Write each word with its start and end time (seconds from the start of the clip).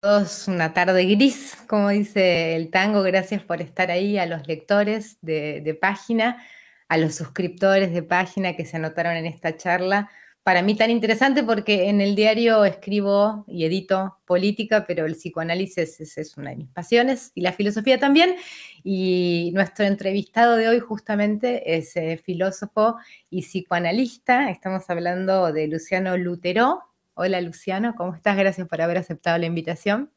todos 0.00 0.48
una 0.48 0.72
tarde 0.72 1.04
gris, 1.04 1.56
como 1.66 1.90
dice 1.90 2.56
el 2.56 2.70
tango. 2.70 3.02
Gracias 3.02 3.42
por 3.42 3.60
estar 3.60 3.90
ahí, 3.90 4.16
a 4.18 4.24
los 4.24 4.46
lectores 4.48 5.18
de, 5.20 5.78
página, 5.78 6.42
a 6.88 6.96
los 6.96 7.14
suscriptores 7.14 7.92
de 7.92 8.02
página 8.02 8.56
que 8.56 8.64
se 8.64 8.78
anotaron 8.78 9.14
en 9.16 9.26
esta 9.26 9.56
charla. 9.58 10.10
Para 10.42 10.62
mí 10.62 10.74
tan 10.74 10.90
interesante 10.90 11.42
porque 11.42 11.90
en 11.90 12.00
el 12.00 12.14
diario 12.14 12.64
escribo 12.64 13.44
y 13.46 13.66
edito 13.66 14.16
política, 14.24 14.86
pero 14.86 15.04
el 15.04 15.12
psicoanálisis 15.12 16.00
es, 16.00 16.36
una 16.38 16.50
de 16.50 16.56
mis 16.56 16.70
pasiones 16.70 17.30
y 17.34 17.42
la 17.42 17.52
filosofía 17.52 18.00
también. 18.00 18.36
Y 18.82 19.50
nuestro 19.54 19.84
entrevistado 19.84 20.56
de 20.56 20.68
hoy 20.68 20.80
justamente 20.80 21.76
es 21.76 21.94
eh, 21.96 22.16
filósofo 22.16 22.96
y 23.28 23.42
psicoanalista. 23.42 24.48
Estamos 24.48 24.88
hablando 24.88 25.52
de 25.52 25.68
Luciano 25.68 26.16
Lutero, 26.16 26.89
Hola 27.22 27.38
Luciano, 27.42 27.94
¿cómo 27.96 28.14
estás? 28.14 28.34
Gracias 28.34 28.66
por 28.66 28.80
haber 28.80 28.96
aceptado 28.96 29.36
la 29.36 29.44
invitación. 29.44 30.10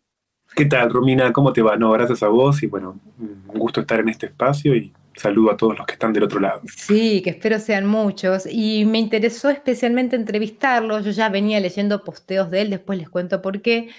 ¿Qué 0.56 0.64
tal, 0.64 0.90
Romina? 0.90 1.34
¿Cómo 1.34 1.52
te 1.52 1.62
va? 1.62 1.76
No, 1.76 1.92
gracias 1.92 2.24
a 2.24 2.30
vos 2.30 2.64
y 2.64 2.68
bueno, 2.68 2.98
un 3.20 3.60
gusto 3.60 3.82
estar 3.82 4.00
en 4.00 4.08
este 4.08 4.28
espacio 4.28 4.74
y 4.74 4.94
saludo 5.14 5.52
a 5.52 5.58
todos 5.58 5.78
los 5.78 5.86
que 5.86 5.96
están 5.96 6.14
del 6.14 6.24
otro 6.24 6.40
lado. 6.40 6.62
Sí, 6.66 7.22
que 7.22 7.32
espero 7.32 7.60
sean 7.60 7.88
muchos. 7.88 8.48
Y 8.50 8.86
me 8.86 9.00
interesó 9.00 9.50
especialmente 9.50 10.16
entrevistarlo. 10.16 11.02
Yo 11.02 11.12
ya 11.12 11.28
venía 11.28 11.60
leyendo 11.60 12.06
posteos 12.06 12.50
de 12.50 12.62
él, 12.62 12.70
después 12.70 12.98
les 12.98 13.10
cuento 13.10 13.42
por 13.42 13.62
qué. 13.62 13.90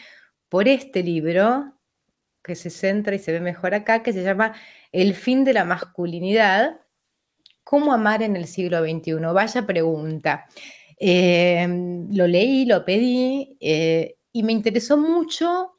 Por 0.48 0.66
este 0.66 1.02
libro, 1.02 1.74
que 2.42 2.54
se 2.54 2.70
centra 2.70 3.14
y 3.14 3.18
se 3.18 3.32
ve 3.32 3.40
mejor 3.40 3.74
acá, 3.74 4.02
que 4.02 4.14
se 4.14 4.22
llama 4.22 4.54
El 4.92 5.12
fin 5.12 5.44
de 5.44 5.52
la 5.52 5.66
masculinidad. 5.66 6.80
¿Cómo 7.64 7.92
amar 7.92 8.22
en 8.22 8.34
el 8.34 8.46
siglo 8.46 8.82
XXI? 8.82 9.16
Vaya 9.34 9.66
pregunta. 9.66 10.46
Em, 10.98 12.08
lo 12.14 12.26
leí, 12.26 12.66
lo 12.66 12.84
pedí 12.84 13.56
eh, 13.60 14.16
y 14.32 14.42
me 14.42 14.52
interesó 14.52 14.96
mucho 14.96 15.72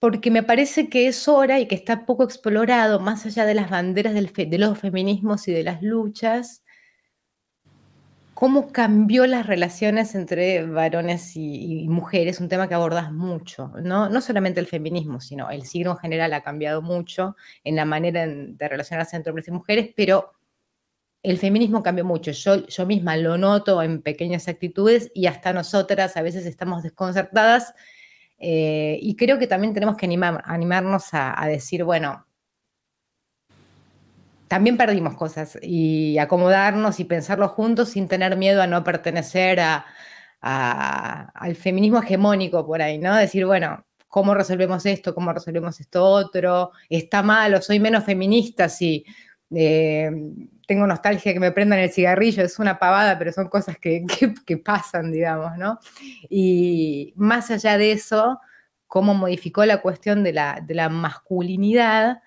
porque 0.00 0.30
me 0.30 0.42
parece 0.42 0.88
que 0.88 1.08
es 1.08 1.28
hora 1.28 1.60
y 1.60 1.66
que 1.66 1.74
está 1.74 2.06
poco 2.06 2.24
explorado, 2.24 3.00
más 3.00 3.26
allá 3.26 3.46
de 3.46 3.54
las 3.54 3.70
banderas 3.70 4.14
de 4.14 4.58
los 4.58 4.78
feminismos 4.78 5.48
y 5.48 5.52
de 5.52 5.64
las 5.64 5.82
luchas, 5.82 6.62
cómo 8.38 8.70
cambió 8.70 9.26
las 9.26 9.46
relaciones 9.48 10.14
entre 10.14 10.64
varones 10.64 11.32
y, 11.34 11.88
mujeres, 11.88 12.40
un 12.40 12.48
tema 12.48 12.68
que 12.68 12.74
abordas 12.74 13.10
mucho, 13.12 13.72
¿no? 13.82 14.08
no 14.08 14.20
solamente 14.20 14.60
el 14.60 14.68
feminismo, 14.68 15.20
sino 15.20 15.50
el 15.50 15.64
siglo 15.64 15.90
en 15.90 15.98
general 15.98 16.32
ha 16.32 16.42
cambiado 16.44 16.80
mucho 16.80 17.34
en 17.64 17.74
la 17.74 17.84
manera 17.84 18.28
de 18.28 18.68
relacionarse 18.68 19.16
entre 19.16 19.32
hombres 19.32 19.48
y 19.48 19.50
mujeres, 19.50 19.90
pero 19.96 20.37
el 21.22 21.38
feminismo 21.38 21.82
cambió 21.82 22.04
mucho. 22.04 22.30
Yo, 22.30 22.66
yo 22.66 22.86
misma 22.86 23.16
lo 23.16 23.36
noto 23.38 23.82
en 23.82 24.02
pequeñas 24.02 24.48
actitudes 24.48 25.10
y 25.14 25.26
hasta 25.26 25.52
nosotras 25.52 26.16
a 26.16 26.22
veces 26.22 26.46
estamos 26.46 26.82
desconcertadas. 26.82 27.74
Eh, 28.38 28.98
y 29.02 29.16
creo 29.16 29.38
que 29.38 29.48
también 29.48 29.74
tenemos 29.74 29.96
que 29.96 30.06
animarnos 30.06 31.08
a, 31.12 31.44
decir, 31.48 31.82
bueno, 31.84 32.24
también 34.46 34.76
perdimos 34.76 35.14
cosas 35.16 35.58
y 35.60 36.18
acomodarnos 36.18 37.00
y 37.00 37.04
pensarlo 37.04 37.48
juntos 37.48 37.90
sin 37.90 38.08
tener 38.08 38.36
miedo 38.36 38.62
a 38.62 38.66
no 38.66 38.84
pertenecer 38.84 39.60
al 40.40 41.56
feminismo 41.56 41.98
hegemónico 41.98 42.64
por 42.64 42.80
ahí, 42.80 42.98
¿no? 42.98 43.16
Decir, 43.16 43.44
bueno, 43.44 43.84
¿cómo 44.06 44.34
resolvemos 44.34 44.86
esto? 44.86 45.14
¿Cómo 45.14 45.32
resolvemos 45.32 45.80
esto 45.80 46.04
otro? 46.04 46.70
¿Está 46.88 47.22
mal 47.22 47.54
o 47.54 47.60
soy 47.60 47.80
menos 47.80 48.04
feminista 48.04 48.68
si 48.68 49.04
eh, 49.50 50.10
tengo 50.68 50.86
nostalgia 50.86 51.32
que 51.32 51.40
me 51.40 51.50
prendan 51.50 51.78
el 51.78 51.90
cigarrillo, 51.90 52.44
es 52.44 52.58
una 52.58 52.78
pavada, 52.78 53.18
pero 53.18 53.32
son 53.32 53.48
cosas 53.48 53.78
que, 53.80 54.04
pasan, 54.62 55.10
digamos, 55.10 55.56
¿no? 55.56 55.78
Y 56.28 57.14
más 57.16 57.50
allá 57.50 57.78
de 57.78 57.92
eso, 57.92 58.38
cómo 58.86 59.14
modificó 59.14 59.64
la 59.64 59.80
cuestión 59.80 60.22
de 60.22 60.34
la, 60.34 60.62
de 60.64 60.74
la 60.74 60.90
masculinidad, 60.90 62.20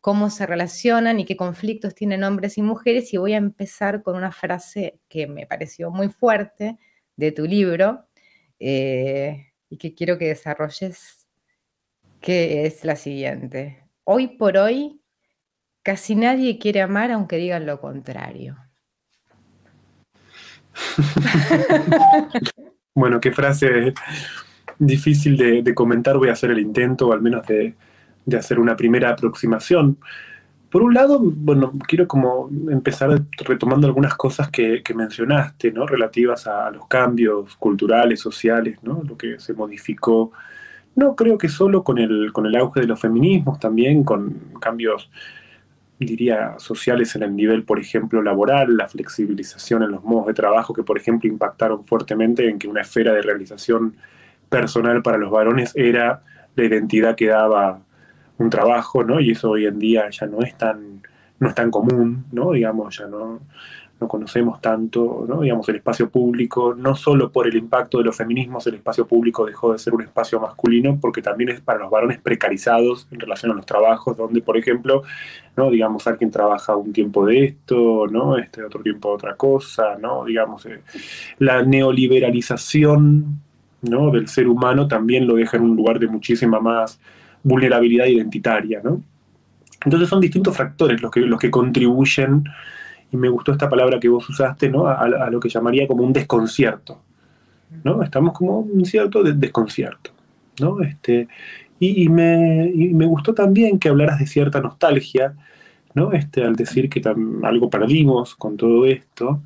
cómo 0.00 0.30
se 0.30 0.46
relacionan 0.46 1.20
y 1.20 1.26
qué 1.26 1.36
conflictos 1.36 1.94
tienen 1.94 2.24
hombres 2.24 2.56
y 2.56 2.62
mujeres. 2.62 3.12
Y 3.12 3.18
voy 3.18 3.34
a 3.34 3.36
empezar 3.36 4.02
con 4.02 4.16
una 4.16 4.32
frase 4.32 4.98
que 5.10 5.26
me 5.26 5.46
pareció 5.46 5.90
muy 5.90 6.08
fuerte 6.08 6.78
de 7.16 7.30
tu 7.30 7.44
libro 7.44 8.06
eh, 8.58 9.52
y 9.68 9.76
que 9.76 9.94
quiero 9.94 10.16
que 10.16 10.28
desarrolles, 10.28 11.28
que 12.22 12.64
es 12.64 12.86
la 12.86 12.96
siguiente. 12.96 13.84
Hoy 14.04 14.28
por 14.38 14.56
hoy 14.56 15.01
Casi 15.82 16.14
nadie 16.14 16.58
quiere 16.58 16.80
amar 16.80 17.10
aunque 17.10 17.36
digan 17.36 17.66
lo 17.66 17.80
contrario. 17.80 18.56
bueno, 22.94 23.20
qué 23.20 23.32
frase 23.32 23.94
difícil 24.78 25.36
de, 25.36 25.74
comentar. 25.74 26.18
Voy 26.18 26.28
a 26.28 26.32
hacer 26.32 26.50
el 26.50 26.60
intento, 26.60 27.08
o 27.08 27.12
al 27.12 27.20
menos 27.20 27.46
de, 27.46 27.74
hacer 28.36 28.58
una 28.58 28.76
primera 28.76 29.10
aproximación. 29.10 29.98
Por 30.70 30.82
un 30.82 30.94
lado, 30.94 31.20
bueno, 31.20 31.72
quiero 31.86 32.08
como 32.08 32.48
empezar 32.70 33.22
retomando 33.44 33.86
algunas 33.86 34.14
cosas 34.14 34.50
que, 34.50 34.82
mencionaste, 34.94 35.72
¿no? 35.72 35.86
Relativas 35.86 36.46
a, 36.46 36.70
los 36.70 36.86
cambios 36.86 37.56
culturales, 37.56 38.20
sociales, 38.20 38.78
¿no? 38.82 39.02
Lo 39.02 39.16
que 39.16 39.38
se 39.38 39.52
modificó. 39.52 40.32
No 40.94 41.16
creo 41.16 41.38
que 41.38 41.48
solo 41.48 41.82
con 41.82 41.98
el, 41.98 42.32
con 42.32 42.46
el 42.46 42.56
auge 42.56 42.80
de 42.80 42.86
los 42.86 43.00
feminismos, 43.00 43.58
también 43.58 44.04
con 44.04 44.52
cambios 44.60 45.10
diría, 46.04 46.54
sociales 46.58 47.14
en 47.16 47.22
el 47.22 47.34
nivel, 47.34 47.64
por 47.64 47.78
ejemplo, 47.78 48.22
laboral, 48.22 48.76
la 48.76 48.88
flexibilización 48.88 49.82
en 49.82 49.90
los 49.90 50.04
modos 50.04 50.26
de 50.26 50.34
trabajo 50.34 50.74
que, 50.74 50.82
por 50.82 50.98
ejemplo, 50.98 51.28
impactaron 51.28 51.84
fuertemente 51.84 52.48
en 52.48 52.58
que 52.58 52.68
una 52.68 52.82
esfera 52.82 53.12
de 53.12 53.22
realización 53.22 53.96
personal 54.48 55.02
para 55.02 55.18
los 55.18 55.30
varones 55.30 55.72
era 55.74 56.22
la 56.54 56.64
identidad 56.64 57.16
que 57.16 57.28
daba 57.28 57.80
un 58.38 58.50
trabajo, 58.50 59.04
¿no? 59.04 59.20
Y 59.20 59.30
eso 59.30 59.50
hoy 59.50 59.66
en 59.66 59.78
día 59.78 60.08
ya 60.10 60.26
no 60.26 60.42
es 60.42 60.56
tan, 60.56 61.02
no 61.38 61.48
es 61.48 61.54
tan 61.54 61.70
común, 61.70 62.26
¿no? 62.32 62.52
Digamos, 62.52 62.98
ya 62.98 63.06
no, 63.06 63.40
no 64.02 64.08
conocemos 64.08 64.60
tanto, 64.60 65.24
¿no? 65.28 65.42
digamos, 65.42 65.68
el 65.68 65.76
espacio 65.76 66.10
público, 66.10 66.74
no 66.74 66.96
solo 66.96 67.30
por 67.30 67.46
el 67.46 67.56
impacto 67.56 67.98
de 67.98 68.04
los 68.04 68.16
feminismos, 68.16 68.66
el 68.66 68.74
espacio 68.74 69.06
público 69.06 69.46
dejó 69.46 69.72
de 69.72 69.78
ser 69.78 69.94
un 69.94 70.02
espacio 70.02 70.40
masculino, 70.40 70.98
porque 71.00 71.22
también 71.22 71.50
es 71.50 71.60
para 71.60 71.78
los 71.78 71.90
varones 71.90 72.20
precarizados 72.20 73.06
en 73.12 73.20
relación 73.20 73.52
a 73.52 73.54
los 73.54 73.64
trabajos, 73.64 74.16
donde, 74.16 74.42
por 74.42 74.56
ejemplo, 74.56 75.04
¿no? 75.56 75.70
digamos, 75.70 76.06
alguien 76.08 76.32
trabaja 76.32 76.74
un 76.74 76.92
tiempo 76.92 77.24
de 77.24 77.44
esto, 77.44 78.06
¿no? 78.10 78.36
este 78.36 78.64
otro 78.64 78.82
tiempo 78.82 79.10
de 79.10 79.14
otra 79.14 79.36
cosa, 79.36 79.96
¿no? 80.00 80.24
digamos, 80.24 80.66
eh, 80.66 80.80
la 81.38 81.62
neoliberalización 81.62 83.40
¿no? 83.82 84.10
del 84.10 84.26
ser 84.26 84.48
humano 84.48 84.88
también 84.88 85.28
lo 85.28 85.36
deja 85.36 85.56
en 85.56 85.62
un 85.62 85.76
lugar 85.76 86.00
de 86.00 86.08
muchísima 86.08 86.58
más 86.58 86.98
vulnerabilidad 87.44 88.06
identitaria, 88.06 88.80
¿no? 88.82 89.02
Entonces 89.84 90.08
son 90.08 90.20
distintos 90.20 90.56
factores 90.56 91.02
los 91.02 91.10
que, 91.10 91.20
los 91.20 91.40
que 91.40 91.50
contribuyen 91.50 92.44
y 93.12 93.16
me 93.18 93.28
gustó 93.28 93.52
esta 93.52 93.68
palabra 93.68 94.00
que 94.00 94.08
vos 94.08 94.26
usaste, 94.28 94.70
¿no? 94.70 94.86
A, 94.86 95.30
lo 95.30 95.38
que 95.38 95.50
llamaría 95.50 95.86
como 95.86 96.02
un 96.02 96.14
desconcierto, 96.14 97.02
¿no? 97.84 98.02
Estamos 98.02 98.32
como 98.32 98.60
un 98.60 98.84
cierto 98.86 99.22
desconcierto, 99.22 100.10
¿no? 100.60 100.80
Este, 100.80 101.28
y, 101.78 102.08
me, 102.08 102.72
me, 102.74 103.04
gustó 103.04 103.34
también 103.34 103.78
que 103.78 103.90
hablaras 103.90 104.18
de 104.18 104.26
cierta 104.26 104.60
nostalgia, 104.60 105.34
¿no? 105.94 106.12
Este, 106.12 106.42
al 106.42 106.56
decir 106.56 106.88
que 106.88 107.02
algo 107.42 107.68
perdimos 107.68 108.34
con 108.34 108.56
todo 108.56 108.86
esto, 108.86 109.42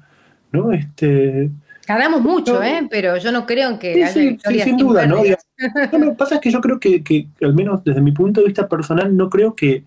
¿no? 0.52 0.70
Este, 0.70 1.50
Ganamos 1.88 2.20
mucho, 2.20 2.62
¿eh? 2.62 2.86
Pero 2.88 3.16
yo 3.16 3.32
no 3.32 3.46
creo 3.46 3.78
que 3.80 3.94
haya 3.94 4.08
sí, 4.08 4.38
sí, 4.44 4.60
sin 4.60 4.76
duda, 4.76 5.06
¿no? 5.06 5.22
Lo 5.24 6.10
que 6.10 6.16
pasa 6.16 6.36
es 6.36 6.40
que 6.40 6.50
yo 6.50 6.60
creo 6.60 6.78
que, 6.78 7.02
que, 7.02 7.26
al 7.42 7.54
menos 7.54 7.82
desde 7.82 8.00
mi 8.00 8.12
punto 8.12 8.40
de 8.40 8.46
vista 8.46 8.68
personal, 8.68 9.16
no 9.16 9.28
creo 9.28 9.54
que, 9.54 9.82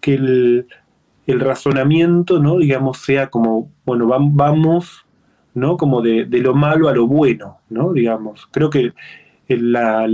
que 0.00 0.14
el, 0.14 0.66
el 1.30 1.40
razonamiento, 1.40 2.38
¿no? 2.40 2.58
Digamos, 2.58 2.98
sea 2.98 3.28
como, 3.28 3.70
bueno, 3.84 4.06
vamos, 4.06 5.06
¿no? 5.54 5.76
Como 5.76 6.02
de, 6.02 6.26
lo 6.26 6.54
malo 6.54 6.88
a 6.88 6.94
lo 6.94 7.06
bueno, 7.06 7.60
¿no? 7.68 7.92
Digamos, 7.92 8.48
creo 8.50 8.70
que 8.70 8.92
la, 9.48 10.06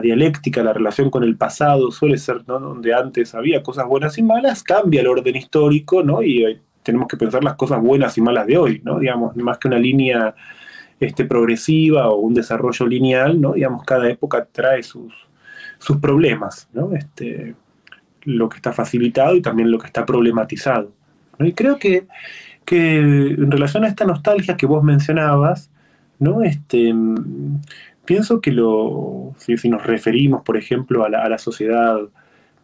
dialéctica, 0.00 0.62
la 0.62 0.72
relación 0.72 1.10
con 1.10 1.24
el 1.24 1.36
pasado 1.36 1.90
suele 1.90 2.18
ser, 2.18 2.42
¿no? 2.46 2.58
Donde 2.60 2.94
antes 2.94 3.34
había 3.34 3.62
cosas 3.62 3.86
buenas 3.86 4.16
y 4.18 4.22
malas, 4.22 4.62
cambia 4.62 5.00
el 5.00 5.08
orden 5.08 5.36
histórico, 5.36 6.02
¿no? 6.02 6.22
Y 6.22 6.60
tenemos 6.82 7.08
que 7.08 7.16
pensar 7.16 7.42
las 7.42 7.56
cosas 7.56 7.80
buenas 7.80 8.16
y 8.16 8.20
malas 8.20 8.46
de 8.46 8.58
hoy, 8.58 8.80
¿no? 8.84 8.98
Digamos, 8.98 9.36
más 9.36 9.58
que 9.58 9.68
una 9.68 9.78
línea 9.78 10.34
este, 11.00 11.24
progresiva 11.24 12.08
o 12.08 12.16
un 12.16 12.34
desarrollo 12.34 12.86
lineal, 12.86 13.40
¿no? 13.40 13.54
Digamos, 13.54 13.84
cada 13.84 14.08
época 14.08 14.46
trae 14.50 14.82
sus, 14.82 15.12
sus 15.78 15.96
problemas, 15.98 16.68
¿no? 16.72 16.92
Este, 16.92 17.54
lo 18.26 18.50
que 18.50 18.56
está 18.56 18.72
facilitado 18.72 19.34
y 19.34 19.40
también 19.40 19.70
lo 19.70 19.78
que 19.78 19.86
está 19.86 20.04
problematizado. 20.04 20.92
Y 21.38 21.52
creo 21.52 21.78
que, 21.78 22.06
en 22.70 23.50
relación 23.50 23.84
a 23.84 23.88
esta 23.88 24.04
nostalgia 24.04 24.56
que 24.56 24.66
vos 24.66 24.82
mencionabas, 24.82 25.70
¿no? 26.18 26.42
Este, 26.42 26.92
pienso 28.04 28.40
que 28.40 28.52
lo, 28.52 29.34
si, 29.38 29.68
nos 29.68 29.84
referimos, 29.86 30.42
por 30.42 30.56
ejemplo, 30.56 31.04
a 31.04 31.08
la, 31.08 31.38
sociedad 31.38 31.98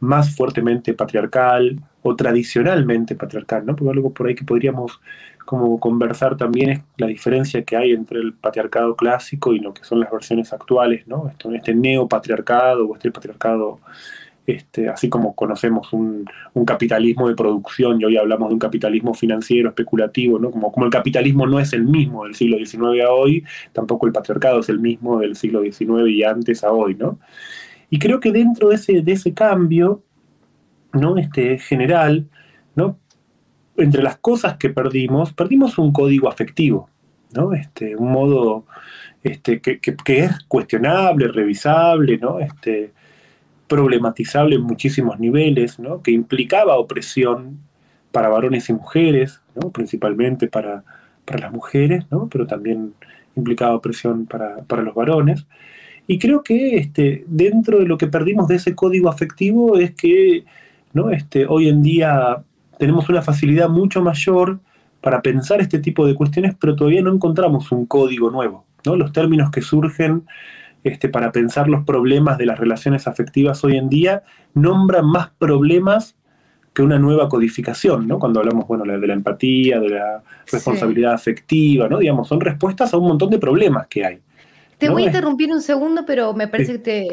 más 0.00 0.35
fuertemente 0.35 0.94
patriarcal 0.94 1.81
o 2.03 2.17
tradicionalmente 2.17 3.14
patriarcal, 3.14 3.64
¿no? 3.64 3.76
Porque 3.76 3.91
algo 3.91 4.12
por 4.12 4.26
ahí 4.26 4.35
que 4.35 4.44
podríamos 4.44 5.00
como 5.44 5.79
conversar 5.79 6.37
también 6.37 6.70
es 6.70 6.81
la 6.97 7.06
diferencia 7.06 7.62
que 7.64 7.76
hay 7.76 7.93
entre 7.93 8.20
el 8.20 8.32
patriarcado 8.32 8.97
clásico 8.97 9.53
y 9.53 9.59
lo 9.59 9.75
que 9.75 9.85
son 9.85 10.00
las 10.00 10.11
versiones 10.11 10.53
actuales, 10.53 11.06
¿no? 11.06 11.29
Esto, 11.29 11.53
este 11.53 11.75
neopatriarcado 11.75 12.88
o 12.88 12.94
este 12.94 13.11
patriarcado, 13.11 13.81
este, 14.46 14.88
así 14.88 15.08
como 15.08 15.34
conocemos 15.34 15.92
un, 15.92 16.24
capitalismo 16.66 17.28
de 17.28 17.34
producción 17.34 18.00
y 18.00 18.04
hoy 18.04 18.16
hablamos 18.16 18.48
de 18.48 18.54
un 18.54 18.58
capitalismo 18.58 19.14
financiero, 19.14 19.68
especulativo, 19.68 20.38
¿no? 20.38 20.50
Como, 20.50 20.72
como 20.72 20.86
el 20.86 20.92
capitalismo 20.92 21.46
no 21.46 21.60
es 21.60 21.72
el 21.72 21.84
mismo 21.84 22.24
del 22.24 22.34
siglo 22.34 22.58
XIX 22.58 23.04
a 23.04 23.12
hoy, 23.12 23.44
tampoco 23.72 24.06
el 24.06 24.12
patriarcado 24.12 24.60
es 24.60 24.68
el 24.68 24.80
mismo 24.80 25.20
del 25.20 25.36
siglo 25.36 25.62
XIX 25.62 26.08
y 26.08 26.22
antes 26.24 26.64
a 26.64 26.72
hoy, 26.72 26.94
¿no? 26.94 27.18
Y 27.90 27.98
creo 27.98 28.20
que 28.20 28.32
dentro 28.32 28.68
de 28.70 28.76
ese, 28.76 29.02
de 29.02 29.12
ese 29.12 29.34
cambio, 29.34 30.02
¿no? 30.92 31.16
Este, 31.18 31.58
general, 31.58 32.28
¿no? 32.74 32.98
entre 33.76 34.02
las 34.02 34.16
cosas 34.18 34.56
que 34.56 34.70
perdimos, 34.70 35.32
perdimos 35.32 35.78
un 35.78 35.92
código 35.92 36.28
afectivo, 36.28 36.88
¿no? 37.34 37.52
Este, 37.52 37.96
un 37.96 38.12
modo 38.12 38.66
este, 39.22 39.60
que, 39.60 39.80
es 40.06 40.44
cuestionable, 40.44 41.28
revisable, 41.28 42.18
¿no? 42.18 42.38
Este, 42.38 42.92
problematizable 43.72 44.56
en 44.56 44.62
muchísimos 44.64 45.19
niveles, 45.19 45.78
¿no? 45.78 46.02
que 46.02 46.10
implicaba 46.10 46.76
opresión 46.76 47.58
para 48.10 48.28
varones 48.28 48.69
y 48.69 48.74
mujeres, 48.74 49.40
¿no? 49.54 49.70
principalmente 49.70 50.46
para, 50.46 50.84
las 51.26 51.52
mujeres, 51.52 52.04
¿no? 52.10 52.28
pero 52.30 52.46
también 52.46 52.92
implicaba 53.34 53.74
opresión 53.74 54.26
para, 54.26 54.58
para 54.64 54.82
los 54.82 54.94
varones. 54.94 55.46
Y 56.06 56.19
creo 56.19 56.42
que 56.42 56.76
este, 56.76 57.24
dentro 57.26 57.78
de 57.78 57.86
lo 57.86 57.96
que 57.96 58.08
perdimos 58.08 58.46
de 58.46 58.56
ese 58.56 58.74
código 58.74 59.08
afectivo 59.08 59.78
es 59.78 59.92
que 59.92 60.44
¿no? 60.92 61.08
este, 61.08 61.46
hoy 61.46 61.70
en 61.70 61.82
día 61.82 62.42
tenemos 62.78 63.08
una 63.08 63.22
facilidad 63.22 63.70
mucho 63.70 64.02
mayor 64.02 64.60
para 65.00 65.22
pensar 65.22 65.62
este 65.62 65.78
tipo 65.78 66.06
de 66.06 66.14
cuestiones, 66.14 66.54
pero 66.60 66.76
todavía 66.76 67.00
no 67.00 67.14
encontramos 67.14 67.72
un 67.72 67.86
código 67.86 68.30
nuevo. 68.30 68.66
¿no? 68.84 68.96
Los 68.96 69.12
términos 69.12 69.50
que 69.50 69.62
surgen 69.62 70.25
este, 70.84 71.08
para 71.08 71.32
pensar 71.32 71.69
los 71.69 71.84
problemas 71.84 72.38
de 72.38 72.46
las 72.46 72.58
relaciones 72.58 73.06
afectivas 73.06 73.62
hoy 73.64 73.76
en 73.76 73.88
día 73.88 74.23
nombran 74.55 75.06
más 75.06 75.31
problemas 75.31 76.17
que 76.75 76.82
una 76.82 76.99
nueva 76.99 77.29
codificación, 77.29 78.08
¿no? 78.08 78.19
Cuando 78.19 78.40
hablamos, 78.40 78.67
bueno, 78.67 78.84
de 78.84 79.06
la 79.06 79.12
empatía, 79.12 79.79
de 79.79 79.90
la 79.90 80.23
responsabilidad 80.50 81.12
afectiva, 81.12 81.88
¿no? 81.88 81.99
Digamos, 81.99 82.29
son 82.29 82.40
respuestas 82.40 82.94
a 82.94 82.96
un 82.96 83.08
montón 83.08 83.31
de 83.31 83.38
problemas 83.38 83.87
que 83.88 84.05
hay. 84.05 84.20
Te 84.79 84.88
voy 84.88 85.05
a 85.05 85.06
interrumpir 85.06 85.52
un 85.52 85.62
segundo, 85.62 86.05
pero 86.05 86.32
me 86.34 86.49
parece 86.49 86.73
que 86.73 86.79
te... 86.79 87.06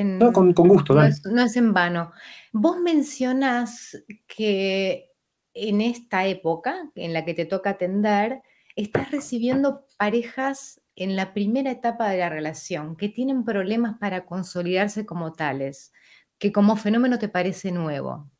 Eh, 0.00 0.04
no, 0.04 0.32
con, 0.32 0.52
gusto, 0.52 0.94
no 0.94 1.02
no 1.30 1.42
es, 1.42 1.56
en 1.56 1.74
vano. 1.74 2.12
Vos 2.52 2.80
mencionás 2.80 4.02
que 4.26 5.10
en 5.52 5.80
esta 5.80 6.26
época 6.26 6.90
en 6.94 7.12
la 7.12 7.24
que 7.24 7.34
te 7.34 7.44
toca 7.44 7.70
atender, 7.70 8.40
estás 8.76 9.10
recibiendo 9.10 9.84
parejas 9.98 10.81
en 10.96 11.16
la 11.16 11.32
primera 11.32 11.70
etapa 11.70 12.08
de 12.08 12.18
la 12.18 12.28
relación 12.28 12.96
que 12.96 13.08
tienen 13.08 13.44
problemas 13.44 13.98
para 13.98 14.24
consolidarse 14.26 15.06
como 15.06 15.32
tales, 15.32 15.92
que 16.38 16.52
como 16.52 16.76
fenómeno 16.76 17.18
te 17.18 17.28
parece 17.28 17.72
nuevo. 17.72 18.30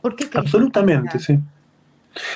¿Por 0.00 0.16
qué 0.16 0.28
Absolutamente, 0.34 1.18
sí. 1.18 1.38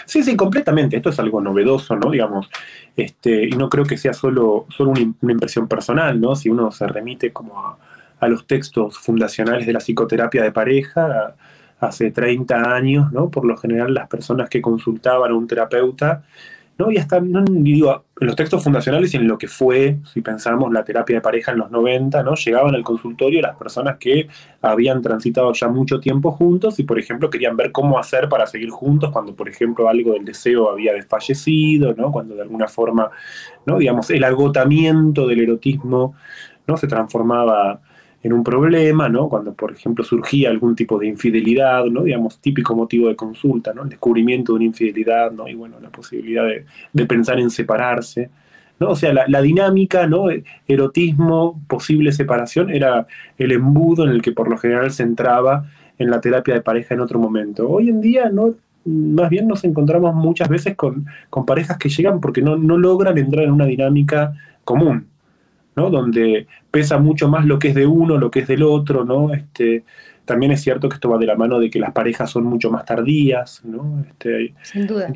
Sí, 0.05 0.23
sí, 0.23 0.37
completamente. 0.37 0.97
Esto 0.97 1.11
es 1.11 1.19
algo 1.19 1.41
novedoso, 1.41 1.97
¿no? 1.97 2.11
Digamos, 2.11 2.49
este, 2.97 3.49
y 3.49 3.51
no 3.53 3.69
creo 3.69 3.85
que 3.85 3.97
sea 3.97 4.13
solo, 4.13 4.67
solo 4.69 4.91
una, 4.91 5.13
una 5.21 5.33
impresión 5.33 5.67
personal, 5.67 6.21
¿no? 6.21 6.37
Si 6.37 6.49
uno 6.49 6.71
se 6.71 6.87
remite 6.87 7.33
como 7.33 7.59
a, 7.59 7.79
a 8.23 8.29
los 8.29 8.47
textos 8.47 8.99
fundacionales 8.99 9.67
de 9.67 9.73
la 9.73 9.81
psicoterapia 9.81 10.45
de 10.45 10.53
pareja 10.53 11.35
hace 11.81 12.13
30 12.13 12.73
años, 12.73 13.13
¿no? 13.13 13.31
Por 13.31 13.45
lo 13.45 13.57
general 13.57 13.95
las 13.95 14.09
personas 14.09 14.49
que 14.49 14.63
consultaban 14.63 15.33
a 15.33 15.35
un 15.35 15.49
terapeuta, 15.49 16.23
¿no? 16.79 16.91
Y 16.91 16.97
hasta, 16.97 17.21
no, 17.21 17.45
digo, 17.47 18.05
en 18.21 18.27
los 18.27 18.37
textos 18.37 18.63
fundacionales 18.63 19.13
y 19.15 19.17
en 19.17 19.29
lo 19.29 19.37
que 19.39 19.49
fue, 19.49 19.99
si 20.13 20.21
pensamos, 20.21 20.73
la 20.73 20.85
terapia 20.85 21.17
de 21.17 21.21
pareja 21.21 21.53
en 21.53 21.59
los 21.59 21.71
90, 21.71 22.23
¿no? 22.23 22.35
Llegaban 22.35 22.75
al 22.75 22.83
consultorio 22.83 23.41
las 23.41 23.57
personas 23.57 23.99
que 23.99 24.29
habían 24.61 25.03
transitado 25.03 25.53
ya 25.53 25.69
mucho 25.69 26.01
tiempo 26.01 26.33
juntos 26.33 26.79
y, 26.79 26.85
por 26.85 26.99
ejemplo, 26.99 27.31
querían 27.31 27.57
ver 27.57 27.73
cómo 27.73 27.99
hacer 27.99 28.29
para 28.29 28.47
seguir 28.47 28.71
juntos 28.71 29.11
cuando, 29.11 29.35
por 29.35 29.49
ejemplo, 29.49 29.89
algo 29.89 30.13
del 30.13 30.25
deseo 30.25 30.71
había 30.71 30.93
desfallecido, 30.95 31.95
¿no? 31.95 32.11
Cuando 32.11 32.35
de 32.35 32.43
alguna 32.43 32.69
forma, 32.69 33.11
¿no? 33.67 33.79
Digamos, 33.79 34.11
el 34.11 34.25
agotamiento 34.25 35.27
del 35.27 35.41
erotismo, 35.41 36.15
¿no? 36.67 36.77
Se 36.77 36.87
transformaba 36.87 37.81
en 38.23 38.33
un 38.33 38.45
problema, 38.45 39.09
¿no? 39.09 39.29
Cuando, 39.29 39.53
por 39.53 39.73
ejemplo, 39.73 40.05
surgía 40.05 40.49
algún 40.51 40.77
tipo 40.77 40.99
de 40.99 41.09
infidelidad, 41.09 41.85
¿no? 41.87 42.05
Digamos, 42.05 42.39
típico 42.39 42.75
motivo 42.75 43.09
de 43.09 43.17
consulta, 43.17 43.75
¿no? 43.75 43.83
El 43.83 43.89
descubrimiento 43.89 44.53
de 44.53 44.57
una 44.57 44.65
infidelidad, 44.67 45.33
¿no? 45.33 45.49
Y 45.49 45.55
bueno, 45.55 45.81
la 45.81 45.91
posibilidad 45.91 46.45
de, 46.45 47.07
pensar 47.07 47.41
en 47.41 47.51
separarse, 47.51 48.31
¿no? 48.79 48.91
O 48.91 48.97
sea, 48.97 49.13
la, 49.13 49.43
dinámica, 49.43 50.07
¿no? 50.07 50.27
Erotismo, 50.69 51.61
posible 51.67 52.13
separación, 52.13 52.71
era 52.71 53.09
el 53.39 53.51
embudo 53.51 54.05
en 54.05 54.11
el 54.11 54.23
que 54.23 54.33
por 54.33 54.49
lo 54.49 54.57
general 54.57 54.93
se 54.93 55.03
entraba 55.03 55.67
en 55.99 56.11
la 56.11 56.21
terapia 56.21 56.55
de 56.55 56.61
pareja 56.61 56.95
en 56.95 57.01
otro 57.01 57.19
momento. 57.19 57.69
Hoy 57.69 57.89
en 57.89 58.01
día, 58.01 58.31
¿no? 58.31 58.55
Más 58.85 59.31
bien 59.31 59.49
nos 59.49 59.65
encontramos 59.65 60.15
muchas 60.15 60.49
veces 60.49 60.77
con, 60.77 61.07
parejas 61.45 61.77
que 61.77 61.89
llegan 61.89 62.21
porque 62.21 62.43
no, 62.43 62.57
no 62.57 62.79
logran 62.79 63.19
entrar 63.19 63.45
en 63.45 63.53
una 63.53 63.67
dinámica 63.67 64.33
común, 64.65 65.12
¿no? 65.77 65.91
Donde 65.91 66.47
pesa 66.71 66.99
mucho 66.99 67.29
más 67.29 67.47
lo 67.47 67.59
que 67.59 67.69
es 67.69 67.75
de 67.75 67.87
uno, 67.87 68.19
lo 68.19 68.31
que 68.31 68.41
es 68.41 68.49
del 68.49 68.63
otro, 68.63 69.05
¿no? 69.05 69.33
Este, 69.33 69.85
también 70.25 70.53
es 70.53 70.61
cierto 70.61 70.89
que 70.89 70.95
esto 70.95 71.11
va 71.11 71.19
de 71.19 71.27
la 71.27 71.37
mano 71.37 71.59
de 71.59 71.71
que 71.71 71.79
las 71.79 71.93
parejas 71.93 72.31
son 72.31 72.45
mucho 72.45 72.71
más 72.71 72.85
tardías, 72.85 73.65
¿no? 73.65 74.05
Este, 74.09 74.55
Sin 74.63 74.87
duda. 74.87 75.11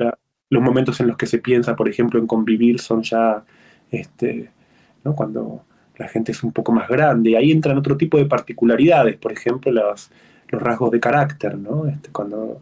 los 0.50 0.62
momentos 0.62 1.00
en 1.00 1.08
los 1.08 1.16
que 1.16 1.26
se 1.26 1.38
piensa, 1.38 1.76
por 1.76 1.88
ejemplo, 1.88 2.18
en 2.18 2.26
convivir 2.26 2.80
son 2.80 3.02
ya, 3.02 3.44
este, 3.90 4.50
¿no? 5.04 5.14
Cuando 5.14 5.62
la 5.96 6.08
gente 6.08 6.32
es 6.32 6.42
un 6.42 6.52
poco 6.52 6.72
más 6.72 6.88
grande. 6.88 7.36
Ahí 7.36 7.52
entran 7.52 7.78
otro 7.78 7.96
tipo 7.96 8.18
de 8.18 8.26
particularidades, 8.26 9.16
por 9.16 9.32
ejemplo, 9.32 9.72
los 9.72 10.10
rasgos 10.62 10.90
de 10.90 11.00
carácter, 11.00 11.56
¿no? 11.56 11.86
Este, 11.86 12.10
cuando 12.10 12.60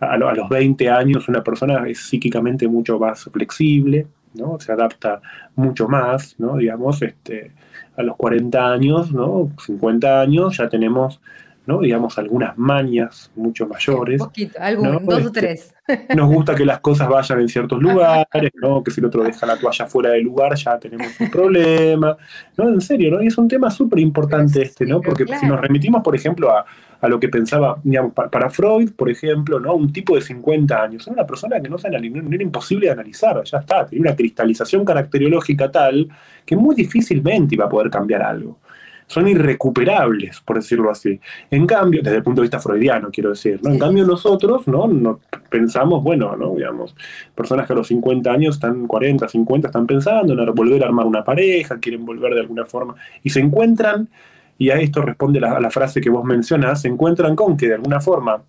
a, 0.00 0.14
a, 0.14 0.34
los 0.34 0.48
20 0.48 0.90
años 0.90 1.28
una 1.28 1.42
persona 1.42 1.88
es 1.88 1.98
psíquicamente 1.98 2.68
mucho 2.68 2.98
más 2.98 3.24
flexible, 3.24 4.06
¿no? 4.34 4.58
Se 4.58 4.72
adapta 4.72 5.20
mucho 5.56 5.88
más, 5.88 6.34
¿no? 6.38 6.56
Digamos, 6.56 7.02
este, 7.02 7.52
a 7.96 8.02
los 8.02 8.16
40 8.16 8.72
años, 8.72 9.12
¿no? 9.12 9.50
50 9.64 10.20
años 10.20 10.56
ya 10.56 10.68
tenemos, 10.68 11.20
¿no? 11.66 11.80
Digamos, 11.80 12.18
algunas 12.18 12.56
mañas 12.58 13.30
mucho 13.34 13.66
mayores. 13.66 14.20
Un 14.20 14.26
poquito, 14.26 14.58
dos 15.02 15.06
o 15.06 15.18
este, 15.18 15.40
tres. 15.40 15.74
Nos 16.14 16.28
gusta 16.28 16.54
que 16.54 16.64
las 16.64 16.80
cosas 16.80 17.08
vayan 17.08 17.40
en 17.40 17.48
ciertos 17.48 17.80
lugares, 17.80 18.50
¿no? 18.54 18.82
Que 18.82 18.90
si 18.90 19.00
el 19.00 19.06
otro 19.06 19.22
deja 19.22 19.46
la 19.46 19.56
toalla 19.56 19.86
fuera 19.86 20.10
del 20.10 20.22
lugar 20.22 20.54
ya 20.54 20.78
tenemos 20.78 21.08
un 21.20 21.30
problema, 21.30 22.16
¿no? 22.56 22.68
En 22.68 22.80
serio, 22.80 23.10
¿no? 23.10 23.22
Y 23.22 23.28
es 23.28 23.38
un 23.38 23.48
tema 23.48 23.70
súper 23.70 23.98
importante 23.98 24.62
este, 24.62 24.86
¿no? 24.86 25.00
Porque 25.00 25.26
si 25.38 25.46
nos 25.46 25.60
remitimos, 25.60 26.02
por 26.02 26.14
ejemplo, 26.14 26.50
a, 26.50 26.64
a 27.04 27.08
lo 27.08 27.20
que 27.20 27.28
pensaba, 27.28 27.78
digamos, 27.82 28.14
para, 28.14 28.48
Freud, 28.48 28.92
por 28.96 29.10
ejemplo, 29.10 29.60
¿no? 29.60 29.74
Un 29.74 29.92
tipo 29.92 30.14
de 30.14 30.22
50 30.22 30.82
años, 30.82 31.06
era 31.06 31.12
una 31.12 31.26
persona 31.26 31.60
que 31.60 31.68
no, 31.68 31.76
se 31.76 31.90
no 31.90 31.96
era 32.34 32.42
imposible 32.42 32.86
de 32.86 32.92
analizar, 32.92 33.42
ya 33.44 33.58
está, 33.58 33.86
tenía 33.86 34.08
una 34.08 34.16
cristalización 34.16 34.84
caracteriológica 34.84 35.70
tal 35.70 36.08
que 36.46 36.56
muy 36.56 36.74
difícilmente 36.74 37.54
iba 37.56 37.66
a 37.66 37.68
poder 37.68 37.90
cambiar 37.90 38.22
algo. 38.22 38.58
Son 39.06 39.28
irrecuperables, 39.28 40.40
por 40.40 40.56
decirlo 40.56 40.90
así. 40.90 41.20
En 41.50 41.66
cambio, 41.66 42.02
desde 42.02 42.16
el 42.16 42.22
punto 42.22 42.40
de 42.40 42.46
vista 42.46 42.58
freudiano, 42.58 43.10
quiero 43.12 43.30
decir, 43.30 43.60
¿no? 43.62 43.70
En 43.70 43.78
cambio 43.78 44.04
nosotros, 44.06 44.66
¿no? 44.66 44.86
no 44.86 45.20
pensamos, 45.50 46.02
bueno, 46.02 46.36
¿no? 46.36 46.54
Digamos, 46.54 46.96
personas 47.34 47.66
que 47.66 47.74
a 47.74 47.76
los 47.76 47.88
50 47.88 48.30
años 48.30 48.56
están 48.56 48.86
40, 48.86 49.28
50, 49.28 49.68
están 49.68 49.86
pensando 49.86 50.32
en 50.32 50.54
volver 50.54 50.82
a 50.82 50.86
armar 50.86 51.06
una 51.06 51.22
pareja, 51.22 51.78
quieren 51.78 52.04
volver 52.04 52.34
de 52.34 52.40
alguna 52.40 52.64
forma, 52.64 52.94
y 53.22 53.30
se 53.30 53.40
encuentran 53.40 54.08
y 54.56 54.70
a 54.70 54.76
esto 54.76 55.02
responde 55.02 55.40
la, 55.40 55.58
la 55.60 55.70
frase 55.70 56.00
que 56.00 56.10
vos 56.10 56.24
mencionas, 56.24 56.80
se 56.80 56.88
encuentran 56.88 57.34
con 57.34 57.56
que 57.56 57.68
de 57.68 57.74
alguna 57.74 58.00
forma 58.00 58.42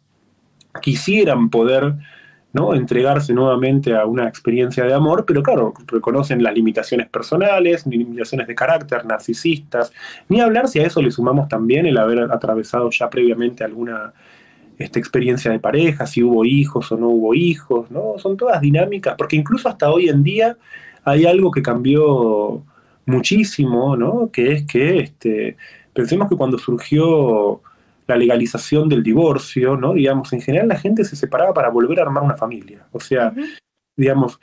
quisieran 0.82 1.50
poder 1.50 1.96
¿no? 2.56 2.74
entregarse 2.74 3.34
nuevamente 3.34 3.94
a 3.94 4.06
una 4.06 4.28
experiencia 4.30 4.86
de 4.86 4.94
amor, 4.94 5.26
pero 5.28 5.44
claro, 5.44 5.74
reconocen 5.88 6.42
las 6.42 6.54
limitaciones 6.54 7.10
personales, 7.10 7.86
limitaciones 7.86 8.48
de 8.48 8.56
carácter, 8.56 9.06
narcisistas, 9.06 9.92
ni 10.30 10.40
hablar 10.40 10.70
si 10.70 10.80
a 10.80 10.88
eso 10.88 11.02
le 11.02 11.12
sumamos 11.12 11.50
también 11.50 11.86
el 11.86 11.98
haber 11.98 12.20
atravesado 12.32 12.90
ya 12.90 13.10
previamente 13.10 13.66
alguna 13.66 14.14
esta 14.78 15.00
experiencia 15.00 15.52
de 15.52 15.60
pareja, 15.60 16.08
si 16.08 16.24
hubo 16.24 16.46
hijos 16.46 16.92
o 16.92 16.98
no 16.98 17.10
hubo 17.10 17.34
hijos, 17.34 17.92
¿no? 17.92 18.16
Son 18.18 18.38
todas 18.38 18.60
dinámicas, 18.62 19.16
porque 19.18 19.36
incluso 19.36 19.70
hasta 19.70 19.92
hoy 19.92 20.10
en 20.10 20.24
día 20.24 20.58
hay 21.04 21.26
algo 21.26 21.52
que 21.52 21.62
cambió 21.62 22.64
muchísimo, 23.06 23.98
¿no? 23.98 24.30
Que 24.32 24.54
es 24.54 24.66
que 24.66 25.00
este, 25.00 25.58
Pensemos 25.96 26.28
que 26.28 26.36
cuando 26.36 26.58
surgió 26.58 27.62
la 28.08 28.16
legalización 28.16 28.90
del 28.90 29.04
divorcio, 29.04 29.76
¿no? 29.78 29.94
Digamos, 29.94 30.32
en 30.34 30.42
general 30.42 30.68
la 30.68 30.78
gente 30.78 31.04
se 31.04 31.16
separaba 31.16 31.54
para 31.54 31.70
volver 31.70 32.00
a 32.00 32.04
armar 32.04 32.24
una 32.24 32.36
familia. 32.36 32.86
O 32.92 33.00
sea, 33.00 33.34
digamos, 33.96 34.40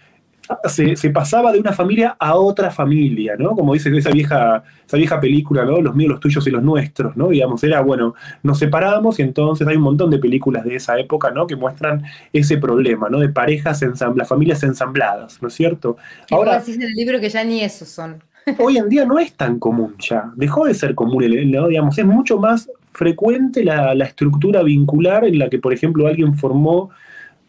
se, 0.68 1.10
pasaba 1.10 1.52
de 1.52 1.60
una 1.60 1.72
familia 1.72 2.16
a 2.18 2.34
otra 2.36 2.70
familia, 2.70 3.36
¿no? 3.38 3.50
Como 3.52 3.74
dice 3.74 3.96
esa 3.96 4.10
vieja, 4.10 4.62
esa 4.86 4.96
vieja 4.96 5.20
película, 5.20 5.64
¿no? 5.64 5.80
Los 5.80 5.94
míos, 5.94 6.10
los 6.10 6.20
tuyos 6.20 6.46
y 6.46 6.50
los 6.50 6.62
nuestros, 6.62 7.16
¿no? 7.16 7.28
Digamos, 7.28 7.62
era, 7.64 7.80
bueno, 7.80 8.14
nos 8.42 8.58
separamos 8.58 9.18
y 9.18 9.22
entonces 9.22 9.66
hay 9.66 9.76
un 9.76 9.82
montón 9.82 10.10
de 10.10 10.18
películas 10.18 10.64
de 10.64 10.76
esa 10.76 10.98
época, 10.98 11.30
¿no? 11.30 11.46
Que 11.46 11.56
muestran 11.56 12.02
ese 12.32 12.58
problema, 12.58 13.08
¿no? 13.08 13.18
De 13.18 13.28
parejas 13.28 13.82
ensambladas, 13.82 14.28
familias 14.28 14.62
ensambladas, 14.62 15.40
¿no 15.40 15.48
es 15.48 15.54
cierto? 15.54 15.96
Ahora 16.30 16.58
decís 16.58 16.76
en 16.76 16.82
el 16.82 16.92
libro 16.92 17.20
que 17.20 17.28
ya 17.28 17.44
ni 17.44 17.62
esos 17.62 17.88
son. 17.88 18.22
Hoy 18.58 18.76
en 18.76 18.88
día 18.88 19.04
no 19.04 19.18
es 19.18 19.32
tan 19.34 19.58
común 19.58 19.94
ya, 19.98 20.32
dejó 20.36 20.66
de 20.66 20.74
ser 20.74 20.94
común, 20.94 21.24
digamos, 21.24 21.98
es 21.98 22.04
mucho 22.04 22.38
más 22.38 22.70
frecuente 22.92 23.64
la, 23.64 23.94
la 23.94 24.04
estructura 24.04 24.62
vincular 24.62 25.24
en 25.24 25.38
la 25.38 25.48
que, 25.48 25.58
por 25.58 25.72
ejemplo, 25.72 26.06
alguien 26.06 26.34
formó 26.34 26.90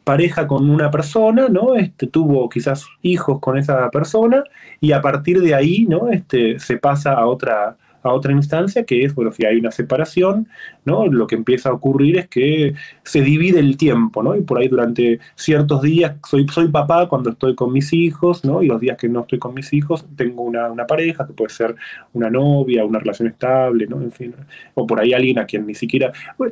pareja 0.04 0.48
con 0.48 0.70
una 0.70 0.92
persona, 0.92 1.48
¿no? 1.50 1.76
Este, 1.76 2.08
tuvo 2.08 2.50
quizás 2.50 2.86
hijos 3.02 3.40
con 3.40 3.58
esa 3.58 3.90
persona 3.90 4.44
y 4.80 4.92
a 4.92 5.02
partir 5.02 5.42
de 5.42 5.56
ahí, 5.56 5.86
¿no? 5.88 6.10
Este, 6.10 6.60
se 6.60 6.78
pasa 6.78 7.14
a 7.14 7.26
otra, 7.26 7.78
a 8.04 8.14
otra 8.14 8.34
instancia, 8.34 8.84
que 8.84 9.04
es, 9.04 9.16
bueno, 9.16 9.32
si 9.32 9.46
hay 9.46 9.58
una 9.58 9.72
separación, 9.72 10.48
¿no? 10.86 11.08
Lo 11.08 11.26
que 11.26 11.36
empieza 11.36 11.70
a 11.70 11.74
ocurrir 11.74 12.18
es 12.18 12.28
que 12.28 12.76
se 13.04 13.22
divide 13.22 13.60
el 13.60 13.78
tiempo, 13.78 14.22
¿no? 14.22 14.36
Y 14.36 14.42
por 14.42 14.60
ahí 14.60 14.68
durante 14.68 15.20
ciertos 15.36 15.82
días 15.82 16.16
soy, 16.28 16.46
soy 16.50 16.68
papá 16.68 17.08
cuando 17.08 17.30
estoy 17.32 17.56
con 17.56 17.72
mis 17.72 17.94
hijos, 17.94 18.44
¿no? 18.44 18.62
Y 18.62 18.68
los 18.68 18.80
días 18.82 18.98
que 18.98 19.08
no 19.08 19.22
estoy 19.22 19.40
con 19.40 19.54
mis 19.54 19.72
hijos 19.74 20.06
tengo 20.16 20.44
una, 20.44 20.86
pareja, 20.86 21.26
que 21.26 21.34
puede 21.34 21.50
ser 21.50 21.76
una 22.12 22.30
novia, 22.30 22.86
una 22.86 23.00
relación 23.00 23.30
estable, 23.30 23.88
¿no? 23.88 24.02
En 24.02 24.12
fin, 24.12 24.36
o 24.74 24.86
por 24.86 25.00
ahí 25.00 25.14
alguien 25.14 25.40
a 25.40 25.46
quien 25.46 25.66
ni 25.66 25.74
siquiera... 25.74 26.12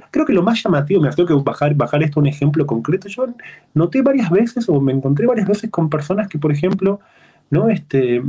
creo 0.09 0.25
que 0.25 0.33
lo 0.33 0.43
más 0.43 0.63
llamativo, 0.63 1.01
me 1.01 1.09
hace 1.09 1.25
que 1.25 1.33
bajar, 1.33 1.75
bajar 1.75 2.01
esto 2.03 2.19
a 2.19 2.21
un 2.21 2.27
ejemplo 2.27 2.65
concreto, 2.65 3.07
yo 3.09 3.27
noté 3.73 4.01
varias 4.01 4.29
veces 4.29 4.69
o 4.69 4.79
me 4.79 4.93
encontré 4.93 5.27
varias 5.27 5.47
veces 5.47 5.69
con 5.69 5.89
personas 5.89 6.29
que, 6.29 6.39
por 6.39 6.51
ejemplo, 6.51 6.99
¿no? 7.49 7.69
Este, 7.69 8.21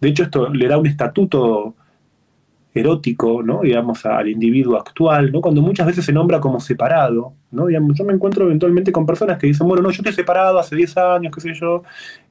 de 0.00 0.08
hecho, 0.08 0.24
esto 0.24 0.48
le 0.48 0.68
da 0.68 0.78
un 0.78 0.86
estatuto 0.86 1.74
erótico, 2.80 3.42
¿no? 3.42 3.62
digamos, 3.62 4.04
al 4.06 4.28
individuo 4.28 4.76
actual, 4.76 5.32
¿no? 5.32 5.40
cuando 5.40 5.62
muchas 5.62 5.86
veces 5.86 6.04
se 6.04 6.12
nombra 6.12 6.40
como 6.40 6.60
separado. 6.60 7.32
¿no? 7.50 7.66
Digamos, 7.66 7.96
yo 7.96 8.04
me 8.04 8.12
encuentro 8.12 8.44
eventualmente 8.44 8.92
con 8.92 9.06
personas 9.06 9.38
que 9.38 9.46
dicen, 9.46 9.66
bueno, 9.66 9.82
no, 9.82 9.90
yo 9.90 10.02
estoy 10.02 10.12
separado 10.12 10.58
hace 10.58 10.76
10 10.76 10.96
años, 10.98 11.34
qué 11.34 11.40
sé 11.40 11.54
yo, 11.54 11.82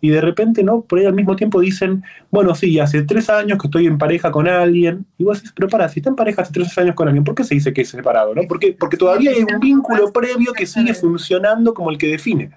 y 0.02 0.10
de 0.10 0.22
repente, 0.22 0.64
¿no? 0.64 0.82
por 0.82 1.00
ahí 1.00 1.06
al 1.06 1.14
mismo 1.14 1.36
tiempo 1.36 1.60
dicen, 1.62 2.04
bueno, 2.30 2.54
sí, 2.54 2.80
hace 2.80 3.02
3 3.04 3.30
años 3.30 3.58
que 3.58 3.68
estoy 3.68 3.88
en 3.88 3.98
pareja 3.98 4.32
con 4.32 4.48
alguien, 4.48 5.06
y 5.18 5.24
vos 5.24 5.38
decís, 5.38 5.54
pero 5.56 5.68
para, 5.68 5.90
si 5.90 6.00
está 6.00 6.10
en 6.10 6.16
pareja 6.16 6.42
hace 6.42 6.54
3 6.54 6.78
años 6.80 6.96
con 6.96 7.08
alguien, 7.08 7.24
¿por 7.24 7.36
qué 7.36 7.44
se 7.44 7.56
dice 7.56 7.74
que 7.74 7.82
es 7.82 7.90
separado? 7.90 8.36
¿no? 8.36 8.44
Porque, 8.48 8.76
porque 8.80 8.98
todavía 8.98 9.32
hay 9.32 9.44
un 9.44 9.60
vínculo 9.60 10.12
previo 10.12 10.54
que 10.54 10.66
sigue 10.66 10.94
funcionando 10.94 11.74
como 11.74 11.90
el 11.90 11.98
que 11.98 12.08
define. 12.08 12.52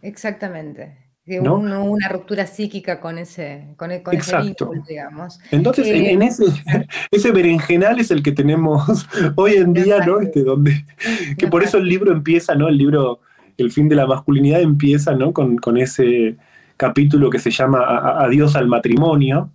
Exactamente 0.00 1.01
una 1.26 2.08
ruptura 2.08 2.46
psíquica 2.46 3.00
con 3.00 3.18
ese, 3.18 3.68
con, 3.76 3.92
e, 3.92 4.02
con 4.02 4.16
ese 4.16 4.36
vínculo, 4.40 4.82
digamos. 4.88 5.38
Entonces, 5.50 5.86
en, 5.86 6.22
eh, 6.22 6.26
ese, 6.26 6.44
ese 7.10 7.30
berenjenal 7.30 8.00
es 8.00 8.10
el 8.10 8.22
que 8.22 8.32
tenemos 8.32 9.06
hoy 9.36 9.54
en 9.54 9.72
día, 9.72 10.04
¿no? 10.04 10.20
Este, 10.20 10.42
donde, 10.42 10.84
que 11.38 11.46
por 11.46 11.62
eso 11.62 11.78
el 11.78 11.86
libro 11.86 12.12
empieza, 12.12 12.54
¿no? 12.54 12.68
El 12.68 12.76
libro, 12.76 13.20
El 13.56 13.70
fin 13.70 13.88
de 13.88 13.96
la 13.96 14.06
masculinidad 14.06 14.60
empieza, 14.60 15.14
¿no? 15.14 15.32
Con, 15.32 15.58
con 15.58 15.76
ese 15.76 16.36
capítulo 16.76 17.30
que 17.30 17.38
se 17.38 17.50
llama 17.50 17.84
Adiós 18.24 18.56
al 18.56 18.66
matrimonio, 18.66 19.50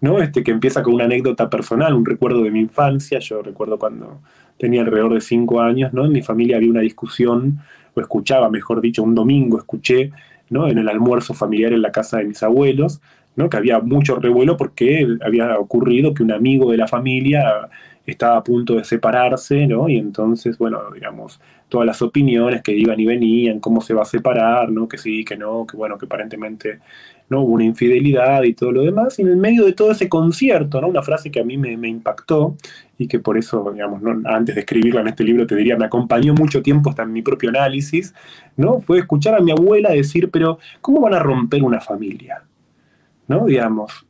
¿no? 0.00 0.20
Este, 0.20 0.42
que 0.42 0.50
empieza 0.50 0.82
con 0.82 0.94
una 0.94 1.04
anécdota 1.04 1.48
personal, 1.48 1.94
un 1.94 2.04
recuerdo 2.04 2.42
de 2.42 2.50
mi 2.50 2.60
infancia. 2.60 3.20
Yo 3.20 3.40
recuerdo 3.40 3.78
cuando 3.78 4.20
tenía 4.58 4.80
alrededor 4.80 5.14
de 5.14 5.20
cinco 5.20 5.60
años, 5.60 5.92
¿no? 5.92 6.04
En 6.04 6.12
mi 6.12 6.22
familia 6.22 6.56
había 6.56 6.70
una 6.70 6.80
discusión, 6.80 7.60
o 7.94 8.00
escuchaba, 8.00 8.50
mejor 8.50 8.80
dicho, 8.80 9.04
un 9.04 9.14
domingo 9.14 9.58
escuché 9.58 10.10
en 10.68 10.78
el 10.78 10.88
almuerzo 10.88 11.34
familiar 11.34 11.72
en 11.72 11.82
la 11.82 11.92
casa 11.92 12.18
de 12.18 12.24
mis 12.24 12.42
abuelos, 12.42 13.00
¿no? 13.36 13.48
que 13.48 13.56
había 13.56 13.80
mucho 13.80 14.16
revuelo 14.16 14.56
porque 14.56 15.06
había 15.22 15.58
ocurrido 15.58 16.14
que 16.14 16.22
un 16.22 16.32
amigo 16.32 16.70
de 16.70 16.78
la 16.78 16.88
familia 16.88 17.68
estaba 18.06 18.36
a 18.36 18.44
punto 18.44 18.74
de 18.74 18.84
separarse, 18.84 19.66
¿no? 19.66 19.88
Y 19.88 19.96
entonces, 19.96 20.58
bueno, 20.58 20.78
digamos, 20.92 21.40
todas 21.68 21.86
las 21.86 22.02
opiniones 22.02 22.62
que 22.62 22.72
iban 22.72 23.00
y 23.00 23.06
venían, 23.06 23.60
cómo 23.60 23.80
se 23.80 23.94
va 23.94 24.02
a 24.02 24.06
separar, 24.06 24.70
¿no? 24.70 24.86
Que 24.86 24.98
sí, 24.98 25.24
que 25.24 25.36
no, 25.36 25.66
que 25.66 25.76
bueno, 25.76 25.96
que 25.96 26.06
aparentemente 26.06 26.80
no 27.30 27.40
hubo 27.40 27.54
una 27.54 27.64
infidelidad 27.64 28.42
y 28.42 28.52
todo 28.52 28.72
lo 28.72 28.82
demás. 28.82 29.18
Y 29.18 29.22
en 29.22 29.28
el 29.28 29.36
medio 29.36 29.64
de 29.64 29.72
todo 29.72 29.92
ese 29.92 30.08
concierto, 30.08 30.80
¿no? 30.80 30.88
Una 30.88 31.02
frase 31.02 31.30
que 31.30 31.40
a 31.40 31.44
mí 31.44 31.56
me, 31.56 31.88
impactó 31.88 32.56
y 32.96 33.08
que 33.08 33.18
por 33.18 33.36
eso, 33.36 33.70
digamos, 33.72 34.00
antes 34.24 34.54
de 34.54 34.60
escribirla 34.60 35.00
en 35.00 35.08
este 35.08 35.24
libro, 35.24 35.46
te 35.46 35.56
diría, 35.56 35.76
me 35.76 35.86
acompañó 35.86 36.34
mucho 36.34 36.62
tiempo 36.62 36.90
hasta 36.90 37.02
en 37.02 37.12
mi 37.12 37.22
propio 37.22 37.50
análisis, 37.50 38.14
¿no? 38.56 38.80
Fue 38.80 38.98
escuchar 38.98 39.34
a 39.34 39.40
mi 39.40 39.50
abuela 39.50 39.90
decir, 39.90 40.30
pero 40.30 40.58
¿cómo 40.80 41.00
van 41.00 41.14
a 41.14 41.18
romper 41.18 41.62
una 41.62 41.80
familia? 41.80 42.42
¿No? 43.26 43.46
Digamos, 43.46 44.06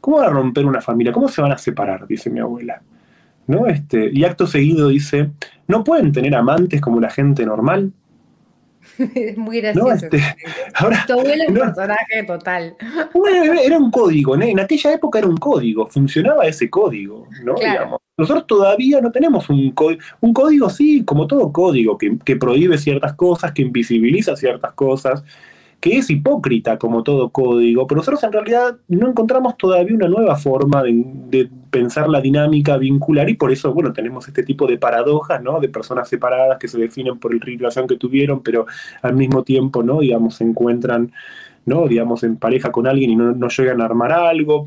¿cómo 0.00 0.18
van 0.18 0.26
a 0.26 0.30
romper 0.30 0.66
una 0.66 0.80
familia? 0.80 1.12
¿Cómo 1.12 1.28
se 1.28 1.42
van 1.42 1.52
a 1.52 1.58
separar? 1.58 2.06
Dice 2.06 2.30
mi 2.30 2.40
abuela. 2.40 2.82
¿no? 3.48 3.66
Este, 3.66 4.10
y 4.12 4.24
acto 4.24 4.46
seguido 4.46 4.88
dice, 4.88 5.30
¿no 5.66 5.82
pueden 5.82 6.12
tener 6.12 6.36
amantes 6.36 6.80
como 6.80 7.00
la 7.00 7.10
gente 7.10 7.44
normal? 7.44 7.92
Es 9.14 9.36
muy 9.38 9.60
gracioso. 9.60 10.06
Este, 10.06 10.20
ahora, 10.74 11.04
tu 11.06 11.12
abuelo 11.14 11.42
es 11.44 11.48
un 11.48 11.54
personaje 11.54 12.24
total. 12.26 12.76
Era 13.64 13.78
un 13.78 13.90
código, 13.90 14.34
en 14.40 14.60
aquella 14.60 14.92
época 14.92 15.18
era 15.18 15.28
un 15.28 15.36
código, 15.36 15.86
funcionaba 15.86 16.46
ese 16.46 16.68
código, 16.68 17.26
¿no? 17.44 17.54
Nosotros 18.16 18.46
todavía 18.48 19.00
no 19.00 19.12
tenemos 19.12 19.48
un 19.48 19.70
código, 19.70 20.02
un 20.20 20.32
código 20.32 20.68
sí, 20.70 21.04
como 21.04 21.26
todo 21.28 21.52
código, 21.52 21.96
que, 21.96 22.18
que 22.24 22.34
prohíbe 22.34 22.76
ciertas 22.76 23.14
cosas, 23.14 23.52
que 23.52 23.62
invisibiliza 23.62 24.34
ciertas 24.34 24.72
cosas, 24.72 25.22
que 25.80 25.96
es 25.98 26.10
hipócrita 26.10 26.76
como 26.76 27.04
todo 27.04 27.30
código, 27.30 27.86
pero 27.86 27.98
nosotros 27.98 28.22
en 28.24 28.32
realidad 28.32 28.76
no 28.88 29.08
encontramos 29.08 29.56
todavía 29.56 29.94
una 29.94 30.08
nueva 30.08 30.36
forma 30.36 30.82
de, 30.82 31.48
pensar 31.70 32.08
la 32.08 32.20
dinámica 32.20 32.78
vincular 32.78 33.28
y 33.28 33.34
por 33.34 33.52
eso, 33.52 33.74
bueno, 33.74 33.92
tenemos 33.92 34.26
este 34.26 34.42
tipo 34.42 34.66
de 34.66 34.78
paradojas, 34.78 35.42
¿no? 35.42 35.60
De 35.60 35.68
personas 35.68 36.08
separadas 36.08 36.58
que 36.58 36.66
se 36.66 36.78
definen 36.78 37.18
por 37.18 37.32
el 37.32 37.40
relación 37.40 37.86
que 37.86 37.96
tuvieron, 37.96 38.42
pero 38.42 38.66
al 39.02 39.14
mismo 39.14 39.44
tiempo, 39.44 39.82
¿no? 39.82 40.00
Digamos, 40.00 40.36
se 40.36 40.44
encuentran, 40.44 41.12
¿no? 41.66 41.86
Digamos, 41.86 42.24
en 42.24 42.38
pareja 42.38 42.72
con 42.72 42.86
alguien 42.86 43.10
y 43.10 43.16
no, 43.16 43.48
llegan 43.48 43.82
a 43.82 43.84
armar 43.84 44.12
algo. 44.12 44.66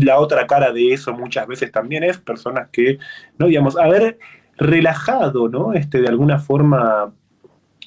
la 0.00 0.20
otra 0.20 0.46
cara 0.46 0.72
de 0.72 0.92
eso 0.92 1.12
muchas 1.12 1.48
veces 1.48 1.72
también 1.72 2.04
es 2.04 2.18
personas 2.18 2.68
que, 2.70 2.98
¿no? 3.36 3.46
Digamos, 3.46 3.76
haber 3.76 4.18
relajado, 4.56 5.48
¿no? 5.48 5.72
Este, 5.72 6.00
de 6.00 6.08
alguna 6.08 6.38
forma 6.38 7.12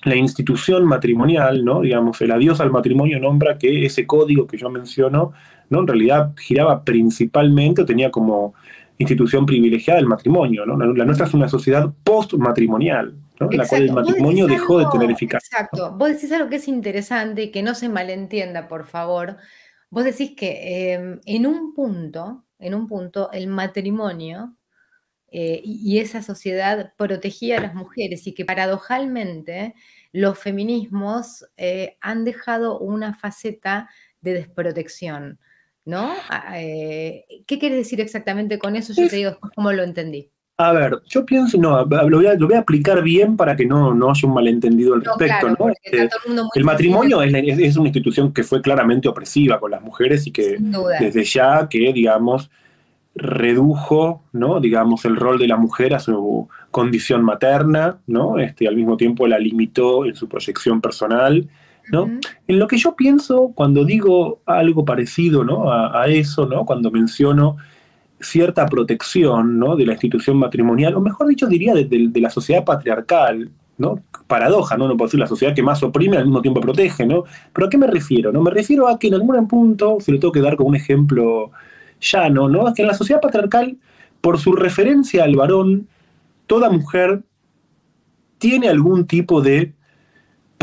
la 0.05 0.15
institución 0.15 0.85
matrimonial, 0.85 1.63
¿no? 1.63 1.81
digamos, 1.81 2.19
el 2.21 2.31
adiós 2.31 2.59
al 2.59 2.71
matrimonio 2.71 3.19
nombra 3.19 3.57
que 3.57 3.85
ese 3.85 4.05
código 4.05 4.47
que 4.47 4.57
yo 4.57 4.69
menciono, 4.69 5.33
¿no? 5.69 5.79
en 5.79 5.87
realidad 5.87 6.33
giraba 6.37 6.83
principalmente 6.83 7.81
o 7.81 7.85
tenía 7.85 8.11
como 8.11 8.53
institución 8.97 9.45
privilegiada 9.45 9.99
el 9.99 10.07
matrimonio. 10.07 10.65
¿no? 10.65 10.77
La, 10.93 11.05
nuestra 11.05 11.25
es 11.25 11.33
una 11.33 11.47
sociedad 11.47 11.91
post-matrimonial, 12.03 13.15
¿no? 13.39 13.49
en 13.49 13.57
la 13.57 13.67
cual 13.67 13.83
el 13.83 13.93
matrimonio 13.93 14.47
dejó 14.47 14.79
de 14.79 14.85
tener 14.91 15.11
eficacia. 15.11 15.47
Exacto. 15.51 15.95
Vos 15.97 16.09
decís 16.09 16.31
algo 16.31 16.49
que 16.49 16.57
es 16.57 16.67
interesante 16.67 17.43
y 17.43 17.51
que 17.51 17.63
no 17.63 17.73
se 17.73 17.89
malentienda, 17.89 18.67
por 18.67 18.85
favor. 18.85 19.37
Vos 19.89 20.03
decís 20.03 20.33
que 20.35 20.93
em, 20.93 21.19
en 21.25 21.47
un 21.47 21.73
punto, 21.73 22.45
en 22.59 22.75
un 22.75 22.87
punto, 22.87 23.31
el 23.31 23.47
matrimonio 23.47 24.55
eh, 25.35 25.61
y 25.63 25.97
esa 25.97 26.21
sociedad 26.21 26.93
protegía 26.95 27.57
a 27.57 27.61
las 27.61 27.73
mujeres 27.73 28.27
y 28.27 28.35
que 28.35 28.45
paradojalmente 28.45 29.73
los 30.13 30.37
feminismos 30.37 31.45
eh, 31.57 31.97
han 31.99 32.23
dejado 32.23 32.79
una 32.79 33.15
faceta 33.15 33.89
de 34.21 34.33
desprotección, 34.33 35.39
¿no? 35.85 36.13
Ah, 36.29 36.61
eh, 36.61 37.25
¿Qué 37.45 37.59
quieres 37.59 37.79
decir 37.79 37.99
exactamente 37.99 38.59
con 38.59 38.75
eso? 38.75 38.93
Yo 38.93 39.09
te 39.09 39.15
digo 39.17 39.31
después 39.31 39.51
cómo 39.53 39.73
lo 39.73 39.83
entendí. 39.83 40.29
A 40.57 40.71
ver, 40.71 41.01
yo 41.07 41.25
pienso, 41.25 41.57
no, 41.57 41.83
lo 41.83 42.17
voy 42.17 42.55
a, 42.55 42.59
aplicar 42.59 43.01
bien 43.01 43.35
para 43.35 43.55
que 43.55 43.65
no, 43.65 43.91
no 43.95 44.11
haya 44.11 44.27
un 44.27 44.35
malentendido 44.35 44.93
al 44.93 45.03
respecto. 45.03 45.49
¿no? 45.49 45.69
Este, 45.69 46.09
el 46.53 46.63
matrimonio 46.63 47.23
es, 47.23 47.75
una 47.75 47.87
institución 47.87 48.31
que 48.31 48.43
fue 48.43 48.61
claramente 48.61 49.07
opresiva 49.07 49.59
con 49.59 49.71
las 49.71 49.81
mujeres 49.81 50.27
y 50.27 50.31
que 50.31 50.57
desde 50.99 51.23
ya 51.23 51.67
que, 51.67 51.91
digamos, 51.91 52.51
redujo, 53.15 54.23
¿no? 54.31 54.59
digamos, 54.59 55.05
el 55.05 55.15
rol 55.15 55.39
de 55.39 55.47
la 55.47 55.57
mujer 55.57 55.95
a 55.95 55.99
su 55.99 56.47
condición 56.73 57.23
materna, 57.23 57.99
¿no? 58.07 58.39
Este, 58.39 58.67
al 58.67 58.75
mismo 58.75 58.97
tiempo 58.97 59.27
la 59.27 59.37
limitó 59.37 60.05
en 60.05 60.15
su 60.15 60.27
proyección 60.27 60.81
personal, 60.81 61.47
¿no? 61.91 62.09
En 62.47 62.59
lo 62.59 62.67
que 62.67 62.77
yo 62.77 62.95
pienso 62.95 63.51
cuando 63.53 63.85
digo 63.85 64.41
algo 64.47 64.83
parecido, 64.83 65.43
¿no? 65.43 65.71
A, 65.71 66.07
eso, 66.07 66.47
¿no? 66.47 66.65
Cuando 66.65 66.89
menciono 66.89 67.57
cierta 68.19 68.65
protección, 68.65 69.59
¿no? 69.59 69.75
De 69.75 69.85
la 69.85 69.93
institución 69.93 70.35
matrimonial, 70.37 70.95
o 70.95 71.01
mejor 71.01 71.27
dicho, 71.27 71.45
diría 71.45 71.75
de, 71.75 72.11
la 72.15 72.31
sociedad 72.31 72.65
patriarcal, 72.65 73.51
¿no? 73.77 74.01
Paradoja, 74.25 74.75
¿no? 74.75 74.87
No 74.87 74.97
puedo 74.97 75.09
decir 75.09 75.19
la 75.19 75.27
sociedad 75.27 75.53
que 75.53 75.61
más 75.61 75.83
oprime 75.83 76.17
al 76.17 76.25
mismo 76.25 76.41
tiempo 76.41 76.59
protege, 76.59 77.05
¿no? 77.05 77.23
Pero 77.53 77.67
¿a 77.67 77.69
qué 77.69 77.77
me 77.77 77.85
refiero? 77.85 78.31
No 78.31 78.41
me 78.41 78.49
refiero 78.49 78.87
a 78.87 78.97
que 78.97 79.09
en 79.09 79.13
algún 79.13 79.47
punto, 79.47 79.97
si 79.99 80.11
lo 80.11 80.17
tengo 80.17 80.31
que 80.31 80.41
dar 80.41 80.55
como 80.55 80.69
un 80.69 80.75
ejemplo 80.75 81.51
llano, 82.01 82.49
¿no? 82.49 82.67
Es 82.67 82.73
que 82.73 82.81
en 82.81 82.87
la 82.87 82.95
sociedad 82.95 83.21
patriarcal, 83.21 83.77
por 84.21 84.39
su 84.39 84.53
referencia 84.53 85.23
al 85.23 85.35
varón, 85.35 85.87
toda 86.47 86.69
mujer 86.69 87.23
tiene 88.37 88.69
algún 88.69 89.07
tipo 89.07 89.41
de 89.41 89.73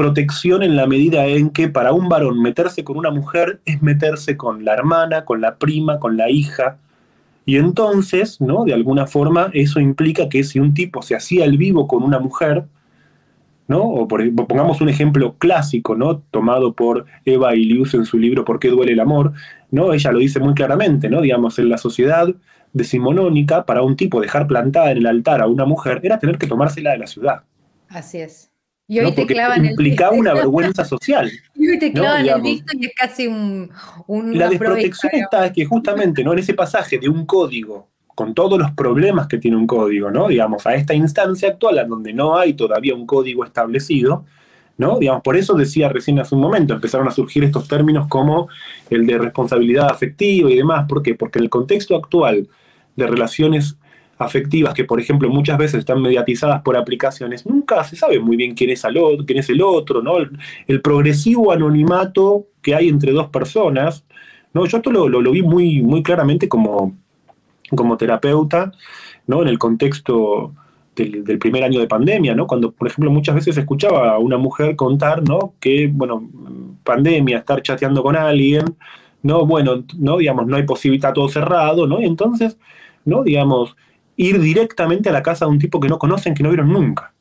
desprotección 0.01 0.63
en 0.63 0.77
la 0.77 0.87
medida 0.87 1.27
en 1.27 1.51
que 1.51 1.69
para 1.69 1.93
un 1.93 2.09
varón 2.09 2.41
meterse 2.41 2.85
con 2.85 2.97
una 2.97 3.11
mujer 3.11 3.61
es 3.67 3.83
meterse 3.83 4.35
con 4.35 4.65
la 4.65 4.73
hermana, 4.73 5.27
con 5.27 5.43
la 5.43 5.57
prima, 5.57 5.99
con 5.99 6.17
la 6.17 6.31
hija. 6.31 6.79
Y 7.45 7.57
entonces, 7.57 8.41
¿no? 8.41 8.65
De 8.65 8.73
alguna 8.73 9.07
forma, 9.07 9.51
eso 9.53 9.79
implica 9.79 10.31
que 10.31 10.43
si 10.43 10.59
un 10.59 10.73
tipo 10.73 11.03
se 11.03 11.15
hacía 11.15 11.45
el 11.45 11.59
vivo 11.59 11.87
con 11.87 12.03
una 12.03 12.19
mujer, 12.19 12.65
¿no? 13.69 13.83
O 13.83 14.09
pongamos 14.09 14.81
un 14.81 14.89
ejemplo 14.89 15.35
clásico, 15.37 15.95
¿no? 15.95 16.21
Tomado 16.31 16.73
por 16.73 17.05
Eva 17.27 17.55
Ilius 17.55 17.93
en 17.93 18.07
su 18.07 18.19
libro 18.19 18.47
¿Por 18.47 18.59
qué 18.59 18.69
duele 18.69 18.93
el 18.93 19.01
amor? 19.01 19.35
¿no? 19.71 19.93
Ella 19.93 20.13
lo 20.13 20.19
dice 20.19 20.41
muy 20.41 20.55
claramente, 20.55 21.11
¿no? 21.11 21.21
Digamos, 21.21 21.59
en 21.59 21.69
la 21.69 21.77
sociedad 21.77 22.27
decimonónica, 22.73 23.65
para 23.65 23.83
un 23.83 23.97
tipo 23.97 24.21
dejar 24.21 24.47
plantada 24.47 24.91
en 24.91 24.99
el 24.99 25.07
altar 25.07 25.41
a 25.41 25.47
una 25.47 25.65
mujer 25.65 26.01
era 26.03 26.19
tener 26.19 26.39
que 26.39 26.47
tomársela 26.47 26.93
de 26.93 26.99
la 26.99 27.07
ciudad. 27.07 27.43
Así 27.89 28.19
es. 28.19 28.51
Y 28.87 28.99
hoy 28.99 29.13
te 29.13 29.25
clavan 29.25 29.65
implicaba 29.65 30.17
una 30.17 30.35
vergüenza 30.35 30.85
social. 30.85 31.31
Y 31.55 31.69
hoy 31.69 31.79
te 31.79 31.93
clavan 31.93 32.27
el 32.27 32.41
visto 32.41 32.73
y 32.77 32.87
es 32.87 32.93
casi 32.97 33.27
un, 33.27 33.71
La 34.33 34.49
desprotección 34.49 35.13
está 35.15 35.53
que 35.53 35.65
justamente 35.65 36.25
¿no? 36.25 36.33
en 36.33 36.39
ese 36.39 36.55
pasaje 36.55 36.99
de 36.99 37.09
un 37.09 37.27
código, 37.27 37.89
con 38.15 38.35
todos 38.35 38.59
los 38.59 38.73
problemas 38.73 39.29
que 39.29 39.39
tiene 39.39 39.57
un 39.57 39.67
código, 39.67 40.11
¿no? 40.11 40.29
digamos, 40.29 40.67
a 40.67 40.75
esta 40.75 40.95
instancia 40.95 41.51
actual, 41.51 41.79
en 41.79 41.89
donde 41.89 42.13
no 42.13 42.37
hay 42.37 42.55
todavía 42.55 42.95
un 42.95 43.07
código 43.07 43.45
establecido, 43.45 44.25
¿no? 44.81 44.99
Digamos, 44.99 45.23
por 45.23 45.37
eso 45.37 45.53
decía 45.53 45.91
recién 45.91 46.19
hace 46.21 46.35
un 46.35 46.41
momento, 46.41 46.73
empezaron 46.73 47.07
a 47.07 47.11
surgir 47.11 47.45
estos 47.45 47.69
términos 47.69 48.09
como 48.09 48.49
el 48.89 49.07
de 49.07 49.19
responsabilidad 49.19 49.91
afectiva 49.91 50.51
y 50.51 50.57
demás. 50.57 50.87
¿Por 50.89 51.03
qué? 51.03 51.15
Porque 51.15 51.39
en 51.39 51.45
el 51.45 51.51
contexto 51.51 51.95
actual 51.95 52.49
de 52.97 53.07
relaciones 53.07 53.77
afectivas 54.17 54.73
que, 54.73 54.85
por 54.85 54.99
ejemplo, 54.99 55.29
muchas 55.29 55.59
veces 55.59 55.81
están 55.81 56.01
mediatizadas 56.01 56.63
por 56.63 56.79
aplicaciones, 56.79 57.45
nunca 57.45 57.85
se 57.85 57.95
sabe 57.95 58.21
muy 58.21 58.39
bien 58.39 58.55
quién 58.55 58.71
es, 58.71 58.83
el 58.85 58.97
otro, 58.97 59.27
quién 59.27 59.41
es 59.41 59.51
el 59.51 59.61
otro, 59.61 60.01
¿no? 60.01 60.15
El, 60.67 60.81
progresivo 60.81 61.53
anonimato 61.53 62.47
que 62.63 62.75
hay 62.75 62.89
entre 62.89 63.13
dos 63.13 63.29
personas, 63.29 64.07
¿no? 64.55 64.65
Yo 64.65 64.79
esto 64.79 64.91
lo, 64.91 65.11
lo, 65.11 65.31
vi 65.31 65.43
muy, 65.43 65.83
muy 65.83 66.03
claramente 66.03 66.49
como, 66.49 66.97
como 67.77 67.99
terapeuta, 67.99 68.73
¿no? 69.27 69.43
En 69.43 69.49
el 69.49 69.59
contexto 69.59 70.55
del, 71.05 71.25
del, 71.25 71.39
primer 71.39 71.65
año 71.65 71.81
de 71.81 71.87
pandemia, 71.87 72.35
¿no? 72.35 72.47
Cuando, 72.47 72.73
por 72.73 72.89
ejemplo, 72.89 73.11
muchas 73.11 73.35
veces 73.35 73.57
escuchaba 73.57 74.11
a 74.13 74.19
una 74.19 74.39
mujer 74.39 74.77
contar, 74.77 75.23
¿no? 75.27 75.55
Que, 75.61 75.91
bueno, 75.93 76.29
pandemia, 76.85 77.39
estar 77.39 77.63
chateando 77.63 78.03
con 78.03 78.17
alguien, 78.17 78.65
¿no? 79.23 79.47
Bueno, 79.47 79.85
¿no? 79.99 80.19
Digamos, 80.19 80.47
no 80.47 80.57
hay 80.57 80.65
posibilidad, 80.65 81.13
todo 81.13 81.29
cerrado, 81.29 81.87
¿no? 81.87 82.01
Y 82.01 82.05
entonces, 82.05 82.59
¿no? 83.05 83.23
Digamos, 83.23 83.77
ir 84.17 84.41
directamente 84.41 85.09
a 85.09 85.13
la 85.13 85.23
casa 85.23 85.47
de 85.47 85.51
un 85.51 85.59
tipo 85.59 85.81
que 85.81 85.89
no 85.89 85.99
conocen, 85.99 86.35
que 86.35 86.43
no 86.43 86.51
vieron 86.51 86.73
nunca. 86.73 87.13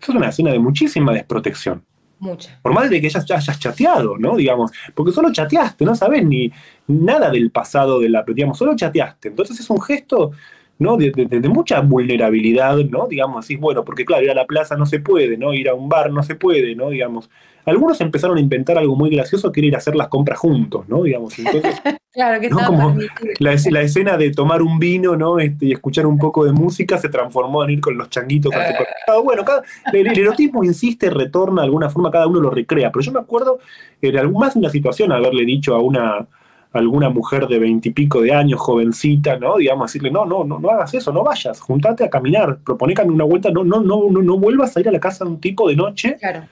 Eso 0.00 0.12
es 0.12 0.16
una 0.16 0.28
escena 0.28 0.52
de 0.52 0.58
muchísima 0.58 1.12
desprotección. 1.12 1.82
Mucha. 2.20 2.58
Por 2.62 2.72
más 2.72 2.90
de 2.90 3.00
que 3.00 3.08
ya 3.08 3.20
hayas 3.20 3.58
chateado, 3.58 4.18
¿no? 4.18 4.36
Digamos, 4.36 4.72
porque 4.94 5.12
solo 5.12 5.32
chateaste, 5.32 5.84
no 5.84 5.94
sabes 5.94 6.24
ni 6.24 6.50
nada 6.88 7.30
del 7.30 7.50
pasado 7.50 8.00
de 8.00 8.08
la, 8.08 8.24
digamos, 8.26 8.58
solo 8.58 8.74
chateaste. 8.74 9.28
Entonces 9.28 9.60
es 9.60 9.70
un 9.70 9.80
gesto, 9.80 10.32
¿no? 10.78 10.96
De, 10.96 11.10
de, 11.10 11.48
mucha 11.48 11.80
vulnerabilidad, 11.80 12.76
¿no? 12.76 13.06
Digamos, 13.08 13.44
así, 13.44 13.56
bueno, 13.56 13.84
porque 13.84 14.04
claro, 14.04 14.24
ir 14.24 14.30
a 14.30 14.34
la 14.34 14.46
plaza 14.46 14.76
no 14.76 14.86
se 14.86 15.00
puede, 15.00 15.36
¿no? 15.36 15.52
Ir 15.52 15.68
a 15.68 15.74
un 15.74 15.88
bar 15.88 16.12
no 16.12 16.22
se 16.22 16.36
puede, 16.36 16.74
¿no? 16.74 16.90
Digamos, 16.90 17.28
algunos 17.64 18.00
empezaron 18.00 18.38
a 18.38 18.40
inventar 18.40 18.78
algo 18.78 18.96
muy 18.96 19.10
gracioso 19.10 19.50
que 19.52 19.60
era 19.60 19.66
ir 19.66 19.74
a 19.74 19.78
hacer 19.78 19.96
las 19.96 20.08
compras 20.08 20.38
juntos, 20.38 20.88
¿no? 20.88 21.02
Digamos, 21.02 21.38
entonces, 21.38 21.74
claro 22.12 22.40
que 22.40 22.48
¿no? 22.48 22.64
Como 22.64 22.96
la, 23.40 23.56
la, 23.70 23.82
escena 23.82 24.16
de 24.16 24.30
tomar 24.30 24.62
un 24.62 24.78
vino, 24.78 25.16
¿no? 25.16 25.38
Este, 25.40 25.66
y 25.66 25.72
escuchar 25.72 26.06
un 26.06 26.18
poco 26.18 26.44
de 26.44 26.52
música 26.52 26.96
se 26.96 27.08
transformó 27.08 27.64
en 27.64 27.70
ir 27.70 27.80
con 27.80 27.98
los 27.98 28.08
changuitos 28.08 28.52
supermercado. 28.52 29.22
Bueno, 29.24 29.44
cada, 29.44 29.62
el, 29.92 30.06
el, 30.06 30.18
erotismo 30.18 30.62
insiste, 30.64 31.10
retorna 31.10 31.62
de 31.62 31.66
alguna 31.66 31.90
forma, 31.90 32.10
cada 32.10 32.26
uno 32.26 32.40
lo 32.40 32.50
recrea. 32.50 32.92
Pero 32.92 33.04
yo 33.04 33.12
me 33.12 33.20
acuerdo, 33.20 33.58
en 34.00 34.32
más 34.32 34.54
de 34.54 34.60
una 34.60 34.70
situación, 34.70 35.10
haberle 35.12 35.44
dicho 35.44 35.74
a 35.74 35.80
una 35.80 36.26
alguna 36.72 37.08
mujer 37.08 37.46
de 37.46 37.58
veintipico 37.58 38.20
de 38.20 38.32
años, 38.32 38.60
jovencita, 38.60 39.38
¿no? 39.38 39.56
Digamos, 39.56 39.90
decirle, 39.90 40.10
no, 40.10 40.26
no, 40.26 40.44
no, 40.44 40.58
no 40.58 40.70
hagas 40.70 40.94
eso, 40.94 41.12
no 41.12 41.24
vayas, 41.24 41.60
juntate 41.60 42.04
a 42.04 42.10
caminar, 42.10 42.58
propone 42.64 42.94
una 43.04 43.24
vuelta, 43.24 43.50
no, 43.50 43.64
no, 43.64 43.80
no, 43.80 44.10
no, 44.10 44.22
no 44.22 44.38
vuelvas 44.38 44.76
a 44.76 44.80
ir 44.80 44.88
a 44.88 44.92
la 44.92 45.00
casa 45.00 45.24
de 45.24 45.30
un 45.30 45.40
tipo 45.40 45.68
de 45.68 45.76
noche. 45.76 46.16
Claro 46.18 46.48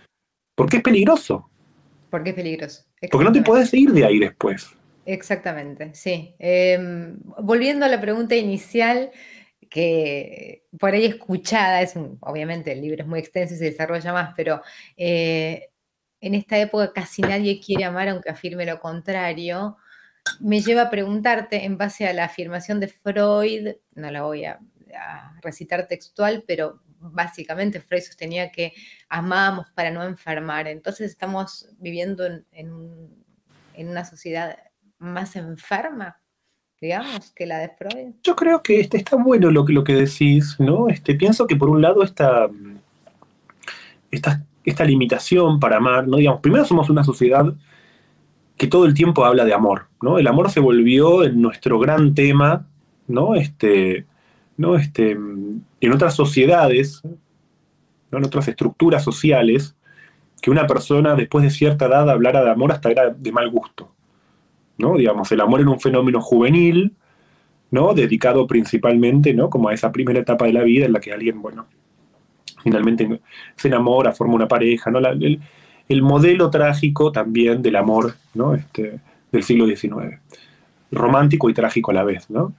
porque 0.57 0.79
es 0.79 0.83
peligroso. 0.83 1.49
Porque 2.11 2.31
es 2.31 2.35
peligroso. 2.35 2.85
Porque 3.13 3.25
no 3.25 3.33
te 3.33 3.43
puedes 3.43 3.73
ir 3.75 3.93
de 3.93 4.05
ahí 4.05 4.19
después. 4.19 4.75
Exactamente, 5.05 5.95
sí. 5.95 6.35
Em, 6.39 7.19
volviendo 7.43 7.85
a 7.85 7.89
la 7.89 8.01
pregunta 8.01 8.35
inicial, 8.35 9.11
que 9.69 10.65
por 10.79 10.95
ahí 10.95 11.05
escuchada, 11.05 11.83
es 11.83 11.95
obviamente 12.21 12.73
el 12.73 12.81
libro 12.81 13.03
es 13.03 13.09
muy 13.09 13.21
extenso 13.21 13.55
y 13.55 13.59
se 13.59 13.67
desarrolla 13.67 14.13
más, 14.13 14.35
pero 14.35 14.63
eh, 14.97 15.69
en 16.21 16.35
esta 16.35 16.59
época 16.59 16.93
casi 16.93 17.23
nadie 17.23 17.61
quiere 17.61 17.85
amar 17.85 18.09
aunque 18.09 18.31
afirme 18.31 18.65
lo 18.65 18.81
contrario, 18.81 19.77
me 20.41 20.61
lleva 20.61 20.83
a 20.83 20.91
preguntarte 20.91 21.65
en 21.65 21.79
base 21.79 22.07
a 22.07 22.13
la 22.13 22.25
afirmación 22.25 22.81
de 22.81 22.89
Freud, 22.89 23.75
no 23.95 24.11
la 24.11 24.23
voy 24.23 24.45
a 24.45 24.59
recitar 25.43 25.87
textual, 25.87 26.45
pero 26.47 26.81
básicamente 27.01 27.81
Freud 27.81 28.03
sostenía 28.03 28.51
que 28.51 28.73
amamos 29.09 29.67
para 29.75 29.91
no 29.91 30.03
enfermar. 30.05 30.69
Entonces 30.69 31.11
estamos 31.11 31.69
viviendo 31.79 32.25
en, 32.53 32.73
una 33.77 34.05
sociedad 34.05 34.57
más 34.99 35.37
enferma, 35.37 36.19
digamos, 36.81 37.31
que 37.33 37.47
la 37.47 37.59
de 37.59 37.69
Freud. 37.69 38.15
Yo 38.23 38.35
creo 38.35 38.63
que 38.63 38.81
este, 38.81 38.97
está 38.97 39.17
bueno 39.17 39.51
lo, 39.51 39.67
lo 39.67 39.85
que 39.85 39.95
decís, 39.95 40.57
¿no? 40.59 40.89
Este, 40.89 41.15
pienso 41.15 41.47
que 41.47 41.57
por 41.57 41.69
un 41.69 41.83
lado 41.83 42.03
esta, 42.03 42.49
esta, 44.11 44.43
esta 44.65 44.85
limitación 44.85 45.61
para 45.61 45.77
amar, 45.77 46.09
¿no? 46.09 46.17
Digamos, 46.17 46.41
primero 46.41 46.65
somos 46.65 46.89
una 46.89 47.05
sociedad 47.05 47.45
que 48.57 48.67
todo 48.67 48.87
el 48.87 48.95
tiempo 48.95 49.25
habla 49.25 49.45
de 49.45 49.55
amor, 49.55 49.89
¿no? 50.01 50.19
El 50.19 50.27
amor 50.27 50.51
se 50.51 50.61
volvió 50.61 51.25
en 51.25 51.41
nuestro 51.41 51.79
gran 51.79 52.15
tema, 52.15 52.67
¿no? 53.07 53.35
Este, 53.35 54.07
¿no? 54.57 54.77
Este, 54.77 55.13
en 55.13 55.93
otras 55.93 56.15
sociedades, 56.15 57.03
en 58.11 58.25
otras 58.25 58.49
estructuras 58.49 59.05
sociales, 59.05 59.77
que 60.41 60.51
una 60.51 60.67
persona 60.67 61.15
después 61.15 61.45
de 61.45 61.51
cierta 61.51 61.87
edad 61.87 62.09
hablara 62.09 62.45
de 62.45 62.51
amor 62.51 62.73
hasta 62.73 62.91
era 62.91 63.11
de 63.11 63.33
mal 63.33 63.51
gusto. 63.51 63.93
¿no? 64.79 64.97
Digamos, 64.97 65.31
el 65.33 65.41
amor 65.41 65.61
era 65.61 65.71
un 65.71 65.81
fenómeno 65.81 66.21
juvenil, 66.21 66.95
¿no? 67.71 67.95
dedicado 67.95 68.47
principalmente 68.47 69.35
¿no? 69.35 69.51
como 69.51 69.69
a 69.69 69.75
esa 69.75 69.91
primera 69.93 70.21
etapa 70.21 70.47
de 70.47 70.53
la 70.53 70.63
vida 70.63 70.87
en 70.87 70.93
la 70.93 71.01
que 71.01 71.13
alguien, 71.13 71.41
bueno, 71.41 71.67
finalmente 72.63 73.21
se 73.57 73.69
enamora, 73.69 74.13
forma 74.13 74.35
una 74.35 74.49
pareja. 74.49 74.91
¿no? 74.91 74.99
el, 74.99 75.41
el, 75.89 76.03
modelo 76.03 76.51
trágico 76.51 77.13
también 77.13 77.63
del 77.63 77.77
amor 77.77 78.15
¿no? 78.35 78.55
este, 78.55 79.01
del 79.33 79.43
siglo 79.43 79.67
XIX 79.67 80.19
romántico 80.91 81.51
y 81.51 81.55
trágico 81.55 81.91
a 81.91 81.95
la 81.95 82.05
vez, 82.05 82.31
¿no? 82.31 82.55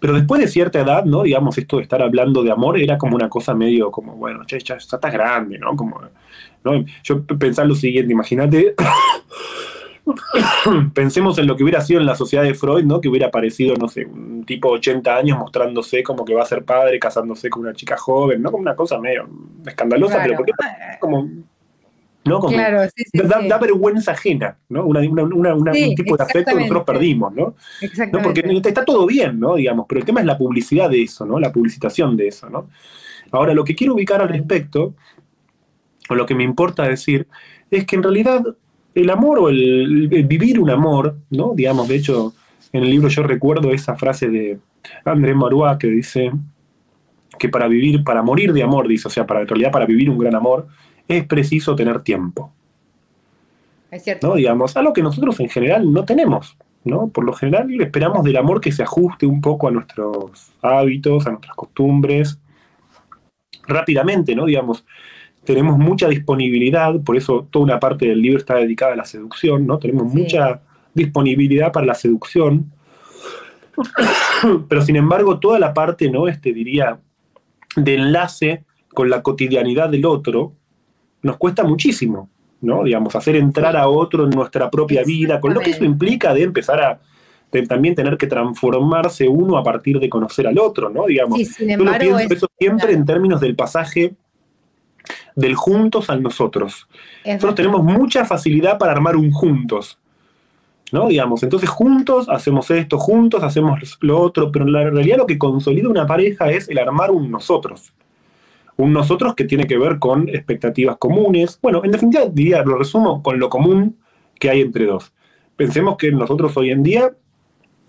Pero 0.00 0.14
después 0.14 0.40
de 0.40 0.48
cierta 0.48 0.80
edad, 0.80 1.04
¿no? 1.04 1.22
Digamos, 1.22 1.56
esto 1.58 1.76
de 1.76 1.82
estar 1.82 2.02
hablando 2.02 2.42
de 2.42 2.50
amor 2.50 2.78
era 2.78 2.98
como 2.98 3.14
una 3.14 3.28
cosa 3.28 3.54
medio 3.54 3.90
como, 3.90 4.14
bueno, 4.14 4.44
che, 4.44 4.58
ya, 4.58 4.74
estás 4.74 5.12
grande, 5.12 5.58
¿no? 5.58 5.76
Como, 5.76 6.00
¿no? 6.64 6.84
Yo 7.04 7.24
pensaba 7.24 7.68
lo 7.68 7.74
siguiente, 7.74 8.12
imagínate, 8.12 8.74
pensemos 10.94 11.38
en 11.38 11.46
lo 11.46 11.56
que 11.56 11.62
hubiera 11.62 11.80
sido 11.80 12.00
en 12.00 12.06
la 12.06 12.16
sociedad 12.16 12.42
de 12.42 12.54
Freud, 12.54 12.84
¿no? 12.84 13.00
Que 13.00 13.08
hubiera 13.08 13.28
aparecido, 13.28 13.76
no 13.76 13.88
sé, 13.88 14.06
un 14.06 14.44
tipo 14.44 14.70
de 14.70 14.78
80 14.78 15.16
años 15.16 15.38
mostrándose 15.38 16.02
como 16.02 16.24
que 16.24 16.34
va 16.34 16.42
a 16.42 16.46
ser 16.46 16.64
padre, 16.64 16.98
casándose 16.98 17.48
con 17.48 17.62
una 17.62 17.74
chica 17.74 17.96
joven, 17.96 18.42
¿no? 18.42 18.50
Como 18.50 18.62
una 18.62 18.74
cosa 18.74 18.98
medio 18.98 19.28
escandalosa, 19.64 20.20
pero 20.22 20.36
porque 20.36 20.52
como 21.00 21.28
¿no? 22.28 22.40
claro, 22.40 22.82
sí, 22.94 23.04
sí, 23.10 23.20
da, 23.24 23.58
vergüenza 23.58 24.12
ajena, 24.12 24.58
¿no? 24.68 24.84
Una, 24.84 25.00
un 25.00 25.94
tipo 25.94 26.16
de 26.16 26.22
afecto 26.22 26.52
que 26.52 26.60
nosotros 26.60 26.84
perdimos, 26.84 27.34
¿no? 27.34 27.54
¿no? 28.12 28.22
Porque 28.22 28.42
está 28.64 28.84
todo 28.84 29.06
bien, 29.06 29.40
¿no? 29.40 29.56
Digamos, 29.56 29.86
pero 29.88 30.00
el 30.00 30.04
tema 30.04 30.20
es 30.20 30.26
la 30.26 30.38
publicidad 30.38 30.90
de 30.90 31.02
eso, 31.02 31.26
¿no? 31.26 31.38
La 31.40 31.52
publicitación 31.52 32.16
de 32.16 32.28
eso, 32.28 32.48
¿no? 32.48 32.68
Ahora, 33.30 33.54
lo 33.54 33.64
que 33.64 33.74
quiero 33.74 33.94
ubicar 33.94 34.22
al 34.22 34.28
respecto, 34.28 34.94
o 36.08 36.14
lo 36.14 36.26
que 36.26 36.34
me 36.34 36.44
importa 36.44 36.84
decir, 36.84 37.26
es 37.70 37.84
que 37.84 37.96
en 37.96 38.02
realidad 38.02 38.42
el 38.94 39.10
amor 39.10 39.38
o 39.38 39.48
el, 39.48 40.08
vivir 40.08 40.58
un 40.58 40.70
amor, 40.70 41.16
¿no? 41.30 41.52
Digamos, 41.54 41.88
de 41.88 41.96
hecho, 41.96 42.34
en 42.72 42.82
el 42.82 42.90
libro 42.90 43.08
yo 43.08 43.22
recuerdo 43.22 43.70
esa 43.72 43.96
frase 43.96 44.28
de 44.28 44.58
André 45.04 45.34
Marois 45.34 45.78
que 45.78 45.88
dice 45.88 46.32
que 47.38 47.48
para 47.48 47.68
vivir, 47.68 48.02
para 48.02 48.22
morir 48.22 48.52
de 48.52 48.62
amor, 48.62 48.88
dice, 48.88 49.08
o 49.08 49.10
sea, 49.10 49.26
para, 49.26 49.42
en 49.42 49.48
realidad 49.48 49.70
para 49.70 49.86
vivir 49.86 50.10
un 50.10 50.18
gran 50.18 50.34
amor, 50.34 50.66
es 51.08 51.26
preciso 51.26 51.74
tener 51.74 52.02
tiempo. 52.02 52.52
Es 53.90 54.04
cierto. 54.04 54.28
¿no? 54.28 54.34
Digamos, 54.34 54.76
algo 54.76 54.92
que 54.92 55.02
nosotros 55.02 55.40
en 55.40 55.48
general 55.48 55.92
no 55.92 56.04
tenemos. 56.04 56.56
¿no? 56.84 57.08
Por 57.08 57.24
lo 57.24 57.32
general 57.32 57.68
esperamos 57.80 58.24
del 58.24 58.36
amor 58.36 58.60
que 58.60 58.72
se 58.72 58.82
ajuste 58.82 59.26
un 59.26 59.40
poco 59.40 59.68
a 59.68 59.70
nuestros 59.70 60.52
hábitos, 60.62 61.26
a 61.26 61.30
nuestras 61.30 61.54
costumbres, 61.54 62.38
rápidamente, 63.66 64.34
¿no? 64.34 64.46
Digamos, 64.46 64.84
tenemos 65.44 65.78
mucha 65.78 66.08
disponibilidad, 66.08 67.00
por 67.00 67.16
eso 67.16 67.46
toda 67.50 67.64
una 67.64 67.80
parte 67.80 68.06
del 68.06 68.20
libro 68.20 68.38
está 68.38 68.56
dedicada 68.56 68.94
a 68.94 68.96
la 68.96 69.04
seducción, 69.04 69.66
¿no? 69.66 69.78
Tenemos 69.78 70.12
mucha 70.12 70.60
disponibilidad 70.94 71.72
para 71.72 71.86
la 71.86 71.94
seducción, 71.94 72.72
pero 74.68 74.82
sin 74.82 74.96
embargo 74.96 75.38
toda 75.38 75.58
la 75.58 75.74
parte, 75.74 76.10
¿no? 76.10 76.28
Este 76.28 76.52
diría, 76.52 76.98
de 77.76 77.94
enlace 77.94 78.64
con 78.94 79.10
la 79.10 79.22
cotidianidad 79.22 79.90
del 79.90 80.06
otro, 80.06 80.54
nos 81.22 81.36
cuesta 81.36 81.64
muchísimo, 81.64 82.28
¿no? 82.60 82.84
Digamos, 82.84 83.14
hacer 83.16 83.36
entrar 83.36 83.76
a 83.76 83.88
otro 83.88 84.24
en 84.24 84.30
nuestra 84.30 84.70
propia 84.70 85.02
vida, 85.04 85.40
con 85.40 85.54
lo 85.54 85.60
que 85.60 85.70
eso 85.70 85.84
implica 85.84 86.34
de 86.34 86.42
empezar 86.42 86.80
a 86.80 87.00
también 87.66 87.94
tener 87.94 88.16
que 88.18 88.26
transformarse 88.26 89.26
uno 89.26 89.56
a 89.56 89.62
partir 89.64 89.98
de 89.98 90.08
conocer 90.08 90.46
al 90.46 90.58
otro, 90.58 90.90
¿no? 90.90 91.06
Digamos, 91.06 91.38
yo 91.58 91.76
lo 91.76 91.98
pienso 91.98 92.34
eso 92.34 92.46
siempre 92.58 92.92
en 92.92 93.04
términos 93.04 93.40
del 93.40 93.56
pasaje 93.56 94.14
del 95.34 95.54
juntos 95.54 96.10
al 96.10 96.22
nosotros. 96.22 96.88
Nosotros 97.24 97.54
tenemos 97.54 97.82
mucha 97.82 98.24
facilidad 98.24 98.78
para 98.78 98.92
armar 98.92 99.16
un 99.16 99.30
juntos, 99.30 99.98
¿no? 100.92 101.08
Digamos, 101.08 101.42
entonces 101.42 101.68
juntos 101.70 102.28
hacemos 102.28 102.70
esto, 102.70 102.98
juntos 102.98 103.42
hacemos 103.42 103.98
lo 104.00 104.20
otro, 104.20 104.52
pero 104.52 104.66
en 104.66 104.72
la 104.72 104.90
realidad 104.90 105.16
lo 105.16 105.26
que 105.26 105.38
consolida 105.38 105.88
una 105.88 106.06
pareja 106.06 106.50
es 106.50 106.68
el 106.68 106.78
armar 106.78 107.10
un 107.10 107.30
nosotros. 107.30 107.92
Un 108.78 108.92
nosotros 108.92 109.34
que 109.34 109.44
tiene 109.44 109.66
que 109.66 109.76
ver 109.76 109.98
con 109.98 110.28
expectativas 110.28 110.96
comunes. 110.96 111.58
Bueno, 111.60 111.84
en 111.84 111.90
definitiva, 111.90 112.26
diría, 112.26 112.62
lo 112.62 112.78
resumo 112.78 113.22
con 113.22 113.38
lo 113.38 113.50
común 113.50 113.98
que 114.38 114.50
hay 114.50 114.60
entre 114.60 114.86
dos. 114.86 115.12
Pensemos 115.56 115.96
que 115.96 116.12
nosotros 116.12 116.56
hoy 116.56 116.70
en 116.70 116.82
día 116.84 117.12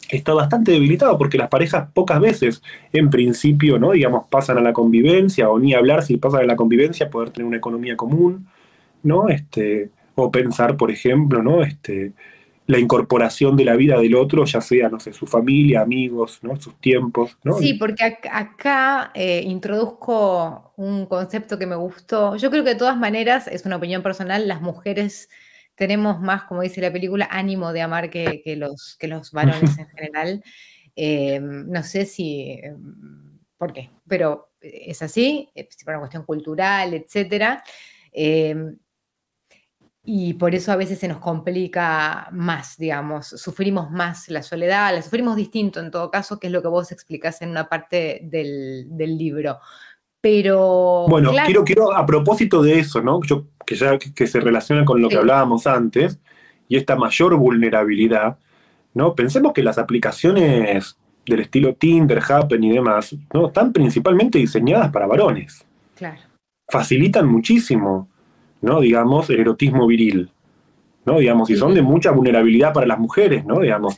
está 0.09 0.33
bastante 0.33 0.71
debilitado 0.71 1.17
porque 1.17 1.37
las 1.37 1.49
parejas 1.49 1.89
pocas 1.93 2.19
veces, 2.19 2.63
en 2.91 3.11
principio, 3.11 3.77
¿no? 3.77 3.91
Digamos, 3.91 4.25
pasan 4.29 4.57
a 4.57 4.61
la 4.61 4.73
convivencia 4.73 5.49
o 5.49 5.59
ni 5.59 5.75
hablar 5.75 6.03
si 6.03 6.17
pasan 6.17 6.41
a 6.41 6.45
la 6.45 6.55
convivencia, 6.55 7.09
poder 7.09 7.29
tener 7.29 7.47
una 7.47 7.57
economía 7.57 7.95
común, 7.95 8.47
¿no? 9.03 9.29
Este, 9.29 9.91
o 10.15 10.31
pensar, 10.31 10.75
por 10.75 10.91
ejemplo, 10.91 11.43
¿no? 11.43 11.61
Este, 11.61 12.13
la 12.69 12.77
incorporación 12.77 13.57
de 13.57 13.65
la 13.65 13.75
vida 13.75 13.97
del 13.99 14.13
otro, 14.13 14.45
ya 14.45 14.61
sea, 14.61 14.89
no 14.89 14.99
sé, 14.99 15.11
su 15.11 15.25
familia, 15.25 15.81
amigos, 15.81 16.37
¿no? 16.43 16.55
Sus 16.61 16.79
tiempos, 16.79 17.35
¿no? 17.43 17.53
Sí, 17.57 17.73
porque 17.73 18.19
acá, 18.31 19.11
eh, 19.15 19.41
introduzco 19.43 20.71
un 20.77 21.07
concepto 21.07 21.57
que 21.57 21.65
me 21.65 21.75
gustó. 21.75 22.35
Yo 22.35 22.51
creo 22.51 22.63
que 22.63 22.69
de 22.69 22.75
todas 22.75 22.95
maneras, 22.95 23.47
es 23.47 23.65
una 23.65 23.77
opinión 23.77 24.03
personal, 24.03 24.47
las 24.47 24.61
mujeres 24.61 25.29
tenemos 25.73 26.21
más, 26.21 26.43
como 26.43 26.61
dice 26.61 26.79
la 26.79 26.93
película, 26.93 27.27
ánimo 27.31 27.73
de 27.73 27.81
amar 27.81 28.11
que, 28.11 28.43
los, 28.55 28.95
que 28.99 29.07
los 29.07 29.31
varones 29.31 29.75
en 29.79 29.87
general. 29.95 30.43
Eh, 30.95 31.39
no 31.41 31.81
sé 31.81 32.05
si, 32.05 32.51
eh, 32.51 32.75
por 33.57 33.73
qué, 33.73 33.89
pero 34.07 34.51
es 34.61 35.01
así, 35.01 35.49
es 35.55 35.75
por 35.83 35.95
una 35.95 36.01
cuestión 36.01 36.23
cultural, 36.23 36.93
etc. 36.93 37.61
Eh, 38.11 38.55
y 40.03 40.33
por 40.33 40.55
eso 40.55 40.71
a 40.71 40.75
veces 40.75 40.99
se 40.99 41.07
nos 41.07 41.19
complica 41.19 42.29
más, 42.31 42.77
digamos, 42.77 43.27
sufrimos 43.27 43.91
más 43.91 44.29
la 44.29 44.41
soledad, 44.41 44.93
la 44.93 45.01
sufrimos 45.01 45.35
distinto 45.35 45.79
en 45.79 45.91
todo 45.91 46.09
caso, 46.09 46.39
que 46.39 46.47
es 46.47 46.53
lo 46.53 46.61
que 46.61 46.67
vos 46.67 46.91
explicás 46.91 47.41
en 47.41 47.49
una 47.49 47.67
parte 47.67 48.21
del, 48.23 48.87
del 48.89 49.17
libro. 49.17 49.59
Pero. 50.21 51.05
Bueno, 51.07 51.31
quiero, 51.45 51.63
quiero, 51.63 51.93
a 51.93 52.05
propósito 52.05 52.61
de 52.61 52.79
eso, 52.79 53.01
¿no? 53.01 53.21
Yo, 53.23 53.45
que 53.65 53.75
ya 53.75 53.97
que 53.97 54.27
se 54.27 54.39
relaciona 54.39 54.83
con 54.83 55.01
lo 55.01 55.09
que 55.09 55.17
hablábamos 55.17 55.67
antes, 55.67 56.19
y 56.67 56.77
esta 56.77 56.95
mayor 56.95 57.35
vulnerabilidad, 57.35 58.37
¿no? 58.93 59.15
Pensemos 59.15 59.53
que 59.53 59.63
las 59.63 59.77
aplicaciones 59.77 60.97
del 61.25 61.41
estilo 61.41 61.75
Tinder, 61.75 62.21
Happen 62.27 62.63
y 62.63 62.71
demás, 62.71 63.15
¿no? 63.33 63.47
Están 63.47 63.73
principalmente 63.73 64.39
diseñadas 64.39 64.91
para 64.91 65.07
varones. 65.07 65.65
Claro. 65.95 66.21
Facilitan 66.69 67.27
muchísimo, 67.27 68.07
¿no? 68.61 68.81
Digamos, 68.81 69.29
el 69.29 69.39
erotismo 69.39 69.87
viril. 69.87 70.29
¿no? 71.05 71.19
Digamos, 71.19 71.49
y 71.49 71.55
son 71.55 71.73
de 71.73 71.81
mucha 71.81 72.11
vulnerabilidad 72.11 72.73
para 72.73 72.85
las 72.85 72.99
mujeres, 72.99 73.45
¿no? 73.45 73.59
Digamos. 73.59 73.95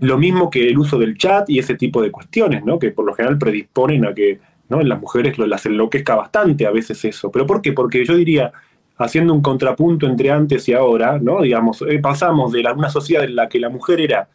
Lo 0.00 0.16
mismo 0.16 0.48
que 0.48 0.68
el 0.68 0.78
uso 0.78 0.98
del 0.98 1.18
chat 1.18 1.50
y 1.50 1.58
ese 1.58 1.74
tipo 1.74 2.00
de 2.00 2.10
cuestiones, 2.10 2.64
¿no? 2.64 2.78
Que 2.78 2.90
por 2.90 3.04
lo 3.04 3.12
general 3.12 3.38
predisponen 3.38 4.06
a 4.06 4.14
que 4.14 4.40
¿no? 4.68 4.80
En 4.80 4.88
las 4.88 5.00
mujeres 5.00 5.38
lo, 5.38 5.46
las 5.46 5.64
enloquezca 5.66 6.14
bastante 6.14 6.66
a 6.66 6.70
veces 6.70 7.04
eso. 7.04 7.30
¿Pero 7.30 7.46
por 7.46 7.62
qué? 7.62 7.72
Porque 7.72 8.04
yo 8.04 8.16
diría, 8.16 8.52
haciendo 8.96 9.32
un 9.32 9.40
contrapunto 9.40 10.06
entre 10.06 10.30
antes 10.30 10.68
y 10.68 10.74
ahora, 10.74 11.18
¿no? 11.18 11.42
Digamos, 11.42 11.82
eh, 11.82 11.98
pasamos 11.98 12.52
de 12.52 12.64
una 12.76 12.90
sociedad 12.90 13.24
en 13.24 13.36
la 13.36 13.48
que 13.48 13.60
la 13.60 13.70
mujer 13.70 14.00
era 14.00 14.28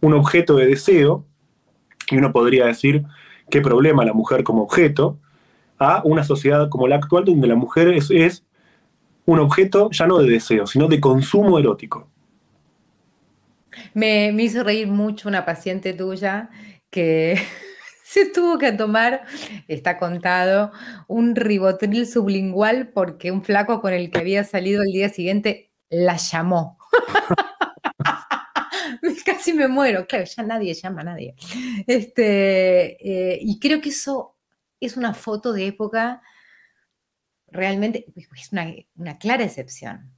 un 0.00 0.14
objeto 0.14 0.56
de 0.56 0.66
deseo, 0.66 1.24
y 2.10 2.16
uno 2.16 2.32
podría 2.32 2.66
decir, 2.66 3.04
qué 3.50 3.60
problema 3.60 4.04
la 4.04 4.12
mujer 4.12 4.42
como 4.42 4.62
objeto, 4.62 5.18
a 5.78 6.02
una 6.04 6.24
sociedad 6.24 6.68
como 6.68 6.86
la 6.86 6.96
actual 6.96 7.24
donde 7.24 7.46
la 7.46 7.54
mujer 7.54 7.88
es, 7.88 8.10
es 8.10 8.44
un 9.26 9.38
objeto 9.38 9.90
ya 9.90 10.06
no 10.06 10.18
de 10.18 10.30
deseo, 10.30 10.66
sino 10.66 10.88
de 10.88 11.00
consumo 11.00 11.58
erótico. 11.58 12.08
Me, 13.94 14.30
hizo 14.42 14.64
reír 14.64 14.88
mucho 14.88 15.28
una 15.28 15.44
paciente 15.44 15.92
tuya 15.92 16.50
que 16.90 17.40
se 18.04 18.26
tuvo 18.26 18.58
que 18.58 18.72
tomar, 18.72 19.24
está 19.68 19.98
contado, 19.98 20.72
un 21.08 21.36
ribotril 21.36 22.06
sublingual 22.06 22.88
porque 22.88 23.30
un 23.30 23.42
flaco 23.42 23.80
con 23.80 23.92
el 23.92 24.10
que 24.10 24.18
había 24.18 24.44
salido 24.44 24.82
el 24.82 24.92
día 24.92 25.08
siguiente 25.08 25.72
la 25.88 26.16
llamó. 26.16 26.78
Casi 29.24 29.52
me 29.52 29.68
muero, 29.68 30.06
claro, 30.06 30.24
ya 30.24 30.42
nadie 30.42 30.74
llama 30.74 31.02
a 31.02 31.04
nadie. 31.04 31.34
Este, 31.86 33.34
eh, 33.34 33.38
y 33.40 33.58
creo 33.58 33.80
que 33.80 33.90
eso 33.90 34.36
es 34.80 34.96
una 34.96 35.14
foto 35.14 35.52
de 35.52 35.68
época 35.68 36.22
realmente, 37.52 38.06
es 38.16 38.52
una, 38.52 39.18
clara 39.18 39.44
excepción. 39.44 40.10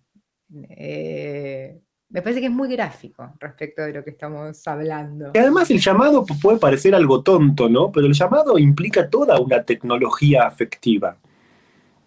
Eh, 0.71 1.81
me 2.09 2.23
parece 2.23 2.41
que 2.41 2.47
es 2.47 2.53
muy 2.53 2.69
gráfico 2.69 3.35
respecto 3.41 3.83
de 3.83 3.93
lo 3.93 4.05
que 4.05 4.11
estamos 4.11 4.67
hablando. 4.69 5.33
Y 5.35 5.39
además 5.39 5.71
el 5.71 5.81
llamado 5.81 6.25
puede 6.41 6.59
parecer 6.59 6.95
algo 6.95 7.23
tonto, 7.23 7.69
¿no? 7.69 7.91
Pero 7.91 8.07
el 8.07 8.13
llamado 8.13 8.59
implica 8.59 9.11
toda 9.11 9.41
una 9.41 9.65
tecnología 9.65 10.47
afectiva, 10.47 11.17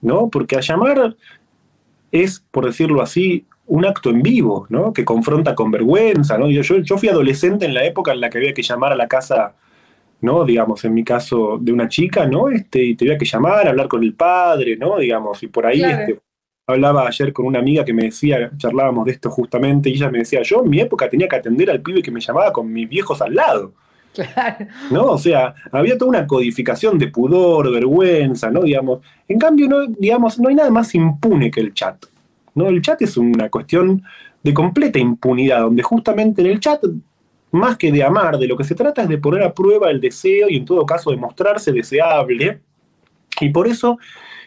¿no? 0.02 0.30
Porque 0.30 0.56
a 0.56 0.62
llamar 0.62 1.18
es, 2.12 2.40
por 2.52 2.66
decirlo 2.66 3.02
así, 3.02 3.46
un 3.66 3.86
acto 3.86 4.10
en 4.10 4.22
vivo, 4.22 4.66
¿no? 4.70 4.94
Que 4.94 5.04
confronta 5.04 5.56
con 5.56 5.72
vergüenza, 5.72 6.38
¿no? 6.38 6.50
Yo, 6.50 6.62
yo 6.62 6.98
fui 6.98 7.10
adolescente 7.10 7.66
en 7.66 7.74
la 7.74 7.84
época 7.84 8.13
en 8.13 8.22
la 8.22 8.30
que 8.30 8.38
había 8.38 8.54
que 8.54 8.63
llamar 8.63 8.94
a 8.94 8.96
la 8.96 9.10
casa, 9.10 9.56
¿no? 10.22 10.46
Digamos, 10.46 10.84
en 10.86 10.94
mi 10.94 11.04
caso, 11.04 11.58
de 11.60 11.72
una 11.72 11.88
chica, 11.88 12.26
¿no? 12.26 12.50
Este, 12.50 12.84
y 12.84 12.96
tenía 12.96 13.18
que 13.18 13.26
llamar, 13.26 13.68
hablar 13.68 13.88
con 13.88 14.04
el 14.04 14.14
padre, 14.14 14.78
¿no? 14.78 14.98
Digamos, 14.98 15.42
y 15.44 15.48
por 15.48 15.66
ahí 15.66 15.82
este, 15.84 16.20
hablaba 16.68 17.08
ayer 17.08 17.32
con 17.32 17.46
una 17.46 17.60
amiga 17.60 17.86
que 17.86 17.94
me 17.94 18.04
decía, 18.04 18.52
charlábamos 18.58 19.06
de 19.06 19.12
esto 19.12 19.30
justamente, 19.30 19.90
y 19.90 19.94
ella 19.94 20.10
me 20.10 20.20
decía, 20.20 20.42
yo 20.42 20.64
en 20.64 20.70
mi 20.70 20.80
época 20.80 21.10
tenía 21.10 21.28
que 21.28 21.36
atender 21.36 21.70
al 21.70 21.82
pibe 21.82 22.02
que 22.02 22.12
me 22.12 22.22
llamaba 22.22 22.52
con 22.52 22.72
mis 22.72 22.90
viejos 22.90 23.22
al 23.22 23.36
lado. 23.36 23.74
Claro. 24.14 24.66
¿No? 24.90 25.04
O 25.06 25.18
sea, 25.18 25.54
había 25.72 25.96
toda 25.98 26.10
una 26.10 26.26
codificación 26.26 26.98
de 26.98 27.10
pudor, 27.10 27.72
vergüenza, 27.72 28.50
¿no? 28.50 28.62
Digamos. 28.62 29.02
En 29.28 29.38
cambio, 29.38 29.68
no, 29.68 29.86
digamos, 29.86 30.40
no 30.40 30.50
hay 30.50 30.56
nada 30.56 30.72
más 30.72 30.96
impune 30.96 31.52
que 31.52 31.60
el 31.60 31.74
chat. 31.74 32.04
¿no? 32.58 32.68
El 32.68 32.82
chat 32.82 33.00
es 33.04 33.16
una 33.16 33.50
cuestión 33.50 34.04
de 34.42 34.54
completa 34.54 34.98
impunidad, 34.98 35.62
donde 35.62 35.84
justamente 35.84 36.42
en 36.42 36.48
el 36.48 36.60
chat, 36.60 36.82
más 37.52 37.78
que 37.78 37.92
de 37.92 38.04
amar, 38.04 38.38
de 38.38 38.48
lo 38.48 38.58
que 38.58 38.64
se 38.64 38.76
trata 38.76 39.04
es 39.04 39.10
de 39.10 39.18
poner 39.18 39.44
a 39.44 39.54
prueba 39.54 39.90
el 39.90 40.02
deseo 40.02 40.50
y 40.50 40.58
en 40.58 40.66
todo 40.66 40.86
caso 40.86 41.12
de 41.12 41.18
mostrarse 41.18 41.72
deseable. 41.72 42.62
Y 43.40 43.50
por 43.50 43.68
eso 43.68 43.98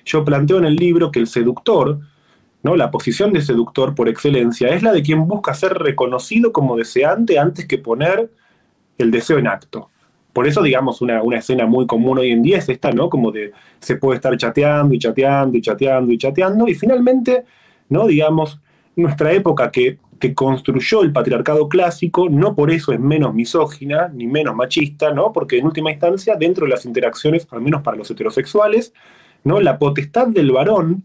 yo 0.04 0.24
planteo 0.24 0.58
en 0.58 0.64
el 0.64 0.76
libro 0.76 1.10
que 1.10 1.18
el 1.18 1.26
seductor, 1.26 2.00
¿no? 2.62 2.76
La 2.76 2.90
posición 2.90 3.32
de 3.32 3.40
seductor 3.40 3.94
por 3.94 4.08
excelencia 4.08 4.68
es 4.68 4.82
la 4.82 4.92
de 4.92 5.02
quien 5.02 5.26
busca 5.26 5.54
ser 5.54 5.74
reconocido 5.74 6.52
como 6.52 6.76
deseante 6.76 7.38
antes 7.38 7.66
que 7.66 7.78
poner 7.78 8.30
el 8.98 9.10
deseo 9.10 9.38
en 9.38 9.46
acto. 9.46 9.88
Por 10.32 10.46
eso, 10.46 10.62
digamos, 10.62 11.00
una, 11.00 11.22
una, 11.22 11.38
escena 11.38 11.66
muy 11.66 11.86
común 11.86 12.18
hoy 12.18 12.30
en 12.30 12.42
día 12.42 12.58
es 12.58 12.68
esta, 12.68 12.92
¿no? 12.92 13.08
Como 13.10 13.32
de 13.32 13.52
se 13.80 13.96
puede 13.96 14.16
estar 14.16 14.36
chateando 14.36 14.94
y 14.94 14.98
chateando 14.98 15.56
y 15.56 15.60
chateando 15.60 16.12
y 16.12 16.18
chateando, 16.18 16.68
y 16.68 16.74
finalmente, 16.74 17.44
¿no? 17.88 18.06
Digamos, 18.06 18.60
nuestra 18.94 19.32
época 19.32 19.70
que, 19.70 19.98
que 20.20 20.34
construyó 20.34 21.02
el 21.02 21.12
patriarcado 21.12 21.68
clásico, 21.68 22.28
no 22.28 22.54
por 22.54 22.70
eso 22.70 22.92
es 22.92 23.00
menos 23.00 23.34
misógina 23.34 24.08
ni 24.08 24.26
menos 24.26 24.54
machista, 24.54 25.12
¿no? 25.12 25.32
Porque 25.32 25.58
en 25.58 25.66
última 25.66 25.90
instancia, 25.90 26.36
dentro 26.36 26.66
de 26.66 26.70
las 26.70 26.84
interacciones, 26.84 27.48
al 27.50 27.62
menos 27.62 27.82
para 27.82 27.96
los 27.96 28.10
heterosexuales, 28.10 28.92
¿no? 29.42 29.60
La 29.60 29.78
potestad 29.78 30.28
del 30.28 30.52
varón 30.52 31.04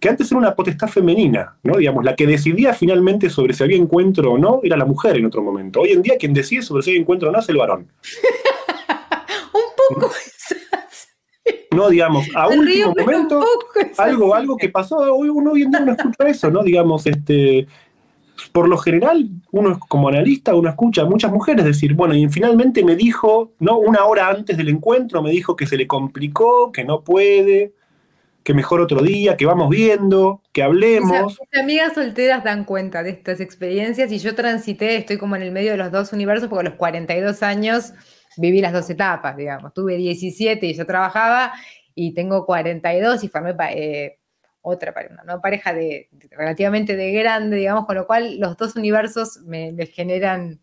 que 0.00 0.08
antes 0.08 0.30
era 0.30 0.38
una 0.38 0.54
potestad 0.54 0.88
femenina, 0.88 1.56
¿no? 1.62 1.76
Digamos, 1.76 2.04
la 2.04 2.14
que 2.14 2.26
decidía 2.26 2.72
finalmente 2.72 3.30
sobre 3.30 3.54
si 3.54 3.64
había 3.64 3.76
encuentro 3.76 4.32
o 4.32 4.38
no 4.38 4.60
era 4.62 4.76
la 4.76 4.84
mujer 4.84 5.16
en 5.16 5.26
otro 5.26 5.42
momento. 5.42 5.80
Hoy 5.80 5.90
en 5.90 6.02
día 6.02 6.16
quien 6.18 6.32
decide 6.32 6.62
sobre 6.62 6.82
si 6.82 6.92
hay 6.92 6.98
encuentro 6.98 7.30
o 7.30 7.32
no 7.32 7.40
es 7.40 7.48
el 7.48 7.56
varón. 7.56 7.88
un 9.54 9.94
poco 9.94 10.12
No, 11.74 11.88
digamos, 11.88 12.26
a 12.34 12.48
último 12.48 12.94
momento, 12.96 13.44
algo, 13.96 14.34
algo 14.34 14.56
que 14.56 14.68
pasó, 14.68 14.98
hoy, 14.98 15.28
uno 15.28 15.52
hoy 15.52 15.62
en 15.62 15.70
día 15.70 15.80
no 15.80 15.92
escucha 15.92 16.28
eso, 16.28 16.50
¿no? 16.50 16.62
Digamos, 16.62 17.06
este, 17.06 17.66
por 18.52 18.68
lo 18.68 18.78
general, 18.78 19.28
uno 19.50 19.78
como 19.88 20.08
analista, 20.08 20.54
uno 20.54 20.68
escucha 20.68 21.02
a 21.02 21.06
muchas 21.06 21.32
mujeres 21.32 21.64
decir, 21.64 21.94
bueno, 21.94 22.14
y 22.14 22.28
finalmente 22.28 22.84
me 22.84 22.96
dijo, 22.96 23.52
¿no? 23.58 23.78
Una 23.78 24.04
hora 24.04 24.28
antes 24.28 24.56
del 24.56 24.68
encuentro 24.68 25.22
me 25.22 25.30
dijo 25.30 25.56
que 25.56 25.66
se 25.66 25.76
le 25.76 25.86
complicó, 25.86 26.70
que 26.72 26.84
no 26.84 27.02
puede, 27.02 27.72
que 28.44 28.54
mejor 28.54 28.80
otro 28.80 29.02
día, 29.02 29.36
que 29.36 29.46
vamos 29.46 29.68
viendo, 29.70 30.42
que 30.52 30.62
hablemos. 30.62 31.38
mis 31.52 31.60
amigas 31.60 31.94
solteras 31.94 32.44
dan 32.44 32.64
cuenta 32.64 33.02
de 33.02 33.10
estas 33.10 33.40
experiencias 33.40 34.10
y 34.12 34.18
yo 34.18 34.34
transité, 34.34 34.96
estoy 34.96 35.18
como 35.18 35.36
en 35.36 35.42
el 35.42 35.52
medio 35.52 35.72
de 35.72 35.76
los 35.76 35.90
dos 35.92 36.12
universos 36.12 36.48
porque 36.48 36.66
a 36.66 36.70
los 36.70 36.78
42 36.78 37.42
años 37.42 37.92
viví 38.36 38.60
las 38.60 38.72
dos 38.72 38.88
etapas, 38.88 39.36
digamos. 39.36 39.74
Tuve 39.74 39.96
17 39.96 40.64
y 40.66 40.74
yo 40.74 40.86
trabajaba 40.86 41.52
y 41.94 42.14
tengo 42.14 42.46
42 42.46 43.24
y 43.24 43.28
formé 43.28 43.54
eh, 43.70 44.17
otra 44.62 44.92
pareja, 44.92 45.22
una 45.22 45.40
pareja 45.40 45.72
de, 45.72 46.08
relativamente 46.30 46.96
de 46.96 47.12
grande, 47.12 47.56
digamos, 47.56 47.86
con 47.86 47.96
lo 47.96 48.06
cual 48.06 48.38
los 48.38 48.56
dos 48.56 48.76
universos 48.76 49.38
me, 49.42 49.74
generan, 49.86 50.60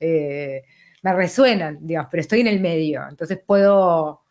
eh, 0.00 0.64
me 1.02 1.12
resuenan, 1.12 1.78
digamos, 1.80 2.08
pero 2.10 2.20
estoy 2.20 2.40
en 2.40 2.48
el 2.48 2.60
medio, 2.60 3.06
entonces 3.08 3.38
puedo, 3.44 4.22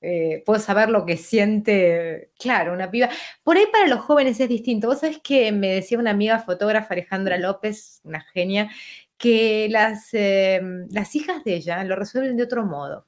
eh, 0.00 0.42
puedo 0.44 0.60
saber 0.60 0.90
lo 0.90 1.06
que 1.06 1.16
siente, 1.16 2.30
claro, 2.38 2.72
una 2.72 2.90
piba. 2.90 3.08
Por 3.42 3.56
ahí 3.56 3.66
para 3.72 3.88
los 3.88 4.00
jóvenes 4.00 4.38
es 4.40 4.48
distinto. 4.48 4.86
Vos 4.88 5.00
sabés 5.00 5.18
que 5.22 5.50
me 5.52 5.74
decía 5.74 5.98
una 5.98 6.10
amiga 6.10 6.38
fotógrafa, 6.40 6.94
Alejandra 6.94 7.38
López, 7.38 8.00
una 8.04 8.20
genia, 8.20 8.70
que 9.16 9.68
las, 9.70 10.10
em, 10.12 10.86
las 10.90 11.14
hijas 11.16 11.42
de 11.44 11.56
ella 11.56 11.82
lo 11.84 11.96
resuelven 11.96 12.36
de 12.36 12.44
otro 12.44 12.64
modo. 12.64 13.06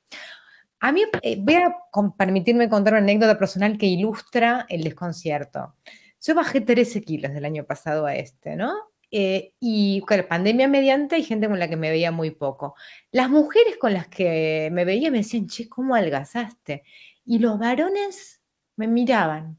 A 0.80 0.92
mí, 0.92 1.02
eh, 1.22 1.36
voy 1.38 1.56
a 1.56 1.76
permitirme 2.16 2.70
contar 2.70 2.94
una 2.94 3.02
anécdota 3.02 3.38
personal 3.38 3.76
que 3.76 3.86
ilustra 3.86 4.66
el 4.68 4.82
desconcierto. 4.82 5.74
Yo 6.22 6.34
bajé 6.34 6.62
13 6.62 7.02
kilos 7.02 7.32
del 7.32 7.44
año 7.44 7.64
pasado 7.64 8.06
a 8.06 8.14
este, 8.14 8.56
¿no? 8.56 8.72
Eh, 9.10 9.54
y 9.58 10.00
con 10.02 10.18
la 10.18 10.28
pandemia 10.28 10.68
mediante 10.68 11.16
hay 11.16 11.24
gente 11.24 11.48
con 11.48 11.58
la 11.58 11.68
que 11.68 11.76
me 11.76 11.90
veía 11.90 12.12
muy 12.12 12.30
poco. 12.30 12.76
Las 13.10 13.28
mujeres 13.28 13.76
con 13.78 13.92
las 13.92 14.08
que 14.08 14.70
me 14.72 14.84
veía 14.84 15.10
me 15.10 15.18
decían, 15.18 15.48
che, 15.48 15.68
¿cómo 15.68 15.94
algazaste? 15.94 16.84
Y 17.24 17.40
los 17.40 17.58
varones 17.58 18.40
me 18.76 18.86
miraban. 18.86 19.58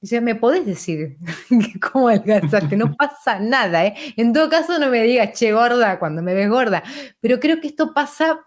Dicen, 0.00 0.24
¿me 0.24 0.34
podés 0.34 0.66
decir 0.66 1.16
cómo 1.92 2.08
algazaste? 2.08 2.76
No 2.76 2.94
pasa 2.96 3.40
nada, 3.40 3.86
¿eh? 3.86 3.94
En 4.16 4.32
todo 4.32 4.48
caso, 4.48 4.78
no 4.78 4.90
me 4.90 5.02
digas, 5.02 5.32
che, 5.38 5.52
gorda, 5.52 5.98
cuando 5.98 6.22
me 6.22 6.34
ves 6.34 6.48
gorda. 6.48 6.82
Pero 7.20 7.40
creo 7.40 7.60
que 7.60 7.68
esto 7.68 7.94
pasa 7.94 8.40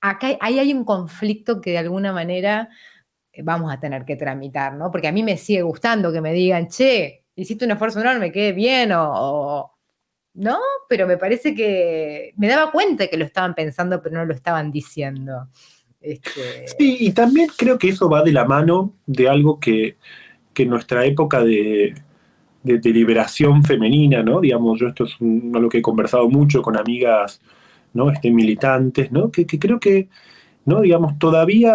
acá 0.00 0.36
ahí 0.40 0.58
hay 0.58 0.72
un 0.74 0.84
conflicto 0.84 1.60
que 1.60 1.70
de 1.70 1.78
alguna 1.78 2.12
manera 2.12 2.68
eh, 3.32 3.42
vamos 3.42 3.72
a 3.72 3.80
tener 3.80 4.04
que 4.04 4.16
tramitar, 4.16 4.74
¿no? 4.74 4.90
Porque 4.90 5.08
a 5.08 5.12
mí 5.12 5.22
me 5.22 5.38
sigue 5.38 5.62
gustando 5.62 6.12
que 6.12 6.20
me 6.20 6.32
digan, 6.32 6.68
che, 6.68 7.24
hiciste 7.34 7.64
un 7.64 7.70
esfuerzo 7.70 8.00
enorme, 8.00 8.32
quedé 8.32 8.52
bien, 8.52 8.90
o, 8.94 9.72
¿no? 10.34 10.58
Pero 10.88 11.06
me 11.06 11.16
parece 11.16 11.54
que 11.54 12.34
me 12.36 12.48
daba 12.48 12.70
cuenta 12.70 13.06
que 13.06 13.16
lo 13.16 13.24
estaban 13.24 13.54
pensando, 13.54 14.02
pero 14.02 14.16
no 14.16 14.24
lo 14.24 14.34
estaban 14.34 14.70
diciendo. 14.70 15.48
Este... 16.00 16.66
Sí, 16.78 16.96
y 17.00 17.12
también 17.12 17.48
creo 17.56 17.78
que 17.78 17.88
eso 17.88 18.10
va 18.10 18.22
de 18.22 18.32
la 18.32 18.44
mano 18.44 18.94
de 19.06 19.28
algo 19.28 19.60
que, 19.60 19.96
en 20.54 20.68
nuestra 20.68 21.04
época 21.06 21.42
de, 21.44 21.94
de, 22.62 22.90
liberación 22.90 23.62
femenina, 23.62 24.22
¿no? 24.22 24.40
Digamos, 24.40 24.80
yo 24.80 24.88
esto 24.88 25.04
es 25.04 25.16
algo 25.54 25.68
que 25.68 25.78
he 25.78 25.82
conversado 25.82 26.28
mucho 26.28 26.60
con 26.60 26.76
amigas 26.76 27.40
¿no? 27.94 28.10
Este, 28.10 28.30
militantes, 28.30 29.12
¿no? 29.12 29.30
Que, 29.30 29.46
creo 29.46 29.80
que, 29.80 30.08
¿no? 30.64 30.80
digamos, 30.80 31.18
todavía 31.18 31.74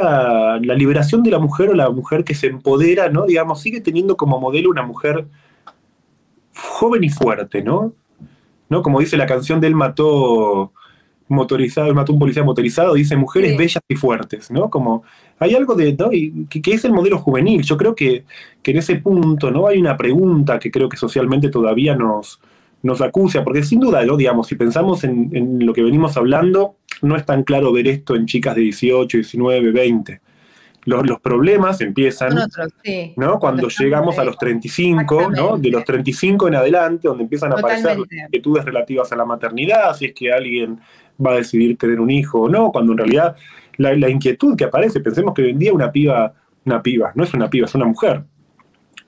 la 0.61 0.73
liberación 0.75 1.23
de 1.23 1.31
la 1.31 1.39
mujer 1.39 1.69
o 1.69 1.73
la 1.73 1.89
mujer 1.89 2.23
que 2.23 2.35
se 2.35 2.47
empodera, 2.47 3.09
¿no? 3.09 3.25
digamos, 3.25 3.61
sigue 3.61 3.81
teniendo 3.81 4.17
como 4.17 4.39
modelo 4.39 4.69
una 4.69 4.83
mujer 4.83 5.27
joven 6.55 7.03
y 7.03 7.09
fuerte, 7.09 7.61
¿no? 7.61 7.93
¿No? 8.69 8.81
Como 8.81 8.99
dice 8.99 9.15
la 9.17 9.27
canción 9.27 9.61
de 9.61 9.67
él 9.67 9.75
mató 9.75 10.73
motorizado, 11.29 11.93
mató 11.93 12.13
un 12.13 12.19
policía 12.19 12.43
motorizado, 12.43 12.93
dice 12.93 13.15
mujeres 13.15 13.57
bellas 13.57 13.83
y 13.87 13.95
fuertes, 13.95 14.49
¿no? 14.49 14.69
Como 14.69 15.03
hay 15.39 15.55
algo 15.55 15.75
de, 15.75 15.93
¿no? 15.93 16.09
que, 16.09 16.61
que, 16.61 16.73
es 16.73 16.85
el 16.85 16.93
modelo 16.93 17.17
juvenil. 17.19 17.63
Yo 17.63 17.77
creo 17.77 17.95
que, 17.95 18.25
que, 18.61 18.71
en 18.71 18.77
ese 18.77 18.95
punto, 18.95 19.51
¿no? 19.51 19.67
Hay 19.67 19.77
una 19.77 19.97
pregunta 19.97 20.59
que 20.59 20.71
creo 20.71 20.89
que 20.89 20.97
socialmente 20.97 21.49
todavía 21.49 21.95
nos, 21.95 22.39
nos 22.83 23.01
acucia, 23.01 23.43
porque 23.43 23.63
sin 23.63 23.79
duda, 23.79 24.05
¿no? 24.05 24.17
digamos, 24.17 24.47
si 24.47 24.55
pensamos 24.55 25.03
en, 25.03 25.65
lo 25.65 25.73
que 25.73 25.83
venimos 25.83 26.15
hablando, 26.17 26.75
no 27.01 27.15
es 27.15 27.25
tan 27.25 27.43
claro 27.43 27.71
ver 27.71 27.87
esto 27.87 28.15
en 28.15 28.25
chicas 28.25 28.55
de 28.55 28.61
18, 28.61 29.17
19, 29.17 29.71
20. 29.71 30.21
Los, 30.85 31.19
problemas 31.19 31.81
empiezan, 31.81 32.33
¿no? 33.17 33.39
Cuando, 33.39 33.67
llegamos 33.67 34.17
a 34.19 34.23
los 34.23 34.37
35, 34.37 35.31
¿no? 35.31 35.57
De 35.57 35.69
los 35.69 35.83
35 35.83 36.47
en 36.47 36.55
adelante, 36.55 37.09
donde 37.09 37.23
empiezan 37.23 37.51
a 37.51 37.55
aparecer 37.55 37.97
inquietudes 37.97 38.63
relativas 38.63 39.11
a 39.11 39.17
la 39.17 39.25
maternidad, 39.25 39.93
si 39.97 40.05
es 40.05 40.13
que 40.13 40.31
alguien 40.31 40.79
va 41.23 41.31
a 41.33 41.35
decidir 41.35 41.77
tener 41.77 41.99
un 41.99 42.09
hijo 42.09 42.43
o 42.43 42.49
no, 42.49 42.71
cuando 42.71 42.93
en 42.93 42.99
realidad 42.99 43.35
la, 43.75 43.93
la 43.97 44.09
inquietud 44.09 44.55
que 44.55 44.63
aparece, 44.63 45.01
pensemos 45.01 45.33
que 45.33 45.41
hoy 45.41 45.49
en 45.49 45.59
día 45.59 45.73
una 45.73 45.91
piba, 45.91 46.33
una 46.63 46.81
piba, 46.81 47.11
no 47.15 47.25
es 47.25 47.33
una 47.33 47.49
piba, 47.49 47.65
es 47.65 47.75
una 47.75 47.85
mujer, 47.85 48.23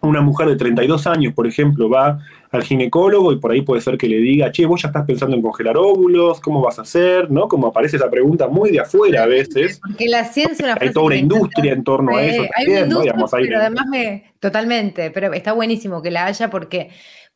una 0.01 0.21
mujer 0.21 0.47
de 0.47 0.55
32 0.55 1.07
años, 1.07 1.33
por 1.33 1.45
ejemplo, 1.45 1.89
va 1.89 2.19
al 2.51 2.63
ginecólogo 2.63 3.31
y 3.31 3.39
por 3.39 3.51
ahí 3.51 3.61
puede 3.61 3.81
ser 3.81 3.97
que 3.97 4.07
le 4.07 4.17
diga, 4.17 4.51
che, 4.51 4.65
vos 4.65 4.81
ya 4.81 4.87
estás 4.87 5.05
pensando 5.05 5.35
en 5.35 5.41
congelar 5.41 5.77
óvulos, 5.77 6.39
¿cómo 6.39 6.61
vas 6.61 6.79
a 6.79 6.83
hacer? 6.83 7.29
¿No? 7.29 7.47
Como 7.47 7.67
aparece 7.67 7.97
esa 7.97 8.09
pregunta 8.09 8.47
muy 8.47 8.71
de 8.71 8.79
afuera 8.79 9.23
a 9.23 9.27
veces. 9.27 9.79
Porque 9.81 10.07
la 10.07 10.23
ciencia... 10.23 10.75
Hay 10.79 10.91
toda 10.91 11.07
una 11.07 11.15
industria 11.17 11.73
en 11.73 11.83
torno 11.83 12.15
a 12.15 12.23
eso. 12.23 12.43
Hay 12.55 12.67
una 12.67 12.79
industria, 12.81 13.13
pero 13.31 13.59
además 13.59 13.85
me... 13.89 14.33
Totalmente, 14.39 15.11
pero 15.11 15.33
está 15.33 15.51
buenísimo 15.51 16.01
que 16.01 16.11
la 16.11 16.25
haya 16.25 16.49
porque 16.49 16.89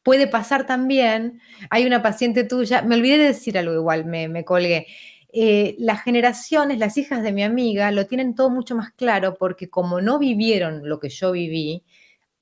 puede 0.04 0.28
pasar 0.28 0.65
también, 0.65 1.41
hay 1.69 1.86
una 1.86 2.02
paciente 2.02 2.43
tuya, 2.43 2.82
me 2.82 2.95
olvidé 2.95 3.17
de 3.17 3.23
decir 3.26 3.58
algo 3.58 3.73
igual, 3.73 4.06
me, 4.06 4.28
me 4.28 4.45
colgué. 4.45 4.88
Eh, 5.32 5.76
las 5.80 6.04
generaciones, 6.04 6.78
las 6.78 6.95
hijas 6.97 7.23
de 7.23 7.32
mi 7.32 7.43
amiga, 7.43 7.89
lo 7.91 8.06
tienen 8.06 8.36
todo 8.36 8.49
mucho 8.49 8.76
más 8.76 8.91
claro 8.91 9.36
porque 9.39 9.69
como 9.69 9.99
no 9.99 10.19
vivieron 10.19 10.88
lo 10.88 10.99
que 10.99 11.10
yo 11.10 11.32
viví, 11.32 11.84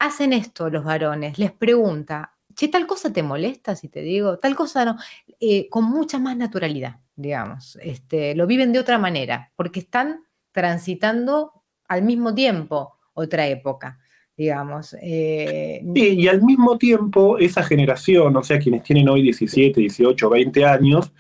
hacen 0.02 0.34
esto 0.34 0.70
los 0.72 0.84
varones, 0.84 1.38
les 1.38 1.52
pregunta, 1.52 2.34
che, 2.56 2.68
tal 2.70 2.88
cosa 2.88 3.14
te 3.14 3.22
molesta 3.22 3.76
si 3.76 3.88
te 3.88 4.02
digo, 4.02 4.40
tal 4.40 4.56
cosa 4.56 4.84
no, 4.84 4.98
eh, 5.40 5.70
con 5.70 5.84
mucha 5.86 6.18
más 6.18 6.36
naturalidad, 6.36 7.00
digamos, 7.16 7.78
este, 7.84 8.34
lo 8.34 8.48
viven 8.48 8.74
de 8.74 8.80
otra 8.80 8.98
manera, 8.98 9.52
porque 9.56 9.82
están 9.82 10.24
transitando 10.52 11.54
al 11.88 12.02
mismo 12.02 12.34
tiempo 12.34 12.98
otra 13.14 13.46
época, 13.46 14.00
digamos. 14.36 14.96
Eh, 15.04 15.84
y 15.94 16.28
al 16.28 16.42
mismo 16.42 16.80
tiempo 16.80 17.38
esa 17.38 17.62
generación, 17.62 18.36
o 18.36 18.44
sea, 18.44 18.58
quienes 18.58 18.82
tienen 18.82 19.08
hoy 19.08 19.22
17, 19.22 19.80
18, 19.80 20.30
20 20.32 20.66
años, 20.66 21.12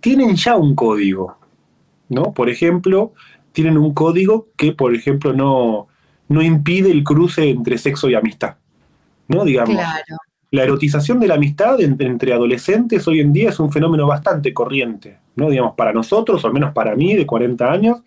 tienen 0.00 0.36
ya 0.36 0.56
un 0.56 0.74
código, 0.74 1.38
¿no? 2.10 2.34
Por 2.34 2.50
ejemplo, 2.50 3.14
tienen 3.52 3.78
un 3.78 3.94
código 3.94 4.48
que, 4.58 4.72
por 4.72 4.94
ejemplo, 4.94 5.32
no, 5.32 5.88
no 6.28 6.42
impide 6.42 6.90
el 6.90 7.04
cruce 7.04 7.48
entre 7.48 7.78
sexo 7.78 8.08
y 8.08 8.14
amistad. 8.14 8.56
¿No? 9.28 9.44
Digamos. 9.44 9.76
La 10.50 10.62
erotización 10.62 11.20
de 11.20 11.28
la 11.28 11.34
amistad 11.34 11.78
entre, 11.80 12.32
adolescentes 12.32 13.06
hoy 13.06 13.20
en 13.20 13.34
día 13.34 13.50
es 13.50 13.60
un 13.60 13.70
fenómeno 13.70 14.06
bastante 14.06 14.54
corriente, 14.54 15.18
¿no? 15.36 15.50
Digamos, 15.50 15.74
para 15.74 15.92
nosotros, 15.92 16.42
o 16.42 16.46
al 16.46 16.54
menos 16.54 16.72
para 16.72 16.96
mí, 16.96 17.14
de 17.14 17.26
40 17.26 17.70
años, 17.70 17.98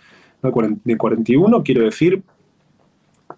de 0.42 0.98
41, 0.98 1.62
quiero 1.64 1.84
decir, 1.84 2.24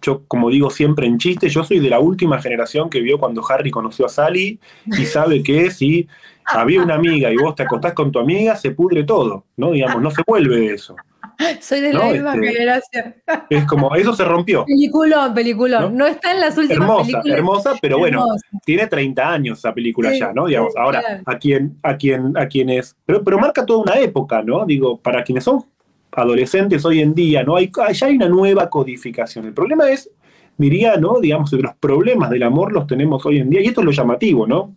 yo 0.00 0.22
como 0.26 0.48
digo 0.48 0.70
siempre 0.70 1.06
en 1.06 1.18
chiste, 1.18 1.50
yo 1.50 1.64
soy 1.64 1.80
de 1.80 1.90
la 1.90 1.98
última 1.98 2.40
generación 2.40 2.88
que 2.88 3.00
vio 3.00 3.18
cuando 3.18 3.42
Harry 3.46 3.70
conoció 3.70 4.06
a 4.06 4.08
Sally 4.08 4.58
y 4.86 5.04
sabe 5.04 5.42
que 5.42 5.70
si 5.70 6.08
había 6.46 6.82
una 6.82 6.94
amiga 6.94 7.30
y 7.30 7.36
vos 7.36 7.54
te 7.54 7.64
acostás 7.64 7.92
con 7.92 8.10
tu 8.10 8.18
amiga, 8.18 8.56
se 8.56 8.70
pudre 8.70 9.04
todo, 9.04 9.44
¿no? 9.56 9.72
Digamos, 9.72 10.00
no 10.00 10.10
se 10.10 10.22
vuelve 10.26 10.60
de 10.60 10.74
eso. 10.74 10.96
Soy 11.60 11.80
de 11.80 11.92
la 11.92 12.04
misma 12.06 12.34
este, 12.34 12.46
generación. 12.46 13.14
Es 13.50 13.64
como, 13.64 13.94
eso 13.94 14.14
se 14.14 14.24
rompió. 14.24 14.64
Peliculón, 14.66 15.34
peliculón. 15.34 15.96
No, 15.96 16.06
está 16.06 16.32
en 16.32 16.40
las 16.40 16.56
últimas 16.56 16.80
hermosa, 16.80 17.22
Hermosa, 17.24 17.72
pero 17.80 17.98
bueno, 17.98 18.26
tiene 18.64 18.86
30 18.86 19.32
años 19.32 19.58
esa 19.58 19.72
película 19.74 20.12
ya, 20.12 20.32
¿no? 20.32 20.46
Digamos, 20.46 20.76
ahora, 20.76 21.22
a 21.24 21.38
quien, 21.38 21.78
a 21.82 21.96
quien, 21.96 22.36
a 22.36 22.46
quienes. 22.46 22.96
Pero, 23.04 23.22
pero 23.22 23.38
marca 23.38 23.64
toda 23.64 23.80
una 23.80 23.98
época, 23.98 24.42
¿no? 24.42 24.64
Digo, 24.64 24.98
para 24.98 25.22
quienes 25.22 25.44
son 25.44 25.64
adolescentes 26.12 26.84
hoy 26.84 27.00
en 27.00 27.14
día, 27.14 27.42
¿no? 27.42 27.56
Hay, 27.56 27.70
ya 27.92 28.06
hay 28.06 28.16
una 28.16 28.28
nueva 28.28 28.70
codificación. 28.70 29.46
El 29.46 29.54
problema 29.54 29.90
es, 29.90 30.10
diría, 30.56 30.96
¿no? 30.96 31.20
Digamos, 31.20 31.52
los 31.52 31.74
problemas 31.74 32.30
del 32.30 32.42
amor 32.42 32.72
los 32.72 32.86
tenemos 32.86 33.24
hoy 33.26 33.38
en 33.38 33.50
día, 33.50 33.60
y 33.60 33.66
esto 33.66 33.80
es 33.80 33.86
lo 33.86 33.92
llamativo, 33.92 34.46
¿no? 34.46 34.74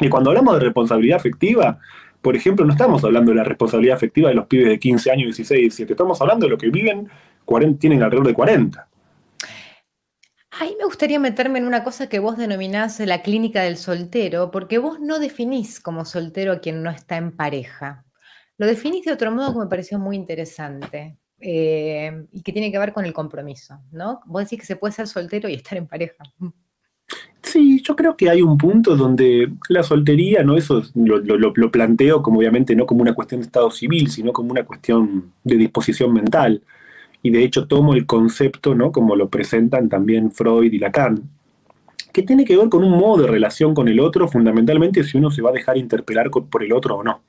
Y 0.00 0.08
cuando 0.08 0.30
hablamos 0.30 0.54
de 0.54 0.60
responsabilidad 0.60 1.18
afectiva, 1.18 1.78
por 2.22 2.36
ejemplo, 2.36 2.64
no 2.66 2.72
estamos 2.72 3.02
hablando 3.04 3.30
de 3.30 3.36
la 3.36 3.44
responsabilidad 3.44 3.96
afectiva 3.96 4.28
de 4.28 4.34
los 4.34 4.46
pibes 4.46 4.68
de 4.68 4.78
15 4.78 5.10
años, 5.10 5.24
16, 5.36 5.60
17, 5.60 5.92
estamos 5.92 6.20
hablando 6.20 6.46
de 6.46 6.50
lo 6.50 6.58
que 6.58 6.70
viven, 6.70 7.08
tienen 7.78 8.02
alrededor 8.02 8.26
de 8.26 8.34
40. 8.34 8.88
Ahí 10.52 10.76
me 10.78 10.84
gustaría 10.84 11.18
meterme 11.18 11.58
en 11.58 11.66
una 11.66 11.82
cosa 11.82 12.08
que 12.08 12.18
vos 12.18 12.36
denominás 12.36 13.00
la 13.00 13.22
clínica 13.22 13.62
del 13.62 13.76
soltero, 13.76 14.50
porque 14.50 14.78
vos 14.78 15.00
no 15.00 15.18
definís 15.18 15.80
como 15.80 16.04
soltero 16.04 16.52
a 16.52 16.60
quien 16.60 16.82
no 16.82 16.90
está 16.90 17.16
en 17.16 17.32
pareja. 17.32 18.04
Lo 18.58 18.66
definís 18.66 19.04
de 19.04 19.12
otro 19.12 19.32
modo 19.32 19.52
que 19.52 19.60
me 19.60 19.66
pareció 19.66 19.98
muy 19.98 20.16
interesante 20.16 21.18
eh, 21.40 22.26
y 22.30 22.42
que 22.42 22.52
tiene 22.52 22.70
que 22.70 22.78
ver 22.78 22.92
con 22.92 23.06
el 23.06 23.12
compromiso, 23.12 23.80
¿no? 23.90 24.20
Vos 24.26 24.42
decís 24.44 24.60
que 24.60 24.66
se 24.66 24.76
puede 24.76 24.92
ser 24.92 25.06
soltero 25.06 25.48
y 25.48 25.54
estar 25.54 25.78
en 25.78 25.86
pareja. 25.86 26.24
Sí, 27.42 27.82
yo 27.82 27.96
creo 27.96 28.16
que 28.16 28.28
hay 28.28 28.42
un 28.42 28.58
punto 28.58 28.96
donde 28.96 29.50
la 29.68 29.82
soltería, 29.82 30.42
¿no? 30.44 30.56
Eso 30.56 30.82
lo, 30.94 31.70
planteo 31.72 32.22
como 32.22 32.38
obviamente 32.38 32.76
no 32.76 32.86
como 32.86 33.02
una 33.02 33.14
cuestión 33.14 33.40
de 33.40 33.46
estado 33.46 33.70
civil, 33.70 34.10
sino 34.10 34.32
como 34.32 34.50
una 34.50 34.64
cuestión 34.64 35.32
de 35.42 35.56
disposición 35.56 36.12
mental. 36.12 36.62
Y 37.22 37.30
de 37.30 37.42
hecho 37.42 37.66
tomo 37.66 37.94
el 37.94 38.06
concepto, 38.06 38.74
¿no? 38.74 38.92
Como 38.92 39.16
lo 39.16 39.28
presentan 39.28 39.88
también 39.88 40.32
Freud 40.32 40.72
y 40.72 40.78
Lacan, 40.78 41.22
que 42.12 42.22
tiene 42.22 42.44
que 42.44 42.56
ver 42.56 42.68
con 42.68 42.84
un 42.84 42.92
modo 42.98 43.22
de 43.22 43.28
relación 43.28 43.74
con 43.74 43.88
el 43.88 44.00
otro, 44.00 44.28
fundamentalmente 44.28 45.02
si 45.04 45.18
uno 45.18 45.30
se 45.30 45.42
va 45.42 45.50
a 45.50 45.54
dejar 45.54 45.78
interpelar 45.78 46.30
por 46.30 46.62
el 46.62 46.72
otro 46.72 46.96
o 46.96 47.04
no. 47.04 47.22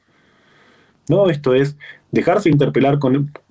¿No? 1.10 1.30
Esto 1.30 1.54
es, 1.54 1.78
dejarse 2.12 2.50
interpelar 2.50 3.00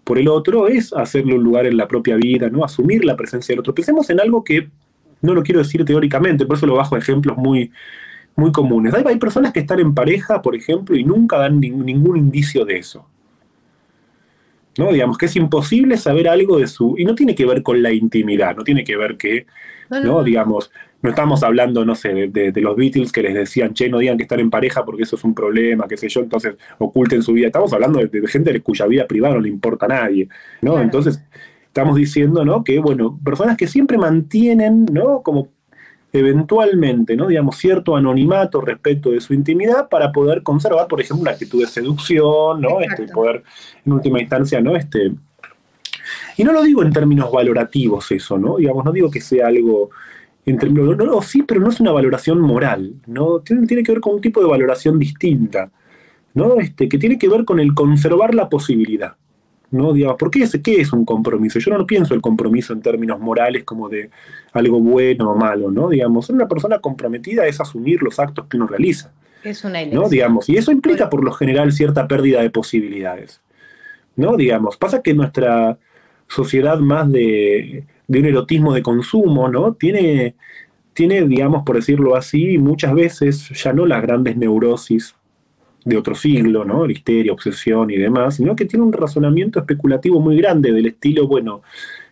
por 0.05 0.19
el 0.19 0.29
otro 0.29 0.69
es 0.69 0.93
hacerle 0.93 1.35
un 1.35 1.43
lugar 1.43 1.67
en 1.67 1.77
la 1.77 1.89
propia 1.89 2.17
vida, 2.17 2.49
¿no? 2.51 2.65
Asumir 2.65 3.05
la 3.05 3.17
presencia 3.17 3.53
del 3.53 3.61
otro. 3.61 3.75
Pensemos 3.75 4.09
en 4.11 4.21
algo 4.21 4.45
que 4.45 4.69
no 5.23 5.35
lo 5.35 5.43
quiero 5.43 5.61
decir 5.61 5.85
teóricamente, 5.85 6.47
por 6.47 6.57
eso 6.57 6.67
lo 6.67 6.77
bajo 6.77 6.97
ejemplos 6.97 7.37
muy, 7.37 7.73
muy 8.37 8.53
comunes. 8.53 8.95
Hay, 8.95 9.05
hay, 9.07 9.17
personas 9.17 9.53
que 9.53 9.61
están 9.61 9.81
en 9.81 9.95
pareja, 9.95 10.43
por 10.43 10.55
ejemplo, 10.55 10.97
y 10.97 11.05
nunca 11.05 11.39
dan 11.39 11.61
ningún 11.61 12.17
indicio 12.17 12.65
de 12.65 12.79
eso. 12.79 13.07
¿No? 14.79 14.93
Digamos 14.93 15.19
que 15.19 15.27
es 15.27 15.37
imposible 15.37 15.97
saber 15.97 16.29
algo 16.29 16.59
de 16.59 16.67
su. 16.67 16.95
Y 16.97 17.05
no 17.05 17.15
tiene 17.15 17.35
que 17.35 17.45
ver 17.45 17.63
con 17.63 17.83
la 17.83 17.93
intimidad, 17.93 18.57
no 18.57 18.65
tiene 18.65 18.85
que 18.85 18.97
ver 18.97 19.17
que, 19.17 19.47
¿no? 19.91 20.23
Digamos, 20.23 20.71
no 21.03 21.11
estamos 21.11 21.43
hablando, 21.43 21.85
no 21.85 21.95
sé, 21.95 22.29
de, 22.29 22.53
los 22.61 22.77
Beatles 22.77 23.11
que 23.11 23.23
les 23.23 23.35
decían, 23.35 23.75
che, 23.75 23.89
no 23.89 23.99
digan 23.99 24.17
que 24.17 24.25
están 24.25 24.41
en 24.41 24.51
pareja 24.51 24.85
porque 24.85 25.03
eso 25.03 25.17
es 25.17 25.25
un 25.25 25.35
problema, 25.35 25.89
qué 25.89 25.97
sé 25.97 26.09
yo, 26.09 26.21
entonces 26.21 26.57
oculten 26.79 27.23
su 27.23 27.33
vida. 27.33 27.47
Estamos 27.47 27.73
hablando 27.73 28.01
de, 28.01 28.29
gente 28.29 28.59
cuya 28.61 28.87
vida 28.87 29.07
privada 29.07 29.35
no 29.35 29.41
le 29.41 29.49
importa 29.49 29.87
a 29.87 29.89
nadie, 29.89 30.29
¿no? 30.61 30.81
Entonces, 30.81 31.23
estamos 31.71 31.95
diciendo, 31.95 32.45
¿no? 32.45 32.65
Que, 32.65 32.81
bueno, 32.81 33.19
personas 33.25 33.57
que 33.57 33.69
siempre 33.69 33.97
mantienen, 33.97 34.87
¿no? 34.87 35.23
Como 35.23 35.49
eventualmente, 36.13 37.17
¿no? 37.17 37.29
Digamos, 37.29 37.57
cierto 37.57 37.95
anonimato 37.95 38.61
respecto 38.61 39.11
de 39.13 39.21
su 39.21 39.35
intimidad 39.35 39.89
para 39.89 40.11
poder 40.11 40.43
conservar, 40.43 40.89
por 40.89 41.01
ejemplo, 41.01 41.23
una 41.23 41.31
actitud 41.31 41.61
de 41.61 41.69
seducción, 41.69 42.61
¿no? 42.61 42.81
Este, 42.81 43.07
poder, 43.07 43.45
en 43.85 43.93
última 43.93 44.21
instancia, 44.21 44.61
¿no? 44.61 44.75
Este, 44.75 45.13
y 46.37 46.43
no 46.43 46.53
lo 46.53 46.63
digo 46.63 46.83
en 46.83 46.93
términos 46.93 47.31
valorativos 47.31 48.11
eso, 48.11 48.37
¿no? 48.37 48.57
Digamos, 48.57 48.85
no 48.85 48.93
digo 48.93 49.11
que 49.11 49.21
sea 49.21 49.47
algo... 49.47 49.91
En 50.47 50.59
términos, 50.59 50.97
no, 50.97 51.05
no, 51.05 51.23
sí, 51.23 51.43
pero 51.43 51.61
no 51.61 51.69
es 51.69 51.79
una 51.79 51.93
valoración 51.93 52.41
moral, 52.41 52.95
¿no? 53.07 53.41
Tiene, 53.41 53.67
tiene 53.69 53.85
que 53.85 53.93
ver 53.93 54.01
con 54.01 54.15
un 54.15 54.21
tipo 54.21 54.41
de 54.41 54.49
valoración 54.49 54.99
distinta, 54.99 55.71
¿no? 56.35 56.59
Este, 56.59 56.89
que 56.89 56.99
tiene 56.99 57.19
que 57.19 57.29
ver 57.29 57.45
con 57.45 57.61
el 57.61 57.75
conservar 57.75 58.35
la 58.35 58.49
posibilidad. 58.49 59.15
¿No? 59.71 59.93
Digamos, 59.93 60.17
¿por 60.17 60.31
qué 60.31 60.43
es, 60.43 60.59
qué 60.63 60.81
es 60.81 60.93
un 60.93 61.05
compromiso? 61.05 61.59
Yo 61.59 61.77
no 61.77 61.87
pienso 61.87 62.15
el 62.15 62.21
compromiso 62.21 62.73
en 62.73 62.83
términos 62.83 63.21
morales 63.21 63.65
como 63.65 63.89
de 63.89 64.11
algo 64.53 64.81
bueno 64.81 65.31
o 65.31 65.37
malo, 65.37 65.71
¿no? 65.71 65.89
Digamos, 65.89 66.29
una 66.31 66.49
persona 66.49 66.79
comprometida 66.79 67.47
es 67.47 67.61
asumir 67.61 68.03
los 68.03 68.19
actos 68.19 68.47
que 68.47 68.57
uno 68.57 68.67
realiza. 68.67 69.13
Es 69.45 69.65
una 69.65 69.85
¿no? 69.87 70.09
Digamos, 70.09 70.49
y 70.49 70.57
eso 70.57 70.73
implica 70.73 71.09
por 71.09 71.25
lo 71.25 71.33
general 71.33 71.73
cierta 71.73 72.07
pérdida 72.07 72.43
de 72.43 72.51
posibilidades, 72.51 73.41
¿no? 74.17 74.37
Digamos, 74.37 74.77
pasa 74.77 75.03
que 75.03 75.15
nuestra 75.15 75.79
sociedad 76.29 76.79
más 76.79 77.11
de, 77.11 77.85
de 78.07 78.19
un 78.19 78.27
erotismo 78.27 78.75
de 78.75 78.83
consumo, 78.83 79.49
¿no? 79.49 79.73
Tiene, 79.75 80.35
tiene, 80.93 81.23
digamos, 81.27 81.63
por 81.65 81.77
decirlo 81.77 82.17
así, 82.17 82.59
muchas 82.59 82.93
veces 82.93 83.49
ya 83.51 83.73
no 83.73 83.87
las 83.87 84.03
grandes 84.03 84.37
neurosis 84.37 85.15
de 85.85 85.97
otro 85.97 86.15
siglo, 86.15 86.65
¿no? 86.65 86.87
La 86.87 86.93
histeria, 86.93 87.33
obsesión 87.33 87.91
y 87.91 87.97
demás, 87.97 88.37
sino 88.37 88.55
que 88.55 88.65
tiene 88.65 88.85
un 88.85 88.93
razonamiento 88.93 89.59
especulativo 89.59 90.21
muy 90.21 90.37
grande 90.37 90.73
del 90.73 90.87
estilo, 90.87 91.27
bueno, 91.27 91.63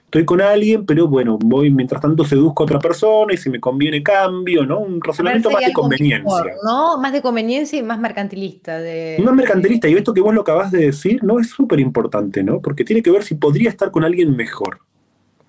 estoy 0.08 0.24
con 0.24 0.40
alguien, 0.40 0.86
pero 0.86 1.06
bueno, 1.06 1.38
voy 1.38 1.70
mientras 1.70 2.00
tanto 2.00 2.24
seduzco 2.24 2.62
a 2.62 2.64
otra 2.64 2.78
persona 2.78 3.34
y 3.34 3.36
si 3.36 3.50
me 3.50 3.60
conviene 3.60 4.02
cambio, 4.02 4.64
¿no? 4.64 4.78
Un 4.80 5.02
razonamiento 5.02 5.50
más 5.50 5.66
de 5.66 5.72
conveniencia. 5.74 6.54
¿no? 6.64 6.98
Más 6.98 7.12
de 7.12 7.20
conveniencia 7.20 7.78
y 7.78 7.82
más 7.82 8.00
mercantilista. 8.00 8.78
De, 8.78 9.20
más 9.22 9.34
mercantilista, 9.34 9.86
y 9.86 9.94
esto 9.94 10.14
que 10.14 10.22
vos 10.22 10.34
lo 10.34 10.40
acabás 10.40 10.72
de 10.72 10.86
decir, 10.86 11.22
¿no? 11.22 11.38
Es 11.38 11.50
súper 11.50 11.78
importante, 11.78 12.42
¿no? 12.42 12.60
Porque 12.60 12.84
tiene 12.84 13.02
que 13.02 13.10
ver 13.10 13.22
si 13.22 13.34
podría 13.34 13.68
estar 13.68 13.90
con 13.90 14.02
alguien 14.02 14.34
mejor, 14.34 14.78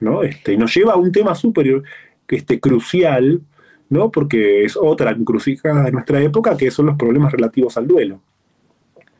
¿no? 0.01 0.23
Este, 0.23 0.53
y 0.53 0.57
nos 0.57 0.75
lleva 0.75 0.93
a 0.93 0.97
un 0.97 1.13
tema 1.13 1.35
súper 1.35 1.81
este, 2.27 2.59
crucial, 2.59 3.41
¿no? 3.89 4.11
Porque 4.11 4.63
es 4.63 4.77
otra 4.77 5.11
encrucijada 5.11 5.83
de 5.83 5.91
nuestra 5.91 6.21
época, 6.21 6.55
que 6.55 6.71
son 6.71 6.87
los 6.87 6.95
problemas 6.95 7.31
relativos 7.31 7.77
al 7.77 7.87
duelo. 7.87 8.21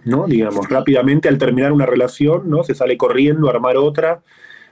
¿no? 0.06 0.26
Digamos, 0.28 0.70
rápidamente 0.70 1.28
al 1.28 1.38
terminar 1.38 1.72
una 1.72 1.86
relación, 1.86 2.50
¿no? 2.50 2.64
Se 2.64 2.74
sale 2.74 2.98
corriendo 2.98 3.48
a 3.48 3.52
armar 3.52 3.78
otra. 3.78 4.22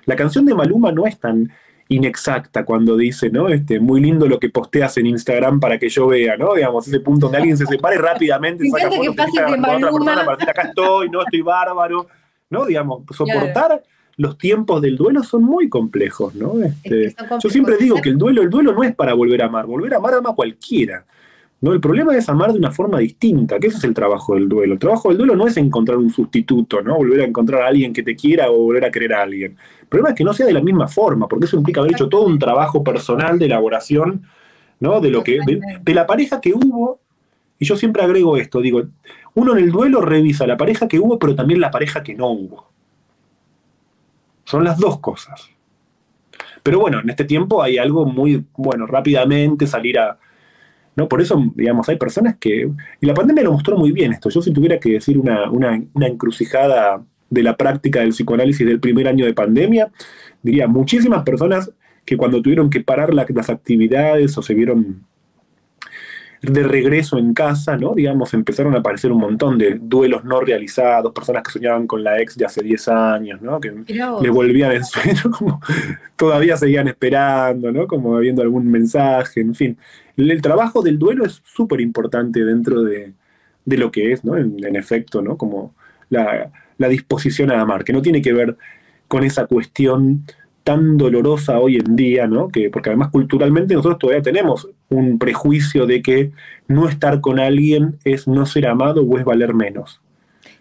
La 0.06 0.16
canción 0.16 0.46
de 0.46 0.56
Maluma 0.56 0.92
no 0.92 1.06
es 1.06 1.20
tan 1.20 1.52
inexacta 1.90 2.66
cuando 2.66 2.98
dice, 2.98 3.30
¿no? 3.30 3.50
Este, 3.50 3.80
muy 3.80 4.02
lindo 4.02 4.28
lo 4.28 4.40
que 4.40 4.50
posteas 4.50 4.98
en 4.98 5.06
Instagram 5.08 5.60
para 5.60 5.78
que 5.78 5.90
yo 5.90 6.08
vea, 6.08 6.38
¿no? 6.38 6.54
Digamos, 6.54 6.88
ese 6.88 7.00
punto 7.00 7.28
donde 7.28 7.38
alguien 7.38 7.58
se 7.58 7.66
separe 7.66 7.98
rápidamente 7.98 8.68
saca 8.70 8.90
fotos 8.90 9.16
de 9.16 9.44
otra 9.54 9.92
persona 9.92 10.26
para 10.26 10.38
decir, 10.38 10.50
acá 10.50 10.62
estoy, 10.64 11.10
no 11.10 11.22
estoy 11.22 11.42
bárbaro, 11.42 12.08
¿no? 12.50 12.66
Digamos, 12.66 13.04
soportar 13.16 13.82
los 14.18 14.38
tiempos 14.38 14.82
del 14.82 14.98
duelo 14.98 15.24
son 15.24 15.44
muy 15.44 15.70
complejos, 15.70 16.34
¿no? 16.34 16.54
Este, 16.64 17.16
yo 17.42 17.50
siempre 17.50 17.78
digo 17.78 18.02
que 18.02 18.10
el 18.10 18.18
duelo, 18.18 18.42
el 18.42 18.50
duelo 18.50 18.74
no 18.74 18.84
es 18.84 18.96
para 18.96 19.14
volver 19.14 19.44
a 19.44 19.46
amar, 19.46 19.68
volver 19.68 19.94
a 19.94 19.98
amar 19.98 20.16
ama 20.16 20.32
a 20.32 20.36
cualquiera. 20.36 21.06
¿no? 21.62 21.72
El 21.72 21.80
problema 21.80 22.16
es 22.16 22.28
amar 22.28 22.52
de 22.52 22.58
una 22.58 22.72
forma 22.72 23.00
distinta, 23.00 23.60
que 23.60 23.68
ese 23.68 23.78
es 23.78 23.84
el 23.84 23.94
trabajo 23.94 24.34
del 24.34 24.50
duelo. 24.50 24.74
El 24.74 24.80
trabajo 24.80 25.10
del 25.10 25.20
duelo 25.20 25.36
no 25.36 25.48
es 25.48 25.58
encontrar 25.58 25.98
un 25.98 26.10
sustituto, 26.10 26.82
¿no? 26.82 26.98
Volver 26.98 27.22
a 27.22 27.26
encontrar 27.26 27.62
a 27.64 27.68
alguien 27.68 27.94
que 27.94 28.04
te 28.04 28.16
quiera 28.16 28.50
o 28.50 28.58
volver 28.58 28.86
a 28.86 28.92
querer 28.92 29.14
a 29.14 29.24
alguien. 29.24 29.56
El 29.82 29.88
problema 29.88 30.10
es 30.10 30.16
que 30.16 30.24
no 30.24 30.34
sea 30.34 30.46
de 30.46 30.54
la 30.54 30.62
misma 30.62 30.88
forma, 30.88 31.28
porque 31.28 31.46
eso 31.46 31.58
implica 31.58 31.82
haber 31.82 31.94
hecho 31.94 32.10
todo 32.10 32.26
un 32.26 32.38
trabajo 32.38 32.84
personal 32.84 33.40
de 33.40 33.46
elaboración, 33.46 34.24
¿no? 34.80 35.00
De 35.00 35.10
lo 35.10 35.24
que, 35.24 35.40
de 35.82 35.94
la 35.94 36.06
pareja 36.06 36.42
que 36.42 36.54
hubo, 36.54 37.00
y 37.60 37.66
yo 37.66 37.76
siempre 37.76 38.04
agrego 38.04 38.38
esto, 38.38 38.62
digo, 38.62 38.84
uno 39.34 39.58
en 39.58 39.64
el 39.64 39.72
duelo 39.72 40.02
revisa 40.02 40.46
la 40.46 40.58
pareja 40.58 40.88
que 40.88 41.00
hubo, 41.00 41.18
pero 41.18 41.36
también 41.36 41.60
la 41.60 41.72
pareja 41.72 42.04
que 42.04 42.14
no 42.14 42.30
hubo. 42.30 42.77
Son 44.48 44.64
las 44.64 44.78
dos 44.78 45.00
cosas. 45.00 45.50
Pero 46.64 46.80
bueno, 46.80 47.02
en 47.02 47.10
este 47.10 47.26
tiempo 47.26 47.62
hay 47.62 47.78
algo 47.78 48.06
muy, 48.06 48.46
bueno, 48.56 48.88
rápidamente 48.88 49.68
salir 49.68 50.00
a... 50.00 50.18
¿no? 50.96 51.10
Por 51.10 51.22
eso, 51.22 51.52
digamos, 51.54 51.90
hay 51.90 51.98
personas 51.98 52.38
que... 52.40 52.72
Y 53.02 53.06
la 53.06 53.14
pandemia 53.14 53.44
lo 53.44 53.52
mostró 53.52 53.76
muy 53.78 53.92
bien 53.92 54.14
esto. 54.14 54.30
Yo 54.30 54.42
si 54.42 54.54
tuviera 54.54 54.80
que 54.80 54.94
decir 54.94 55.18
una, 55.18 55.52
una, 55.52 55.82
una 55.94 56.08
encrucijada 56.08 57.04
de 57.30 57.44
la 57.44 57.58
práctica 57.58 58.00
del 58.00 58.12
psicoanálisis 58.12 58.66
del 58.66 58.80
primer 58.80 59.10
año 59.10 59.26
de 59.26 59.34
pandemia, 59.34 59.92
diría 60.42 60.66
muchísimas 60.66 61.24
personas 61.24 61.74
que 62.06 62.16
cuando 62.16 62.42
tuvieron 62.42 62.70
que 62.70 62.80
parar 62.80 63.14
las 63.14 63.50
actividades 63.50 64.38
o 64.38 64.42
se 64.42 64.54
vieron 64.54 65.07
de 66.42 66.64
regreso 66.64 67.18
en 67.18 67.34
casa, 67.34 67.78
¿no? 67.78 67.96
Digamos, 67.96 68.34
empezaron 68.34 68.76
a 68.76 68.80
aparecer 68.80 69.12
un 69.12 69.20
montón 69.20 69.58
de 69.58 69.80
duelos 69.82 70.24
no 70.24 70.40
realizados, 70.40 71.12
personas 71.12 71.44
que 71.44 71.52
soñaban 71.52 71.88
con 71.88 72.04
la 72.04 72.22
ex 72.22 72.38
de 72.38 72.46
hace 72.46 72.62
10 72.62 72.88
años, 72.90 73.42
¿no? 73.42 73.60
Que 73.60 73.72
le 74.22 74.30
volvían 74.30 74.72
en 74.72 74.86
sueño, 74.86 75.32
como 75.38 75.62
todavía 76.16 76.58
seguían 76.58 76.88
esperando, 76.88 77.72
¿no? 77.72 77.88
Como 77.88 78.18
viendo 78.18 78.42
algún 78.42 78.70
mensaje, 78.70 79.42
en 79.42 79.56
fin. 79.56 79.78
El, 80.16 80.42
trabajo 80.42 80.82
del 80.82 81.00
duelo 81.00 81.26
es 81.26 81.42
súper 81.44 81.82
importante 81.82 82.44
dentro 82.44 82.84
de, 82.84 83.14
lo 83.66 83.92
que 83.92 84.12
es, 84.12 84.24
¿no? 84.24 84.38
En, 84.38 84.76
efecto, 84.76 85.22
¿no? 85.22 85.38
Como 85.38 85.74
la, 86.10 86.52
la 86.78 86.88
disposición 86.88 87.52
a 87.52 87.62
amar, 87.62 87.84
que 87.84 87.94
no 87.94 88.02
tiene 88.02 88.22
que 88.22 88.34
ver 88.34 88.58
con 89.08 89.24
esa 89.24 89.46
cuestión 89.48 90.26
tan 90.68 90.98
dolorosa 90.98 91.62
hoy 91.62 91.78
en 91.78 91.96
día, 91.96 92.28
¿no? 92.28 92.50
Que, 92.50 92.70
porque 92.70 92.90
además 92.90 93.10
culturalmente 93.10 93.74
nosotros 93.74 94.00
todavía 94.00 94.22
tenemos 94.22 94.68
un 94.90 95.18
prejuicio 95.18 95.86
de 95.86 96.02
que 96.02 96.34
no 96.68 96.90
estar 96.90 97.22
con 97.22 97.40
alguien 97.40 97.98
es 98.04 98.28
no 98.28 98.46
ser 98.46 98.68
amado 98.68 99.02
o 99.02 99.18
es 99.18 99.24
valer 99.24 99.54
menos. 99.54 100.02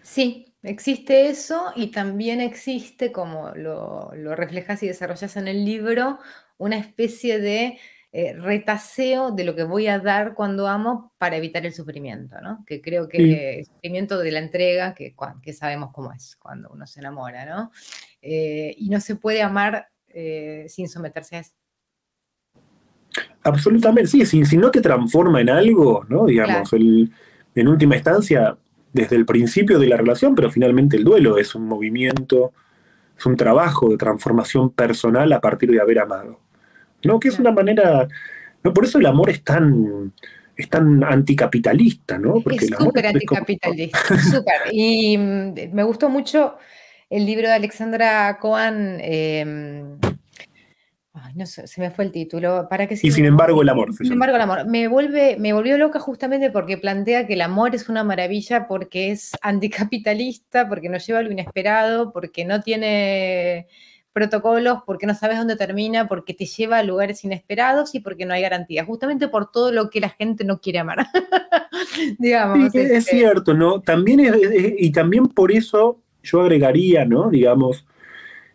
Sí, 0.01 0.53
existe 0.63 1.27
eso 1.27 1.73
y 1.75 1.87
también 1.87 2.39
existe, 2.39 3.11
como 3.11 3.51
lo, 3.53 4.11
reflejas 4.33 4.81
y 4.81 4.87
desarrollas 4.87 5.35
en 5.35 5.49
el 5.49 5.65
libro, 5.65 6.19
una 6.57 6.77
especie 6.77 7.39
de 7.39 7.77
eh, 8.13 8.31
retaseo 8.31 9.31
de 9.31 9.43
lo 9.43 9.55
que 9.55 9.63
voy 9.63 9.87
a 9.87 9.99
dar 9.99 10.35
cuando 10.35 10.69
amo 10.69 11.11
para 11.17 11.35
evitar 11.35 11.65
el 11.65 11.73
sufrimiento, 11.73 12.39
¿no? 12.39 12.63
Que 12.65 12.79
creo 12.79 13.09
que 13.09 13.59
el 13.59 13.65
sufrimiento 13.65 14.19
de 14.19 14.31
la 14.31 14.39
entrega, 14.39 14.95
que, 14.95 15.13
que, 15.43 15.51
sabemos 15.51 15.89
cómo 15.91 16.13
es 16.13 16.37
cuando 16.37 16.69
uno 16.69 16.87
se 16.87 17.01
enamora, 17.01 17.45
¿no? 17.45 17.71
Eh, 18.21 18.73
y 18.77 18.87
no 18.87 19.01
se 19.01 19.17
puede 19.17 19.41
amar 19.41 19.89
eh, 20.19 20.65
sin 20.67 20.89
someterse 20.89 21.35
a 21.35 21.39
eso. 21.41 21.53
Absolutamente, 23.43 24.09
sí, 24.09 24.25
si, 24.25 24.57
no 24.57 24.71
te 24.71 24.81
transforma 24.81 25.41
en 25.41 25.51
algo, 25.51 26.05
¿no? 26.09 26.25
Digamos, 26.25 26.73
en 26.73 27.67
última 27.67 27.95
instancia, 27.95 28.57
desde 28.93 29.15
el 29.15 29.27
principio 29.27 29.77
de 29.77 29.85
la 29.85 29.95
relación, 29.95 30.33
pero 30.33 30.49
finalmente 30.49 30.97
el 30.97 31.03
duelo 31.03 31.37
es 31.37 31.53
un 31.53 31.67
movimiento, 31.67 32.51
es 33.15 33.27
un 33.27 33.35
trabajo 33.35 33.89
de 33.89 33.97
transformación 33.97 34.71
personal 34.71 35.31
a 35.33 35.39
partir 35.39 35.69
de 35.69 35.79
haber 35.79 35.99
amado. 35.99 36.39
¿No? 37.03 37.19
Que 37.19 37.27
es 37.27 37.37
una 37.37 37.51
manera. 37.51 38.07
¿no? 38.63 38.73
Por 38.73 38.85
eso 38.85 38.97
el 38.97 39.05
amor 39.05 39.29
es 39.29 39.43
tan, 39.43 40.11
es 40.55 40.67
tan 40.67 41.03
anticapitalista, 41.03 42.17
¿no? 42.17 42.41
Porque 42.41 42.65
es 42.65 42.71
súper 42.75 43.05
anticapitalista, 43.05 44.19
súper. 44.31 44.61
Y 44.71 45.15
mm, 45.15 45.53
me 45.73 45.83
gustó 45.83 46.09
mucho 46.09 46.55
el 47.09 47.25
libro 47.25 47.47
de 47.47 47.53
Alexandra 47.53 48.37
Cohen, 48.39 48.99
em, 49.01 49.97
no 51.35 51.45
sé, 51.45 51.67
se 51.67 51.81
me 51.81 51.91
fue 51.91 52.05
el 52.05 52.11
título. 52.11 52.67
¿Para 52.69 52.87
y 52.89 53.11
sin 53.11 53.25
embargo 53.25 53.61
el 53.61 53.69
amor. 53.69 53.93
Sin 53.93 54.11
embargo 54.11 54.35
el 54.35 54.41
amor. 54.41 54.65
Me, 54.67 54.87
vuelve, 54.87 55.37
me 55.37 55.53
volvió 55.53 55.77
loca 55.77 55.99
justamente 55.99 56.49
porque 56.51 56.77
plantea 56.77 57.27
que 57.27 57.33
el 57.33 57.41
amor 57.41 57.75
es 57.75 57.89
una 57.89 58.03
maravilla 58.03 58.67
porque 58.67 59.11
es 59.11 59.31
anticapitalista, 59.41 60.67
porque 60.67 60.89
nos 60.89 61.05
lleva 61.05 61.19
a 61.19 61.23
lo 61.23 61.31
inesperado, 61.31 62.11
porque 62.11 62.45
no 62.45 62.61
tiene 62.61 63.67
protocolos, 64.13 64.79
porque 64.85 65.05
no 65.05 65.13
sabes 65.13 65.37
dónde 65.37 65.55
termina, 65.55 66.07
porque 66.07 66.33
te 66.33 66.45
lleva 66.45 66.79
a 66.79 66.83
lugares 66.83 67.23
inesperados 67.23 67.93
y 67.93 67.99
porque 67.99 68.25
no 68.25 68.33
hay 68.33 68.41
garantía, 68.41 68.83
justamente 68.83 69.27
por 69.27 69.51
todo 69.51 69.71
lo 69.71 69.91
que 69.91 69.99
la 69.99 70.09
gente 70.09 70.43
no 70.43 70.59
quiere 70.59 70.79
amar. 70.79 71.05
Digamos. 72.17 72.73
es 72.73 72.89
este 72.89 73.01
cierto, 73.01 73.53
¿no? 73.53 73.81
También 73.81 74.21
y 74.77 74.91
también 74.91 75.27
por 75.27 75.51
eso 75.51 76.01
yo 76.27 76.41
agregaría, 76.41 77.05
¿no? 77.05 77.29
Digamos, 77.29 77.85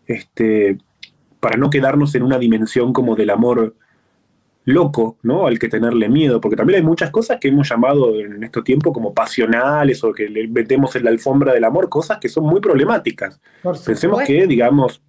este, 0.06 0.78
para 1.40 1.56
no 1.56 1.70
quedarnos 1.70 2.14
en 2.14 2.22
una 2.22 2.38
dimensión 2.38 2.92
como 2.92 3.16
del 3.16 3.30
amor 3.30 3.74
loco, 4.64 5.18
¿no? 5.22 5.46
Al 5.46 5.58
que 5.58 5.68
tenerle 5.68 6.08
miedo, 6.08 6.40
porque 6.40 6.56
también 6.56 6.80
hay 6.80 6.86
muchas 6.86 7.10
cosas 7.10 7.38
que 7.40 7.48
hemos 7.48 7.68
llamado 7.68 8.14
en 8.18 8.44
este 8.44 8.62
tiempo 8.62 8.92
como 8.92 9.12
pasionales 9.12 10.04
o 10.04 10.12
que 10.12 10.28
le 10.28 10.46
metemos 10.46 10.94
en 10.94 11.04
la 11.04 11.10
alfombra 11.10 11.52
del 11.52 11.64
amor, 11.64 11.88
cosas 11.88 12.18
que 12.18 12.28
son 12.28 12.44
muy 12.44 12.60
problemáticas. 12.60 13.40
Pensemos 13.84 14.22
que, 14.22 14.46
digamos, 14.46 15.02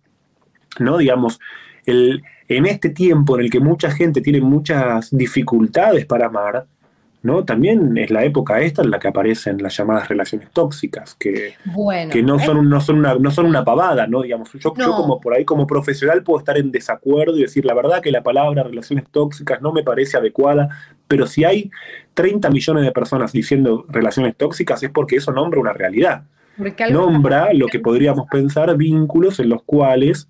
¿no? 0.80 0.98
Digamos, 0.98 1.40
el, 1.86 2.24
en 2.48 2.66
este 2.66 2.90
tiempo 2.90 3.36
en 3.36 3.46
el 3.46 3.52
que 3.52 3.60
mucha 3.60 3.92
gente 3.92 4.22
tiene 4.22 4.42
muchas 4.42 5.16
dificultades 5.16 6.06
para 6.06 6.28
amar, 6.28 6.66
¿no? 7.24 7.46
También 7.46 7.98
es 7.98 8.12
la 8.12 8.26
época 8.26 8.60
esta 8.60 8.82
en 8.82 8.92
la 8.92 9.00
que 9.00 9.08
aparecen 9.08 9.64
las 9.64 9.76
llamadas 9.78 10.10
relaciones 10.10 10.52
tóxicas, 10.52 11.16
que, 11.16 11.56
que 12.12 12.22
no, 12.22 12.38
son, 12.38 12.70
no, 12.70 12.82
son 12.82 13.00
una, 13.00 13.16
no 13.16 13.32
son 13.32 13.46
una 13.46 13.64
pavada, 13.64 14.08
¿no? 14.08 14.24
Digamos, 14.24 14.52
yo, 14.52 14.74
yo, 14.78 14.92
como 14.92 15.22
por 15.22 15.34
ahí 15.34 15.46
como 15.46 15.66
profesional 15.66 16.22
puedo 16.22 16.40
estar 16.40 16.58
en 16.58 16.70
desacuerdo 16.70 17.38
y 17.38 17.44
decir 17.44 17.64
la 17.64 17.74
verdad 17.74 18.02
que 18.02 18.12
la 18.12 18.24
palabra 18.24 18.64
relaciones 18.64 19.06
tóxicas 19.10 19.62
no 19.62 19.72
me 19.72 19.84
parece 19.84 20.18
adecuada, 20.18 20.68
pero 21.08 21.26
si 21.26 21.46
hay 21.46 21.72
30 22.14 22.50
millones 22.50 22.84
de 22.84 22.92
personas 22.92 23.32
diciendo 23.32 23.86
relaciones 23.88 24.36
tóxicas 24.36 24.84
es 24.84 24.90
porque 24.90 25.16
eso 25.16 25.32
nombra 25.32 25.62
una 25.62 25.72
realidad. 25.72 26.26
Nombra 26.92 27.54
lo 27.54 27.68
que 27.68 27.80
podríamos 27.80 28.28
pensar 28.30 28.76
vínculos 28.76 29.40
en 29.40 29.48
los 29.48 29.64
cuales, 29.64 30.30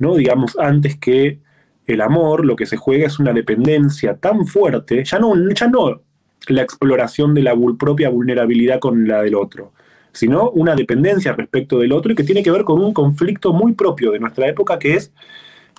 ¿no? 0.00 0.16
Digamos, 0.16 0.58
antes 0.58 0.96
que 0.96 1.38
el 1.86 2.00
amor, 2.00 2.44
lo 2.44 2.56
que 2.56 2.66
se 2.66 2.76
juega 2.76 3.06
es 3.06 3.20
una 3.20 3.32
dependencia 3.32 4.16
tan 4.16 4.44
fuerte, 4.44 5.04
ya 5.04 5.20
no, 5.20 5.34
ya 5.54 5.68
no 5.68 6.02
la 6.48 6.62
exploración 6.62 7.34
de 7.34 7.42
la 7.42 7.54
propia 7.78 8.10
vulnerabilidad 8.10 8.80
con 8.80 9.06
la 9.06 9.22
del 9.22 9.34
otro, 9.34 9.72
sino 10.12 10.50
una 10.50 10.74
dependencia 10.74 11.32
respecto 11.32 11.78
del 11.78 11.92
otro 11.92 12.12
y 12.12 12.14
que 12.14 12.24
tiene 12.24 12.42
que 12.42 12.50
ver 12.50 12.64
con 12.64 12.82
un 12.82 12.92
conflicto 12.92 13.52
muy 13.52 13.72
propio 13.72 14.12
de 14.12 14.18
nuestra 14.18 14.48
época 14.48 14.78
que 14.78 14.94
es, 14.94 15.12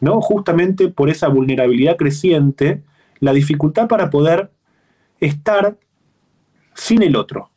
¿no? 0.01 0.21
justamente 0.21 0.87
por 0.89 1.09
esa 1.09 1.27
vulnerabilidad 1.27 1.97
creciente, 1.97 2.81
la 3.19 3.33
dificultad 3.33 3.87
para 3.87 4.09
poder 4.09 4.51
estar 5.19 5.77
sin 6.73 7.03
el 7.03 7.15
otro, 7.15 7.49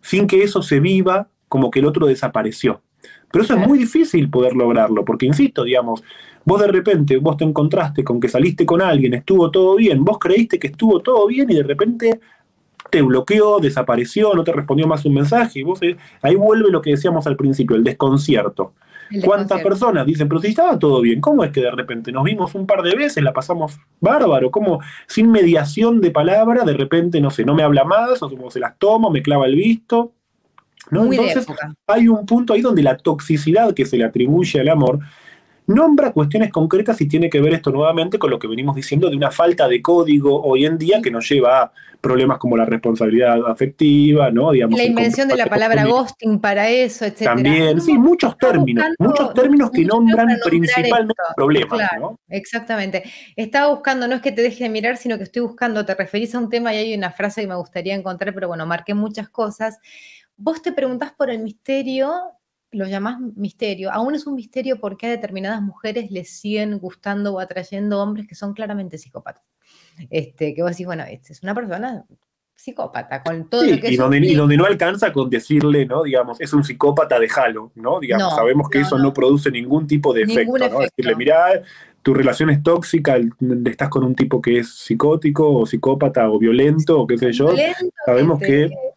sin 0.00 0.26
que 0.26 0.42
eso 0.42 0.62
se 0.62 0.80
viva 0.80 1.28
como 1.48 1.70
que 1.70 1.80
el 1.80 1.86
otro 1.86 2.06
desapareció. 2.06 2.82
Pero 3.32 3.44
eso 3.44 3.54
es 3.54 3.66
muy 3.66 3.78
difícil 3.78 4.28
poder 4.30 4.54
lograrlo, 4.54 5.04
porque 5.04 5.26
insisto, 5.26 5.64
digamos, 5.64 6.02
Vos 6.44 6.60
de 6.60 6.66
repente, 6.66 7.18
vos 7.18 7.36
te 7.36 7.44
encontraste 7.44 8.02
con 8.02 8.18
que 8.18 8.28
saliste 8.28 8.66
con 8.66 8.82
alguien, 8.82 9.14
estuvo 9.14 9.50
todo 9.50 9.76
bien, 9.76 10.04
vos 10.04 10.18
creíste 10.18 10.58
que 10.58 10.68
estuvo 10.68 11.00
todo 11.00 11.26
bien 11.28 11.50
y 11.50 11.54
de 11.54 11.62
repente 11.62 12.20
te 12.90 13.00
bloqueó, 13.00 13.58
desapareció, 13.58 14.34
no 14.34 14.44
te 14.44 14.52
respondió 14.52 14.86
más 14.86 15.04
un 15.04 15.14
mensaje. 15.14 15.60
Y 15.60 15.62
vos, 15.62 15.80
eh, 15.82 15.96
ahí 16.20 16.34
vuelve 16.34 16.70
lo 16.70 16.82
que 16.82 16.90
decíamos 16.90 17.26
al 17.26 17.36
principio, 17.36 17.76
el 17.76 17.84
desconcierto. 17.84 18.72
¿Cuántas 19.24 19.62
personas 19.62 20.06
dicen, 20.06 20.26
pero 20.26 20.40
si 20.40 20.48
estaba 20.48 20.78
todo 20.78 21.02
bien, 21.02 21.20
cómo 21.20 21.44
es 21.44 21.50
que 21.50 21.60
de 21.60 21.70
repente 21.70 22.10
nos 22.10 22.24
vimos 22.24 22.54
un 22.54 22.66
par 22.66 22.82
de 22.82 22.94
veces, 22.96 23.22
la 23.22 23.34
pasamos 23.34 23.78
bárbaro? 24.00 24.50
¿Cómo 24.50 24.80
sin 25.06 25.30
mediación 25.30 26.00
de 26.00 26.10
palabra, 26.10 26.64
de 26.64 26.72
repente, 26.72 27.20
no 27.20 27.30
sé, 27.30 27.44
no 27.44 27.54
me 27.54 27.62
habla 27.62 27.84
más, 27.84 28.22
o 28.22 28.50
se 28.50 28.60
las 28.60 28.78
tomo, 28.78 29.10
me 29.10 29.22
clava 29.22 29.46
el 29.46 29.54
visto? 29.54 30.12
¿No? 30.92 31.10
Entonces, 31.10 31.46
hay 31.86 32.06
un 32.06 32.24
punto 32.26 32.52
ahí 32.52 32.60
donde 32.60 32.82
la 32.82 32.96
toxicidad 32.96 33.74
que 33.74 33.86
se 33.86 33.96
le 33.96 34.04
atribuye 34.04 34.60
al 34.60 34.68
amor 34.68 35.00
nombra 35.66 36.12
cuestiones 36.12 36.50
concretas 36.50 37.00
y 37.00 37.08
tiene 37.08 37.30
que 37.30 37.40
ver 37.40 37.54
esto 37.54 37.70
nuevamente 37.70 38.18
con 38.18 38.30
lo 38.30 38.38
que 38.38 38.48
venimos 38.48 38.74
diciendo 38.74 39.08
de 39.08 39.16
una 39.16 39.30
falta 39.30 39.68
de 39.68 39.80
código 39.80 40.42
hoy 40.42 40.66
en 40.66 40.76
día 40.76 41.00
que 41.00 41.10
nos 41.10 41.28
lleva 41.28 41.62
a 41.62 41.72
problemas 42.00 42.38
como 42.38 42.56
la 42.56 42.64
responsabilidad 42.64 43.38
afectiva, 43.46 44.30
¿no? 44.32 44.50
Digamos, 44.50 44.76
la 44.76 44.84
invención 44.84 45.28
de 45.28 45.36
la 45.36 45.46
palabra 45.46 45.84
ghosting 45.84 46.40
para 46.40 46.68
eso, 46.68 47.04
etc. 47.04 47.22
También, 47.22 47.80
sí, 47.80 47.96
muchos 47.96 48.36
términos, 48.36 48.84
muchos 48.98 49.32
términos 49.34 49.70
que 49.70 49.84
nombran 49.84 50.26
principalmente 50.44 51.14
problemas, 51.36 51.90
¿no? 52.00 52.18
Exactamente. 52.28 53.04
Estaba 53.36 53.72
buscando, 53.72 54.08
no 54.08 54.16
es 54.16 54.20
que 54.20 54.32
te 54.32 54.42
deje 54.42 54.64
de 54.64 54.70
mirar, 54.70 54.96
sino 54.96 55.16
que 55.16 55.22
estoy 55.22 55.42
buscando, 55.42 55.86
te 55.86 55.94
referís 55.94 56.34
a 56.34 56.40
un 56.40 56.50
tema 56.50 56.74
y 56.74 56.78
hay 56.78 56.94
una 56.94 57.12
frase 57.12 57.42
que 57.42 57.46
me 57.46 57.54
gustaría 57.54 57.94
encontrar, 57.94 58.34
pero 58.34 58.48
bueno, 58.48 58.66
marqué 58.66 58.94
muchas 58.94 59.28
cosas. 59.28 59.78
Vos 60.36 60.62
te 60.62 60.72
preguntás 60.72 61.12
por 61.12 61.30
el 61.30 61.40
misterio 61.40 62.12
lo 62.72 62.86
llamás 62.86 63.18
misterio, 63.36 63.92
aún 63.92 64.14
es 64.14 64.26
un 64.26 64.34
misterio 64.34 64.80
por 64.80 64.96
qué 64.96 65.06
a 65.06 65.10
determinadas 65.10 65.60
mujeres 65.60 66.10
les 66.10 66.30
siguen 66.30 66.78
gustando 66.78 67.34
o 67.34 67.40
atrayendo 67.40 68.00
hombres 68.02 68.26
que 68.26 68.34
son 68.34 68.54
claramente 68.54 68.98
psicópatas. 68.98 69.44
Este, 70.10 70.54
que 70.54 70.62
vos 70.62 70.70
decís, 70.70 70.86
bueno, 70.86 71.04
este 71.08 71.34
es 71.34 71.42
una 71.42 71.54
persona 71.54 72.04
psicópata, 72.54 73.22
con 73.22 73.50
todo 73.50 73.64
lo 73.64 73.78
que 73.78 73.90
y, 73.90 73.96
donde, 73.96 74.18
y 74.18 74.34
donde 74.34 74.56
no 74.56 74.64
alcanza 74.64 75.12
con 75.12 75.28
decirle, 75.28 75.84
¿no? 75.84 76.04
Digamos, 76.04 76.40
es 76.40 76.52
un 76.52 76.64
psicópata, 76.64 77.18
déjalo, 77.18 77.72
¿no? 77.74 78.00
Digamos, 78.00 78.34
sabemos 78.34 78.68
que 78.70 78.80
eso 78.80 78.98
no. 78.98 79.12
produce 79.12 79.50
ningún 79.50 79.86
tipo 79.86 80.14
de 80.14 80.22
efecto, 80.22 80.56
¿no? 80.56 80.78
Decirle, 80.78 81.16
mirá, 81.16 81.62
tu 82.02 82.14
relación 82.14 82.50
es 82.50 82.62
tóxica, 82.62 83.18
estás 83.66 83.88
con 83.88 84.04
un 84.04 84.14
tipo 84.14 84.40
que 84.40 84.60
es 84.60 84.74
psicótico 84.74 85.52
o 85.52 85.66
psicópata 85.66 86.30
o 86.30 86.38
violento 86.38 87.00
o 87.00 87.06
qué 87.06 87.18
sé 87.18 87.32
yo. 87.32 87.52
sabemos 88.06 88.40
este, 88.40 88.68
que 88.68 88.91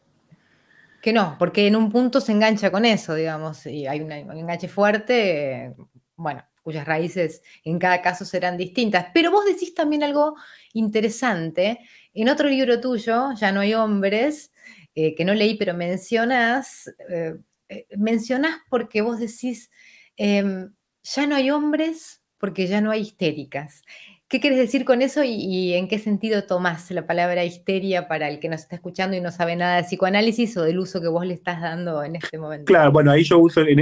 que 1.05 1.13
no, 1.13 1.35
porque 1.37 1.67
en 1.67 1.75
un 1.75 1.91
punto 1.91 2.19
se 2.19 2.31
engancha 2.31 2.71
con 2.71 2.83
eso, 2.83 3.13
digamos, 3.13 3.63
y 3.67 3.85
hay 3.85 4.01
un 4.01 4.11
enganche 4.11 4.67
fuerte, 4.67 5.71
bueno, 6.15 6.43
cuyas 6.63 6.83
raíces 6.83 7.43
en 7.63 7.77
cada 7.77 8.01
caso 8.01 8.25
serán 8.25 8.57
distintas. 8.57 9.05
Pero 9.13 9.29
vos 9.29 9.45
decís 9.45 9.75
también 9.75 10.01
algo 10.01 10.35
interesante. 10.73 11.77
En 12.11 12.27
otro 12.27 12.49
libro 12.49 12.81
tuyo, 12.81 13.33
Ya 13.37 13.51
no 13.51 13.59
hay 13.59 13.75
hombres, 13.75 14.51
eh, 14.95 15.13
que 15.13 15.25
no 15.25 15.35
leí, 15.35 15.53
pero 15.59 15.75
mencionás, 15.75 16.91
eh, 17.07 17.35
eh, 17.69 17.85
mencionás 17.95 18.57
porque 18.67 19.03
vos 19.03 19.19
decís, 19.19 19.69
em, 20.17 20.73
ya 21.03 21.27
no 21.27 21.35
hay 21.35 21.51
hombres 21.51 22.23
porque 22.39 22.65
ya 22.65 22.81
no 22.81 22.89
hay 22.89 23.01
histéricas. 23.01 23.83
¿Qué 24.27 24.39
quieres 24.39 24.57
decir 24.57 24.85
con 24.85 25.03
eso 25.03 25.21
y, 25.23 25.73
en 25.73 25.87
qué 25.87 25.99
sentido 25.99 26.45
tomás 26.45 26.89
la 26.89 27.05
palabra 27.05 27.45
histeria 27.45 28.07
para 28.07 28.27
el 28.27 28.39
que 28.39 28.49
nos 28.49 28.61
está 28.61 28.75
escuchando 28.75 29.15
y 29.15 29.21
no 29.21 29.31
sabe 29.31 29.55
nada 29.55 29.77
de 29.77 29.83
psicoanálisis 29.83 30.57
o 30.57 30.63
del 30.63 30.79
uso 30.79 30.99
que 30.99 31.07
vos 31.07 31.27
le 31.27 31.35
estás 31.35 31.61
dando 31.61 32.03
en 32.03 32.15
este 32.15 32.39
momento? 32.39 32.65
Claro, 32.65 32.91
bueno, 32.91 33.11
ahí 33.11 33.23
yo 33.23 33.37
uso 33.37 33.61
en, 33.61 33.79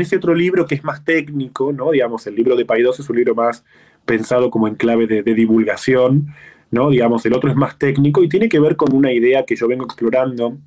ese 0.00 0.16
otro 0.16 0.34
libro 0.34 0.66
que 0.66 0.74
es 0.74 0.84
más 0.84 1.02
técnico, 1.04 1.72
¿no? 1.72 1.90
Digamos, 1.92 2.26
el 2.26 2.34
libro 2.34 2.54
de 2.54 2.66
Paidós 2.66 3.00
es 3.00 3.08
un 3.08 3.16
libro 3.16 3.34
más 3.34 3.64
pensado 4.04 4.50
como 4.50 4.68
en 4.68 4.74
clave 4.74 5.06
de, 5.06 5.22
divulgación, 5.22 6.34
¿no? 6.70 6.90
Digamos, 6.90 7.24
el 7.24 7.32
otro 7.32 7.48
es 7.48 7.56
más 7.56 7.78
técnico 7.78 8.22
y 8.22 8.28
tiene 8.28 8.50
que 8.50 8.60
ver 8.60 8.76
con 8.76 8.94
una 8.94 9.10
idea 9.10 9.46
que 9.46 9.56
yo 9.56 9.68
vengo 9.68 9.86
explorando 9.86 10.58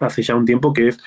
hace 0.00 0.22
ya 0.22 0.34
un 0.34 0.44
tiempo, 0.44 0.74
que 0.74 0.88
es 0.88 0.98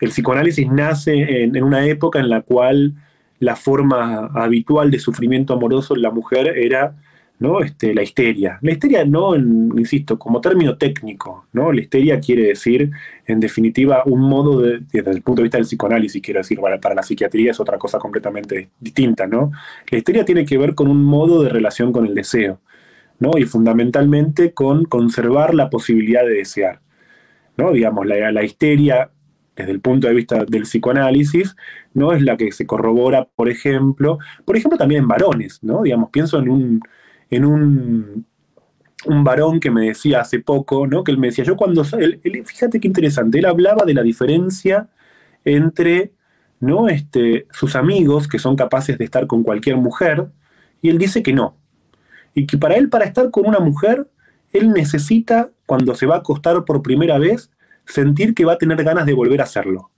el 0.00 0.08
psicoanálisis 0.08 0.68
nace 0.68 1.44
en 1.44 1.62
una 1.62 1.86
época 1.86 2.18
en 2.18 2.28
la 2.28 2.42
cual 2.42 2.94
la 3.42 3.56
forma 3.56 4.30
habitual 4.34 4.92
de 4.92 5.00
sufrimiento 5.00 5.52
amoroso 5.52 5.96
en 5.96 6.02
la 6.02 6.12
mujer 6.12 6.56
era 6.56 6.94
¿no? 7.40 7.60
Este, 7.60 7.92
la 7.92 8.04
histeria. 8.04 8.60
La 8.62 8.70
histeria 8.70 9.04
no, 9.04 9.34
insisto, 9.34 10.16
como 10.16 10.40
término 10.40 10.76
técnico, 10.78 11.46
¿no? 11.52 11.72
La 11.72 11.80
histeria 11.80 12.20
quiere 12.20 12.44
decir, 12.44 12.92
en 13.26 13.40
definitiva, 13.40 14.04
un 14.06 14.20
modo 14.20 14.60
de, 14.60 14.78
desde 14.92 15.10
el 15.10 15.22
punto 15.22 15.40
de 15.40 15.44
vista 15.44 15.58
del 15.58 15.66
psicoanálisis, 15.66 16.22
quiero 16.22 16.38
decir, 16.38 16.60
para, 16.60 16.78
para 16.78 16.94
la 16.94 17.02
psiquiatría 17.02 17.50
es 17.50 17.58
otra 17.58 17.78
cosa 17.78 17.98
completamente 17.98 18.70
distinta, 18.78 19.26
¿no? 19.26 19.50
La 19.90 19.98
histeria 19.98 20.24
tiene 20.24 20.44
que 20.44 20.56
ver 20.56 20.76
con 20.76 20.86
un 20.86 21.02
modo 21.02 21.42
de 21.42 21.48
relación 21.48 21.90
con 21.90 22.06
el 22.06 22.14
deseo, 22.14 22.60
¿no? 23.18 23.32
Y 23.36 23.44
fundamentalmente 23.44 24.52
con 24.52 24.84
conservar 24.84 25.52
la 25.52 25.68
posibilidad 25.68 26.24
de 26.24 26.34
desear, 26.34 26.80
¿no? 27.56 27.72
Digamos, 27.72 28.06
la, 28.06 28.30
la 28.30 28.44
histeria 28.44 29.10
desde 29.56 29.72
el 29.72 29.80
punto 29.80 30.08
de 30.08 30.14
vista 30.14 30.44
del 30.44 30.62
psicoanálisis, 30.62 31.56
no 31.94 32.12
es 32.12 32.22
la 32.22 32.36
que 32.36 32.52
se 32.52 32.66
corrobora, 32.66 33.28
por 33.36 33.48
ejemplo, 33.48 34.18
por 34.44 34.56
ejemplo 34.56 34.78
también 34.78 35.02
en 35.02 35.08
varones, 35.08 35.58
¿no? 35.62 35.82
Digamos, 35.82 36.10
pienso 36.10 36.38
en 36.38 36.48
un, 36.48 36.80
en 37.30 37.44
un, 37.44 38.26
un 39.06 39.24
varón 39.24 39.60
que 39.60 39.70
me 39.70 39.86
decía 39.86 40.20
hace 40.20 40.40
poco, 40.40 40.86
¿no? 40.86 41.04
Que 41.04 41.12
él 41.12 41.18
me 41.18 41.28
decía, 41.28 41.44
yo 41.44 41.56
cuando, 41.56 41.84
fíjate 41.84 42.80
qué 42.80 42.88
interesante, 42.88 43.38
él 43.38 43.46
hablaba 43.46 43.84
de 43.84 43.94
la 43.94 44.02
diferencia 44.02 44.88
entre, 45.44 46.12
¿no? 46.60 46.88
Este, 46.88 47.46
sus 47.50 47.76
amigos 47.76 48.28
que 48.28 48.38
son 48.38 48.56
capaces 48.56 48.96
de 48.98 49.04
estar 49.04 49.26
con 49.26 49.42
cualquier 49.42 49.76
mujer, 49.76 50.28
y 50.80 50.88
él 50.88 50.98
dice 50.98 51.22
que 51.22 51.32
no. 51.32 51.56
Y 52.34 52.46
que 52.46 52.56
para 52.56 52.76
él, 52.76 52.88
para 52.88 53.04
estar 53.04 53.30
con 53.30 53.46
una 53.46 53.60
mujer, 53.60 54.08
él 54.52 54.72
necesita, 54.72 55.50
cuando 55.66 55.94
se 55.94 56.06
va 56.06 56.16
a 56.16 56.18
acostar 56.18 56.64
por 56.64 56.82
primera 56.82 57.18
vez, 57.18 57.50
sentir 57.92 58.34
que 58.34 58.44
va 58.44 58.54
a 58.54 58.58
tener 58.58 58.82
ganas 58.82 59.06
de 59.06 59.12
volver 59.12 59.40
a 59.40 59.44
hacerlo. 59.44 59.90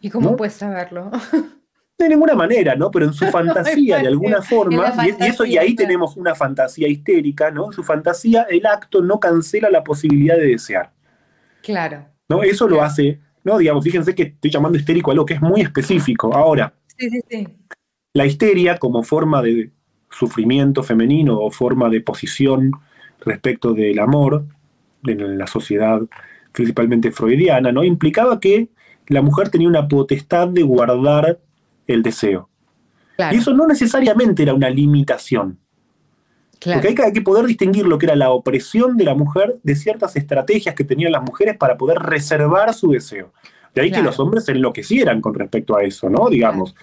¿Y 0.00 0.10
cómo 0.10 0.36
puedes 0.36 0.54
saberlo? 0.54 1.10
De 1.96 2.08
ninguna 2.08 2.34
manera, 2.34 2.74
¿no? 2.74 2.90
Pero 2.90 3.06
en 3.06 3.12
su 3.12 3.24
fantasía, 3.30 3.98
de 3.98 4.08
alguna 4.08 4.42
forma, 4.42 4.92
y, 5.06 5.24
eso, 5.24 5.46
y 5.46 5.56
ahí 5.56 5.76
tenemos 5.76 6.16
una 6.16 6.34
fantasía 6.34 6.88
histérica, 6.88 7.52
¿no? 7.52 7.66
En 7.66 7.72
su 7.72 7.84
fantasía, 7.84 8.42
el 8.50 8.66
acto 8.66 9.00
no 9.00 9.20
cancela 9.20 9.70
la 9.70 9.84
posibilidad 9.84 10.36
de 10.36 10.48
desear. 10.48 10.92
Claro. 11.62 12.04
¿No? 12.28 12.42
Eso 12.42 12.68
lo 12.68 12.82
hace, 12.82 13.20
¿no? 13.44 13.58
Digamos, 13.58 13.84
fíjense 13.84 14.14
que 14.14 14.24
estoy 14.24 14.50
llamando 14.50 14.76
histérico 14.76 15.10
a 15.10 15.12
algo 15.12 15.24
que 15.24 15.34
es 15.34 15.40
muy 15.40 15.60
específico. 15.60 16.34
Ahora, 16.34 16.74
sí, 16.98 17.08
sí, 17.08 17.20
sí. 17.30 17.48
la 18.12 18.26
histeria 18.26 18.76
como 18.76 19.04
forma 19.04 19.40
de 19.40 19.70
sufrimiento 20.10 20.82
femenino 20.82 21.38
o 21.38 21.50
forma 21.50 21.88
de 21.88 22.00
posición 22.00 22.72
respecto 23.20 23.72
del 23.72 24.00
amor 24.00 24.44
en 25.06 25.38
la 25.38 25.46
sociedad 25.46 26.00
principalmente 26.54 27.10
freudiana, 27.10 27.72
¿no? 27.72 27.84
Implicaba 27.84 28.40
que 28.40 28.70
la 29.08 29.20
mujer 29.20 29.50
tenía 29.50 29.68
una 29.68 29.88
potestad 29.88 30.48
de 30.48 30.62
guardar 30.62 31.40
el 31.86 32.02
deseo. 32.02 32.48
Y 33.30 33.36
eso 33.36 33.52
no 33.52 33.66
necesariamente 33.66 34.42
era 34.42 34.54
una 34.54 34.70
limitación. 34.70 35.58
Porque 36.52 36.88
hay 36.88 36.94
que, 36.94 37.02
hay 37.02 37.12
que 37.12 37.20
poder 37.20 37.44
distinguir 37.44 37.86
lo 37.86 37.98
que 37.98 38.06
era 38.06 38.16
la 38.16 38.30
opresión 38.30 38.96
de 38.96 39.04
la 39.04 39.14
mujer 39.14 39.56
de 39.62 39.76
ciertas 39.76 40.16
estrategias 40.16 40.74
que 40.74 40.84
tenían 40.84 41.12
las 41.12 41.22
mujeres 41.22 41.56
para 41.58 41.76
poder 41.76 41.98
reservar 41.98 42.72
su 42.72 42.90
deseo. 42.90 43.32
De 43.74 43.82
ahí 43.82 43.90
que 43.90 44.02
los 44.02 44.18
hombres 44.20 44.44
se 44.44 44.52
enloquecieran 44.52 45.20
con 45.20 45.34
respecto 45.34 45.76
a 45.76 45.82
eso, 45.82 46.08
¿no? 46.08 46.28
Digamos, 46.30 46.74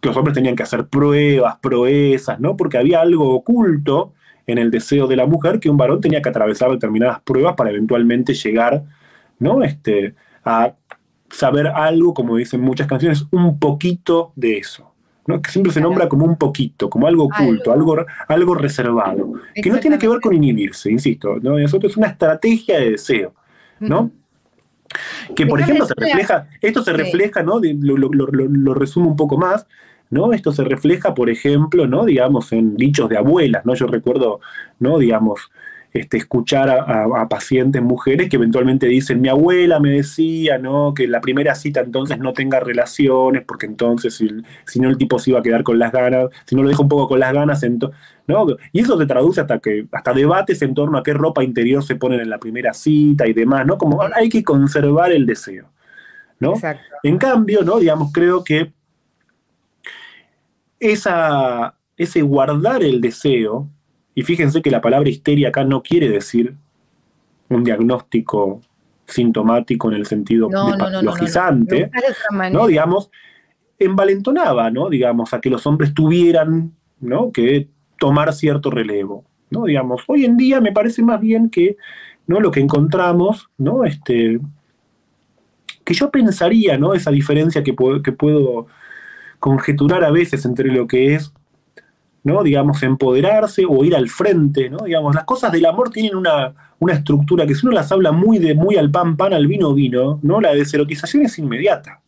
que 0.00 0.08
los 0.08 0.16
hombres 0.16 0.34
tenían 0.34 0.56
que 0.56 0.62
hacer 0.62 0.86
pruebas, 0.86 1.58
proezas, 1.60 2.40
¿no? 2.40 2.56
Porque 2.56 2.78
había 2.78 3.02
algo 3.02 3.34
oculto 3.34 4.14
en 4.46 4.58
el 4.58 4.70
deseo 4.70 5.06
de 5.06 5.16
la 5.16 5.26
mujer 5.26 5.60
que 5.60 5.68
un 5.68 5.76
varón 5.76 6.00
tenía 6.00 6.22
que 6.22 6.30
atravesar 6.30 6.70
determinadas 6.70 7.20
pruebas 7.20 7.54
para 7.54 7.70
eventualmente 7.70 8.34
llegar, 8.34 8.82
¿no? 9.40 9.64
Este, 9.64 10.14
a 10.44 10.74
saber 11.30 11.66
algo, 11.66 12.14
como 12.14 12.36
dicen 12.36 12.60
muchas 12.60 12.86
canciones, 12.86 13.26
un 13.32 13.58
poquito 13.58 14.32
de 14.36 14.58
eso. 14.58 14.86
¿no? 15.26 15.40
que 15.40 15.50
siempre 15.50 15.72
se 15.72 15.80
nombra 15.80 16.08
como 16.08 16.24
un 16.24 16.36
poquito, 16.36 16.90
como 16.90 17.06
algo 17.06 17.24
oculto, 17.24 17.72
algo, 17.72 18.04
algo, 18.26 18.54
reservado, 18.54 19.34
que 19.54 19.70
no 19.70 19.78
tiene 19.78 19.98
que 19.98 20.08
ver 20.08 20.20
con 20.20 20.34
inhibirse, 20.34 20.90
insisto, 20.90 21.36
¿no? 21.40 21.58
Eso 21.58 21.78
es 21.82 21.96
una 21.96 22.08
estrategia 22.08 22.80
de 22.80 22.92
deseo, 22.92 23.34
¿no? 23.78 24.10
Que 25.36 25.46
por 25.46 25.60
ejemplo 25.60 25.86
se 25.86 25.94
refleja, 25.96 26.48
esto 26.60 26.82
se 26.82 26.92
refleja, 26.92 27.42
¿no? 27.42 27.60
Lo, 27.62 27.96
lo, 27.96 28.74
resumo 28.74 29.08
un 29.08 29.16
poco 29.16 29.36
más, 29.36 29.66
¿no? 30.08 30.32
Esto 30.32 30.52
se 30.52 30.64
refleja, 30.64 31.14
por 31.14 31.30
ejemplo, 31.30 31.86
¿no? 31.86 32.04
Digamos, 32.06 32.50
en 32.52 32.76
dichos 32.76 33.08
de 33.08 33.18
abuelas, 33.18 33.64
¿no? 33.64 33.74
Yo 33.74 33.86
recuerdo, 33.86 34.40
¿no? 34.80 34.98
Digamos, 34.98 35.50
este, 35.92 36.18
escuchar 36.18 36.70
a, 36.70 37.28
pacientes 37.28 37.82
mujeres 37.82 38.28
que 38.28 38.36
eventualmente 38.36 38.86
dicen, 38.86 39.20
mi 39.20 39.28
abuela 39.28 39.80
me 39.80 39.90
decía, 39.90 40.58
¿no? 40.58 40.94
Que 40.94 41.08
la 41.08 41.20
primera 41.20 41.54
cita 41.54 41.80
entonces 41.80 42.18
no 42.18 42.32
tenga 42.32 42.60
relaciones, 42.60 43.42
porque 43.46 43.66
entonces 43.66 44.14
si, 44.14 44.80
no 44.80 44.88
el 44.88 44.96
tipo 44.96 45.18
se 45.18 45.30
iba 45.30 45.40
a 45.40 45.42
quedar 45.42 45.64
con 45.64 45.78
las 45.78 45.90
ganas, 45.90 46.28
si 46.44 46.54
no 46.54 46.62
lo 46.62 46.68
deja 46.68 46.82
un 46.82 46.88
poco 46.88 47.08
con 47.08 47.20
las 47.20 47.32
ganas, 47.32 47.64
¿no? 48.26 48.46
Y 48.72 48.80
eso 48.80 48.98
se 48.98 49.06
traduce 49.06 49.40
hasta 49.40 49.58
que, 49.58 49.86
hasta 49.90 50.12
debates 50.12 50.62
en 50.62 50.74
torno 50.74 50.98
a 50.98 51.02
qué 51.02 51.12
ropa 51.12 51.42
interior 51.42 51.82
se 51.82 51.96
ponen 51.96 52.20
en 52.20 52.30
la 52.30 52.38
primera 52.38 52.72
cita 52.72 53.26
y 53.26 53.32
demás, 53.32 53.66
¿no? 53.66 53.76
Como 53.76 54.00
hay 54.14 54.28
que 54.28 54.44
conservar 54.44 55.10
el 55.12 55.26
deseo, 55.26 55.70
¿no? 56.38 56.54
En 57.02 57.18
cambio, 57.18 57.62
¿no? 57.62 57.78
Digamos, 57.78 58.12
creo 58.12 58.44
que 58.44 58.72
esa, 60.78 61.74
ese 61.96 62.22
guardar 62.22 62.82
el 62.82 63.00
deseo, 63.00 63.68
y 64.14 64.22
fíjense 64.22 64.62
que 64.62 64.70
la 64.70 64.80
palabra 64.80 65.08
histeria 65.08 65.48
acá 65.48 65.64
no 65.64 65.82
quiere 65.82 66.08
decir 66.08 66.54
un 67.48 67.64
diagnóstico 67.64 68.60
sintomático 69.06 69.88
en 69.88 69.94
el 69.94 70.06
sentido 70.06 70.48
de 70.48 70.78
patologizante, 70.78 71.90
no, 72.52 72.66
Digamos, 72.66 73.10
envalentonaba, 73.78 74.70
¿no? 74.70 74.88
Digamos, 74.88 75.34
a 75.34 75.40
que 75.40 75.50
los 75.50 75.66
hombres 75.66 75.94
tuvieran, 75.94 76.72
¿no? 77.00 77.32
Que 77.32 77.68
tomar 77.98 78.32
cierto 78.32 78.70
relevo, 78.70 79.24
¿no? 79.50 79.64
Digamos, 79.64 80.02
hoy 80.06 80.24
en 80.24 80.36
día 80.36 80.60
me 80.60 80.72
parece 80.72 81.02
más 81.02 81.20
bien 81.20 81.50
que, 81.50 81.76
¿no? 82.26 82.40
Lo 82.40 82.50
que 82.50 82.60
encontramos, 82.60 83.50
¿no? 83.58 83.84
Este, 83.84 84.40
que 85.84 85.94
yo 85.94 86.10
pensaría, 86.10 86.78
¿no? 86.78 86.94
Esa 86.94 87.10
diferencia 87.10 87.64
que 87.64 87.74
que 88.04 88.12
puedo 88.12 88.66
conjeturar 89.40 90.04
a 90.04 90.10
veces 90.10 90.44
entre 90.44 90.70
lo 90.70 90.86
que 90.86 91.14
es 91.14 91.32
¿no? 92.22 92.42
Digamos, 92.42 92.82
empoderarse 92.82 93.64
o 93.68 93.84
ir 93.84 93.94
al 93.94 94.08
frente, 94.08 94.68
¿no? 94.68 94.78
Digamos, 94.84 95.14
las 95.14 95.24
cosas 95.24 95.52
del 95.52 95.66
amor 95.66 95.90
tienen 95.90 96.14
una, 96.16 96.54
estructura 96.92 97.46
que 97.46 97.54
si 97.54 97.66
uno 97.66 97.74
las 97.74 97.92
habla 97.92 98.12
muy 98.12 98.38
de 98.38 98.54
muy 98.54 98.76
al 98.76 98.90
pan 98.90 99.16
pan, 99.16 99.32
al 99.32 99.46
vino 99.46 99.74
vino, 99.74 100.18
¿no? 100.22 100.40
La 100.40 100.54
deserotización 100.54 101.24
es 101.24 101.38
inmediata. 101.38 102.00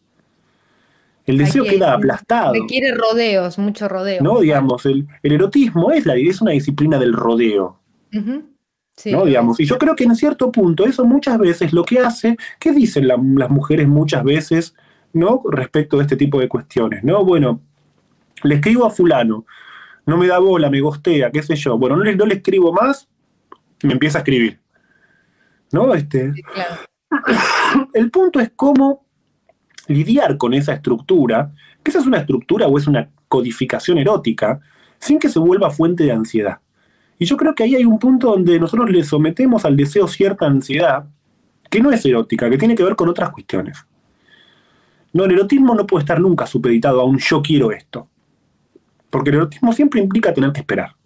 El 1.24 1.38
deseo 1.38 1.64
queda 1.64 1.92
aplastado. 1.92 2.52
Requiere 2.52 2.94
rodeos, 2.94 3.58
mucho 3.58 3.88
rodeo. 3.88 4.22
¿No? 4.22 4.40
Digamos, 4.40 4.84
el, 4.86 5.06
erotismo 5.22 5.92
es, 5.92 6.04
la, 6.04 6.16
es 6.16 6.40
una 6.40 6.50
disciplina 6.50 6.98
del 6.98 7.12
rodeo. 7.12 7.78
¿no? 8.10 9.24
Digamos, 9.24 9.60
y 9.60 9.64
yo 9.64 9.78
creo 9.78 9.94
que 9.94 10.04
en 10.04 10.16
cierto 10.16 10.50
punto 10.50 10.84
eso 10.84 11.04
muchas 11.04 11.38
veces 11.38 11.72
lo 11.72 11.84
que 11.84 12.00
hace, 12.00 12.36
¿qué 12.58 12.72
dicen 12.72 13.06
las 13.08 13.18
mujeres 13.50 13.86
muchas 13.86 14.24
veces, 14.24 14.74
¿no? 15.12 15.42
Respecto 15.48 15.96
de 15.96 16.02
este 16.02 16.16
tipo 16.16 16.40
de 16.40 16.48
cuestiones, 16.48 17.04
¿no? 17.04 17.24
Bueno, 17.24 17.60
le 18.42 18.56
escribo 18.56 18.84
a 18.84 18.90
fulano, 18.90 19.44
no 20.06 20.16
me 20.16 20.26
da 20.26 20.38
bola, 20.38 20.70
me 20.70 20.80
gostea, 20.80 21.30
qué 21.30 21.42
sé 21.42 21.56
yo. 21.56 21.78
Bueno, 21.78 21.96
no 21.96 22.04
le, 22.04 22.16
no 22.16 22.26
le 22.26 22.34
escribo 22.34 22.72
más, 22.72 23.08
me 23.82 23.92
empieza 23.92 24.18
a 24.18 24.20
escribir. 24.20 24.60
¿No? 25.72 25.94
Este, 25.94 26.32
El 27.94 28.10
punto 28.10 28.40
es 28.40 28.50
cómo 28.54 29.06
lidiar 29.88 30.36
con 30.36 30.54
esa 30.54 30.74
estructura, 30.74 31.52
que 31.82 31.90
esa 31.90 32.00
es 32.00 32.06
una 32.06 32.18
estructura 32.18 32.66
o 32.66 32.78
es 32.78 32.86
una 32.86 33.10
codificación 33.28 33.98
erótica, 33.98 34.60
sin 34.98 35.18
que 35.18 35.28
se 35.28 35.38
vuelva 35.38 35.70
fuente 35.70 36.04
de 36.04 36.12
ansiedad. 36.12 36.60
Y 37.18 37.24
yo 37.24 37.36
creo 37.36 37.54
que 37.54 37.64
ahí 37.64 37.74
hay 37.74 37.84
un 37.84 37.98
punto 37.98 38.30
donde 38.30 38.58
nosotros 38.58 38.90
le 38.90 39.04
sometemos 39.04 39.64
al 39.64 39.76
deseo 39.76 40.08
cierta 40.08 40.46
ansiedad, 40.46 41.06
que 41.70 41.80
no 41.80 41.90
es 41.90 42.04
erótica, 42.04 42.50
que 42.50 42.58
tiene 42.58 42.74
que 42.74 42.84
ver 42.84 42.96
con 42.96 43.08
otras 43.08 43.30
cuestiones. 43.30 43.78
No, 45.12 45.24
el 45.24 45.32
erotismo 45.32 45.74
no 45.74 45.86
puede 45.86 46.02
estar 46.02 46.20
nunca 46.20 46.46
supeditado 46.46 47.00
a 47.00 47.04
un 47.04 47.18
yo 47.18 47.42
quiero 47.42 47.72
esto. 47.72 48.08
Porque 49.12 49.28
el 49.28 49.36
erotismo 49.36 49.74
siempre 49.74 50.00
implica 50.00 50.32
tener 50.32 50.52
que 50.52 50.60
esperar. 50.60 50.96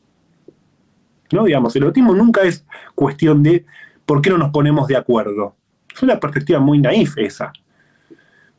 ¿No? 1.33 1.43
Digamos, 1.43 1.75
el 1.75 1.83
erotismo 1.83 2.15
nunca 2.15 2.43
es 2.43 2.65
cuestión 2.95 3.43
de 3.43 3.67
por 4.07 4.23
qué 4.23 4.31
no 4.31 4.39
nos 4.39 4.51
ponemos 4.53 4.87
de 4.87 4.97
acuerdo. 4.97 5.57
Es 5.93 6.01
una 6.05 6.21
perspectiva 6.21 6.61
muy 6.61 6.79
naif 6.79 7.19
esa. 7.19 7.53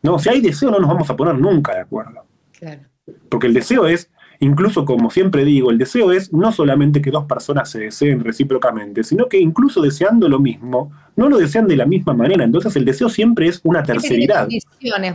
No, 0.03 0.19
si 0.19 0.27
hay 0.27 0.41
deseo 0.41 0.69
no 0.69 0.79
nos 0.79 0.89
vamos 0.89 1.09
a 1.09 1.15
poner 1.15 1.39
nunca 1.39 1.73
de 1.73 1.79
acuerdo. 1.79 2.25
Claro. 2.59 2.81
Porque 3.29 3.47
el 3.47 3.53
deseo 3.53 3.87
es, 3.87 4.11
incluso 4.41 4.83
como 4.83 5.09
siempre 5.09 5.45
digo, 5.45 5.71
el 5.71 5.77
deseo 5.77 6.11
es 6.11 6.33
no 6.33 6.51
solamente 6.51 7.01
que 7.01 7.09
dos 7.09 7.23
personas 7.23 7.69
se 7.69 7.79
deseen 7.79 8.25
recíprocamente, 8.25 9.01
sino 9.05 9.29
que 9.29 9.39
incluso 9.39 9.81
deseando 9.81 10.27
lo 10.27 10.39
mismo, 10.39 10.91
no 11.15 11.29
lo 11.29 11.37
desean 11.37 11.69
de 11.69 11.77
la 11.77 11.85
misma 11.85 12.13
manera. 12.13 12.43
Entonces 12.43 12.75
el 12.75 12.83
deseo 12.83 13.07
siempre 13.07 13.47
es 13.47 13.61
una 13.63 13.81
terceridad. 13.81 14.49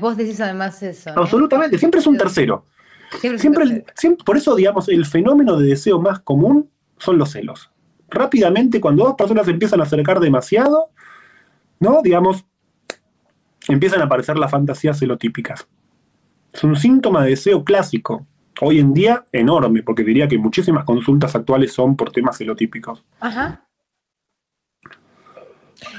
Vos 0.00 0.16
decís 0.16 0.40
además 0.40 0.82
eso. 0.82 1.10
Absolutamente, 1.14 1.76
siempre 1.76 2.00
es 2.00 2.06
un 2.06 2.16
tercero. 2.16 2.64
Siempre, 3.20 3.84
por 4.24 4.36
eso, 4.36 4.54
digamos, 4.54 4.88
el 4.88 5.06
fenómeno 5.06 5.56
de 5.56 5.68
deseo 5.68 6.00
más 6.00 6.20
común 6.20 6.70
son 6.98 7.18
los 7.18 7.30
celos. 7.30 7.70
Rápidamente, 8.08 8.80
cuando 8.80 9.04
dos 9.04 9.14
personas 9.14 9.46
se 9.46 9.52
empiezan 9.52 9.80
a 9.80 9.84
acercar 9.84 10.20
demasiado, 10.20 10.90
¿no? 11.80 12.00
Digamos, 12.02 12.44
empiezan 13.68 14.00
a 14.00 14.04
aparecer 14.04 14.36
las 14.38 14.50
fantasías 14.50 14.98
celotípicas. 14.98 15.66
Es 16.52 16.64
un 16.64 16.76
síntoma 16.76 17.22
de 17.24 17.30
deseo 17.30 17.64
clásico. 17.64 18.26
Hoy 18.60 18.78
en 18.78 18.92
día, 18.92 19.24
enorme, 19.32 19.82
porque 19.82 20.04
diría 20.04 20.28
que 20.28 20.38
muchísimas 20.38 20.84
consultas 20.84 21.34
actuales 21.34 21.72
son 21.72 21.96
por 21.96 22.12
temas 22.12 22.36
celotípicos. 22.38 23.04
Ajá. 23.20 23.66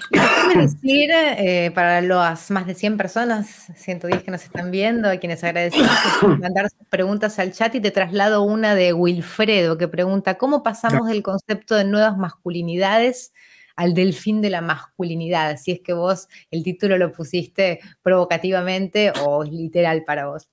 Déjame 0.10 0.64
decir, 0.64 1.10
eh, 1.12 1.72
para 1.74 2.02
las 2.02 2.52
más 2.52 2.68
de 2.68 2.76
100 2.76 2.98
personas, 2.98 3.72
110 3.76 4.24
que 4.24 4.32
nos 4.32 4.44
están 4.44 4.72
viendo, 4.72 5.10
a 5.10 5.18
quienes 5.18 5.44
agradecemos, 5.44 5.90
mandar 6.40 6.70
preguntas 6.90 7.40
al 7.40 7.52
chat 7.54 7.74
y 7.76 7.82
te 7.82 7.92
traslado 7.92 8.44
una 8.44 8.76
de 8.76 8.94
Wilfredo 8.94 9.78
que 9.78 9.88
pregunta, 9.88 10.38
¿cómo 10.38 10.64
pasamos 10.64 11.08
del 11.08 11.24
concepto 11.24 11.76
de 11.76 11.86
nuevas 11.86 12.18
masculinidades 12.18 13.34
al 13.76 13.94
del 13.94 14.14
fin 14.14 14.42
de 14.42 14.50
la 14.50 14.62
masculinidad? 14.62 15.58
Si 15.58 15.72
es 15.72 15.80
que 15.82 15.94
vos 15.94 16.28
el 16.52 16.64
título 16.64 16.98
lo 16.98 17.12
pusiste 17.12 17.80
provocativamente 18.02 19.12
o 19.22 19.44
es 19.44 19.52
literal 19.52 20.04
para 20.06 20.28
vos. 20.28 20.50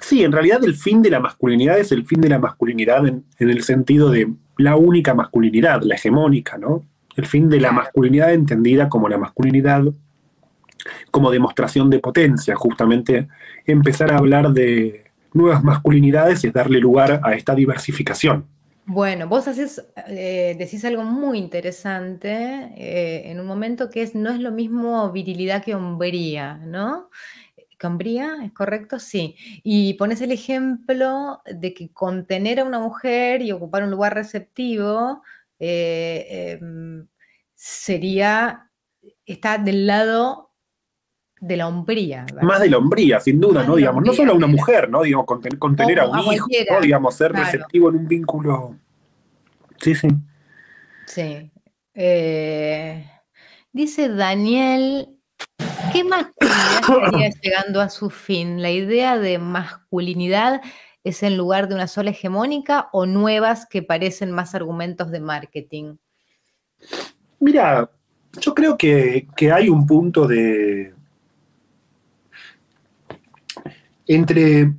Sí, 0.00 0.24
en 0.24 0.32
realidad 0.32 0.62
el 0.64 0.74
fin 0.74 1.00
de 1.00 1.10
la 1.10 1.20
masculinidad 1.20 1.78
es 1.78 1.92
el 1.92 2.04
fin 2.04 2.20
de 2.20 2.28
la 2.28 2.38
masculinidad 2.38 3.06
en 3.06 3.24
el 3.38 3.62
sentido 3.62 4.10
de 4.10 4.30
la 4.58 4.76
única 4.76 5.14
masculinidad, 5.14 5.82
la 5.82 5.94
hegemónica, 5.94 6.58
¿no? 6.58 6.84
El 7.16 7.26
fin 7.26 7.48
de 7.48 7.60
la 7.60 7.72
masculinidad 7.72 8.32
entendida 8.32 8.88
como 8.88 9.08
la 9.08 9.18
masculinidad 9.18 9.84
como 11.10 11.30
demostración 11.30 11.90
de 11.90 11.98
potencia, 11.98 12.54
justamente 12.54 13.28
empezar 13.64 14.12
a 14.12 14.18
hablar 14.18 14.50
de 14.52 15.04
nuevas 15.32 15.64
masculinidades 15.64 16.44
es 16.44 16.52
darle 16.52 16.78
lugar 16.78 17.20
a 17.24 17.34
esta 17.34 17.54
diversificación. 17.54 18.46
Bueno, 18.88 19.26
vos 19.26 19.48
haces, 19.48 19.84
eh, 20.06 20.54
decís 20.56 20.84
algo 20.84 21.02
muy 21.02 21.38
interesante 21.38 22.70
eh, 22.76 23.30
en 23.30 23.40
un 23.40 23.46
momento 23.46 23.90
que 23.90 24.02
es, 24.02 24.14
no 24.14 24.30
es 24.30 24.38
lo 24.38 24.52
mismo 24.52 25.10
virilidad 25.10 25.64
que 25.64 25.74
hombría, 25.74 26.58
¿no? 26.58 27.10
¿Hombría? 27.82 28.38
¿Es 28.42 28.52
correcto? 28.52 28.98
Sí. 28.98 29.36
Y 29.62 29.94
pones 29.94 30.20
el 30.20 30.32
ejemplo 30.32 31.40
de 31.44 31.74
que 31.74 31.90
contener 31.90 32.60
a 32.60 32.64
una 32.64 32.80
mujer 32.80 33.42
y 33.42 33.52
ocupar 33.52 33.84
un 33.84 33.90
lugar 33.90 34.14
receptivo 34.14 35.22
eh, 35.58 36.58
em, 36.60 37.06
sería, 37.54 38.70
está 39.24 39.58
del 39.58 39.86
lado 39.86 40.46
de 41.40 41.56
la 41.56 41.68
hombría. 41.68 42.26
Más 42.42 42.60
de 42.60 42.70
la 42.70 42.78
hombría, 42.78 43.20
sin 43.20 43.40
duda, 43.40 43.64
¿no? 43.64 43.76
Digamos, 43.76 44.04
no 44.04 44.12
solo 44.12 44.32
a 44.32 44.34
una 44.34 44.46
mujer, 44.46 44.88
¿no? 44.88 45.02
Digamos, 45.02 45.26
contener, 45.58 46.00
a 46.00 46.08
un 46.08 46.32
hijo, 46.32 46.48
¿no? 46.70 46.80
Digamos, 46.80 47.14
ser 47.14 47.32
receptivo 47.32 47.90
en 47.90 47.96
un 47.96 48.08
vínculo. 48.08 48.76
Sí, 49.80 49.94
sí. 49.94 50.08
Sí. 51.06 51.50
Eh, 51.94 53.10
dice 53.72 54.08
Daniel, 54.08 55.08
¿qué 55.92 56.04
masculinidad 56.04 56.80
estaría 56.80 57.30
llegando 57.42 57.80
a 57.80 57.88
su 57.90 58.10
fin? 58.10 58.62
La 58.62 58.70
idea 58.70 59.18
de 59.18 59.38
masculinidad 59.38 60.62
es 61.06 61.22
en 61.22 61.36
lugar 61.36 61.68
de 61.68 61.76
una 61.76 61.86
sola 61.86 62.10
hegemónica 62.10 62.88
o 62.90 63.06
nuevas 63.06 63.64
que 63.64 63.80
parecen 63.80 64.32
más 64.32 64.56
argumentos 64.56 65.12
de 65.12 65.20
marketing? 65.20 65.94
Mira, 67.38 67.88
yo 68.40 68.52
creo 68.52 68.76
que, 68.76 69.28
hay 69.54 69.68
un 69.68 69.86
punto 69.86 70.26
de... 70.26 70.92
Entre, 74.08 74.72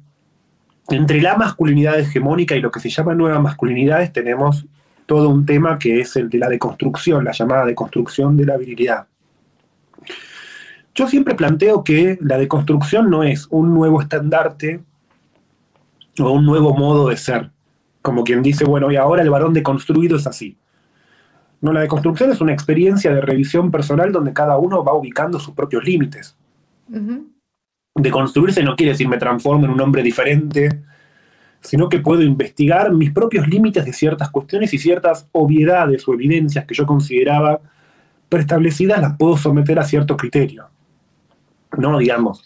entre 0.89 1.21
la 1.21 1.37
masculinidad 1.37 1.97
hegemónica 1.97 2.57
y 2.57 2.61
lo 2.61 2.71
que 2.71 2.81
se 2.81 2.89
llama 2.89 3.15
nuevas 3.15 3.41
masculinidades 3.41 4.11
tenemos 4.11 4.65
todo 5.05 5.29
un 5.29 5.45
tema 5.45 5.79
que 5.79 6.01
es 6.01 6.17
el 6.17 6.29
de 6.29 6.39
la 6.39 6.49
deconstrucción, 6.49 7.23
la 7.23 7.31
llamada 7.31 7.65
deconstrucción 7.65 8.35
de 8.35 8.45
la 8.45 8.57
virilidad. 8.57 9.07
Yo 10.93 11.07
siempre 11.07 11.35
planteo 11.35 11.85
que 11.85 12.17
la 12.19 12.37
deconstrucción 12.37 13.09
no 13.09 13.23
es 13.23 13.47
un 13.49 13.73
nuevo 13.73 14.01
estandarte 14.01 14.81
o 16.19 16.31
un 16.31 16.45
nuevo 16.45 16.73
modo 16.73 17.09
de 17.09 17.17
ser, 17.17 17.51
como 18.01 18.23
quien 18.23 18.41
dice, 18.41 18.65
bueno, 18.65 18.91
y 18.91 18.95
ahora 18.95 19.21
el 19.21 19.29
varón 19.29 19.53
deconstruido 19.53 20.17
es 20.17 20.27
así. 20.27 20.57
No, 21.61 21.73
la 21.73 21.81
deconstrucción 21.81 22.31
es 22.31 22.41
una 22.41 22.53
experiencia 22.53 23.13
de 23.13 23.21
revisión 23.21 23.71
personal 23.71 24.11
donde 24.11 24.33
cada 24.33 24.57
uno 24.57 24.83
va 24.83 24.93
ubicando 24.93 25.39
sus 25.39 25.53
propios 25.53 25.83
límites. 25.83 26.37
Deconstruirse 27.95 28.63
no 28.63 28.75
quiere 28.75 28.91
decir 28.91 29.07
me 29.07 29.17
transformo 29.17 29.65
en 29.65 29.71
un 29.71 29.81
hombre 29.81 30.03
diferente, 30.03 30.83
sino 31.61 31.89
que 31.89 31.99
puedo 31.99 32.21
investigar 32.21 32.93
mis 32.93 33.11
propios 33.11 33.47
límites 33.47 33.83
de 33.85 33.93
ciertas 33.93 34.29
cuestiones 34.29 34.73
y 34.73 34.77
ciertas 34.77 35.27
obviedades 35.31 36.07
o 36.07 36.13
evidencias 36.13 36.65
que 36.65 36.75
yo 36.75 36.85
consideraba 36.85 37.59
preestablecidas 38.29 39.01
las 39.01 39.17
puedo 39.17 39.37
someter 39.37 39.79
a 39.79 39.83
cierto 39.83 40.15
criterio. 40.15 40.69
No, 41.77 41.97
digamos. 41.97 42.45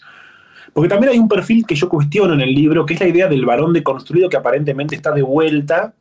Porque 0.72 0.88
también 0.88 1.12
hay 1.12 1.18
un 1.18 1.28
perfil 1.28 1.66
que 1.66 1.74
yo 1.74 1.88
cuestiono 1.88 2.34
en 2.34 2.40
el 2.40 2.54
libro, 2.54 2.86
que 2.86 2.94
es 2.94 3.00
la 3.00 3.08
idea 3.08 3.28
del 3.28 3.44
varón 3.44 3.72
deconstruido 3.72 4.28
que 4.28 4.36
aparentemente 4.36 4.94
está 4.94 5.12
de 5.12 5.22
vuelta 5.22 5.94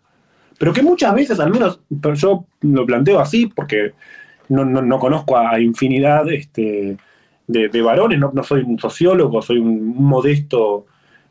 pero 0.62 0.74
que 0.74 0.84
muchas 0.84 1.16
veces, 1.16 1.40
al 1.40 1.50
menos 1.50 1.80
yo 1.90 2.46
lo 2.62 2.86
planteo 2.86 3.20
así, 3.20 3.48
porque 3.48 3.94
no, 4.48 5.00
conozco 5.00 5.36
a, 5.36 5.60
infinidad 5.60 6.32
este, 6.32 6.98
de, 7.48 7.82
varones, 7.82 8.20
no, 8.20 8.44
soy 8.44 8.62
un 8.62 8.78
sociólogo, 8.78 9.42
soy 9.42 9.58
un 9.58 9.96
modesto 9.96 10.86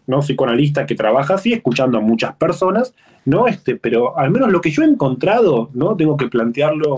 ¿no? 0.08 0.18
psicoanalista 0.18 0.84
que 0.84 0.96
trabaja 0.96 1.34
así, 1.34 1.52
escuchando 1.52 1.98
a 1.98 2.00
muchas 2.00 2.34
personas, 2.34 2.92
¿no? 3.24 3.46
Este, 3.46 3.76
pero 3.76 4.18
al 4.18 4.32
menos 4.32 4.50
lo 4.50 4.60
que 4.60 4.72
yo 4.72 4.82
he 4.82 4.86
encontrado, 4.86 5.70
¿no? 5.74 5.94
Tengo 5.94 6.16
que 6.16 6.26
plantearlo 6.26 6.96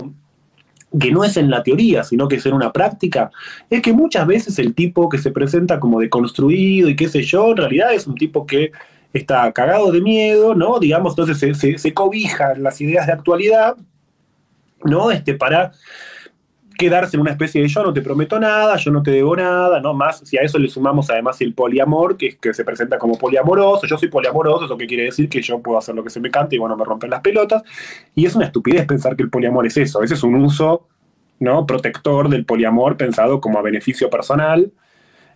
que 0.99 1.11
no 1.11 1.23
es 1.23 1.37
en 1.37 1.49
la 1.49 1.63
teoría, 1.63 2.03
sino 2.03 2.27
que 2.27 2.35
es 2.35 2.45
en 2.45 2.53
una 2.53 2.71
práctica, 2.71 3.31
es 3.69 3.81
que 3.81 3.93
muchas 3.93 4.27
veces 4.27 4.59
el 4.59 4.75
tipo 4.75 5.09
que 5.09 5.17
se 5.17 5.31
presenta 5.31 5.79
como 5.79 5.99
deconstruido 5.99 6.89
y 6.89 6.95
qué 6.95 7.07
sé 7.07 7.23
yo, 7.23 7.51
en 7.51 7.57
realidad 7.57 7.93
es 7.93 8.05
un 8.05 8.15
tipo 8.15 8.45
que 8.45 8.71
está 9.11 9.51
cagado 9.51 9.91
de 9.91 10.01
miedo, 10.01 10.55
¿no? 10.55 10.79
Digamos, 10.79 11.13
entonces 11.17 11.57
se, 11.81 11.93
cobija 11.93 12.55
las 12.55 12.81
ideas 12.81 13.07
de 13.07 13.13
actualidad, 13.13 13.75
¿no? 14.83 15.11
Este, 15.11 15.33
para 15.35 15.71
quedarse 16.77 17.17
en 17.17 17.21
una 17.21 17.31
especie 17.31 17.61
de 17.61 17.67
yo 17.67 17.83
no 17.83 17.93
te 17.93 18.01
prometo 18.01 18.39
nada, 18.39 18.75
yo 18.77 18.91
no 18.91 19.01
te 19.01 19.11
debo 19.11 19.35
nada, 19.35 19.79
¿no? 19.79 19.93
Más, 19.93 20.19
si 20.19 20.37
a 20.37 20.41
eso 20.41 20.57
le 20.57 20.69
sumamos 20.69 21.09
además 21.09 21.39
el 21.41 21.53
poliamor, 21.53 22.17
que, 22.17 22.37
que 22.37 22.53
se 22.53 22.63
presenta 22.63 22.97
como 22.97 23.17
poliamoroso, 23.17 23.87
yo 23.87 23.97
soy 23.97 24.09
poliamoroso, 24.09 24.65
eso 24.65 24.77
que 24.77 24.87
quiere 24.87 25.03
decir 25.03 25.29
que 25.29 25.41
yo 25.41 25.59
puedo 25.59 25.77
hacer 25.77 25.95
lo 25.95 26.03
que 26.03 26.09
se 26.09 26.19
me 26.19 26.29
cante 26.31 26.55
y 26.55 26.59
bueno, 26.59 26.75
me 26.75 26.85
rompen 26.85 27.09
las 27.09 27.21
pelotas, 27.21 27.63
y 28.15 28.25
es 28.25 28.35
una 28.35 28.45
estupidez 28.45 28.85
pensar 28.85 29.15
que 29.15 29.23
el 29.23 29.29
poliamor 29.29 29.65
es 29.65 29.77
eso, 29.77 30.03
ese 30.03 30.13
es 30.13 30.23
un 30.23 30.35
uso, 30.35 30.87
¿no? 31.39 31.65
Protector 31.65 32.29
del 32.29 32.45
poliamor 32.45 32.97
pensado 32.97 33.41
como 33.41 33.59
a 33.59 33.61
beneficio 33.61 34.09
personal, 34.09 34.71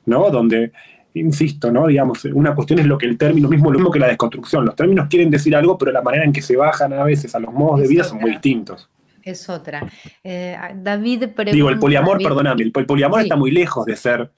¿no? 0.06 0.30
Donde 0.30 0.72
insisto, 1.14 1.72
¿no? 1.72 1.88
Digamos, 1.88 2.26
una 2.26 2.54
cuestión 2.56 2.80
es 2.80 2.86
lo 2.86 2.98
que 2.98 3.06
el 3.06 3.18
término 3.18 3.50
mismo, 3.50 3.72
lo 3.72 3.80
mismo 3.80 3.92
que 3.92 4.00
la 4.00 4.08
desconstrucción. 4.08 4.66
Los 4.66 4.76
términos 4.76 5.08
quieren 5.10 5.30
decir 5.30 5.56
algo, 5.56 5.78
pero 5.78 5.92
la 5.92 6.02
manera 6.02 6.24
en 6.24 6.32
que 6.32 6.42
se 6.42 6.56
bajan 6.56 6.94
a 6.94 7.04
veces 7.04 7.34
a 7.36 7.40
los 7.40 7.54
modos 7.54 7.82
de 7.82 7.88
vida 7.88 8.04
son 8.04 8.20
muy 8.20 8.32
distintos. 8.32 8.90
Es 9.28 9.50
otra. 9.50 9.86
Eh, 10.24 10.58
David 10.76 11.26
Digo, 11.52 11.70
el 11.70 11.80
poliamor, 11.80 12.18
perdóname, 12.24 12.64
el, 12.64 12.72
poliamor 12.72 13.22
está 13.22 13.36
muy 13.36 13.52
lejos 13.52 13.86
de 13.86 13.98
ser 13.98 14.32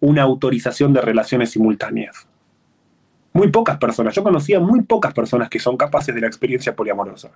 una 0.00 0.22
autorización 0.22 0.92
de 0.92 1.00
relaciones 1.00 1.52
simultáneas. 1.52 2.26
Muy 3.32 3.48
pocas 3.48 3.78
personas, 3.78 4.12
yo 4.12 4.24
conocía 4.24 4.58
muy 4.58 4.82
pocas 4.82 5.14
personas 5.14 5.48
que 5.48 5.60
son 5.60 5.76
capaces 5.76 6.12
de 6.12 6.20
la 6.20 6.26
experiencia 6.26 6.74
poliamorosa. 6.74 7.30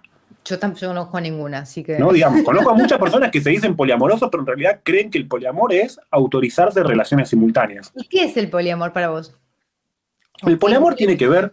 Yo 0.45 0.59
tampoco 0.59 0.89
conozco 0.89 1.17
a 1.17 1.21
ninguna, 1.21 1.59
así 1.59 1.85
que. 1.85 2.01
No, 2.01 2.13
digamos, 2.13 2.43
conozco 2.43 2.71
a 2.71 2.75
muchas 2.75 2.99
personas 2.99 3.31
que 3.31 3.41
se 3.41 3.51
dicen 3.51 3.77
poliamorosos, 3.77 4.29
pero 4.29 4.43
en 4.43 4.47
realidad 4.49 4.81
creen 4.83 5.09
que 5.09 5.19
el 5.19 5.29
poliamor 5.29 5.73
es 5.73 6.01
autorizarse 6.11 6.83
relaciones 6.83 7.29
simultáneas. 7.29 7.93
¿Y 7.95 8.09
qué 8.09 8.25
es 8.25 8.37
el 8.37 8.51
poliamor 8.51 8.93
para 8.93 9.11
vos? 9.11 9.37
El 10.45 10.59
poliamor 10.59 10.97
tiene 10.97 11.17
que 11.17 11.29
ver, 11.29 11.53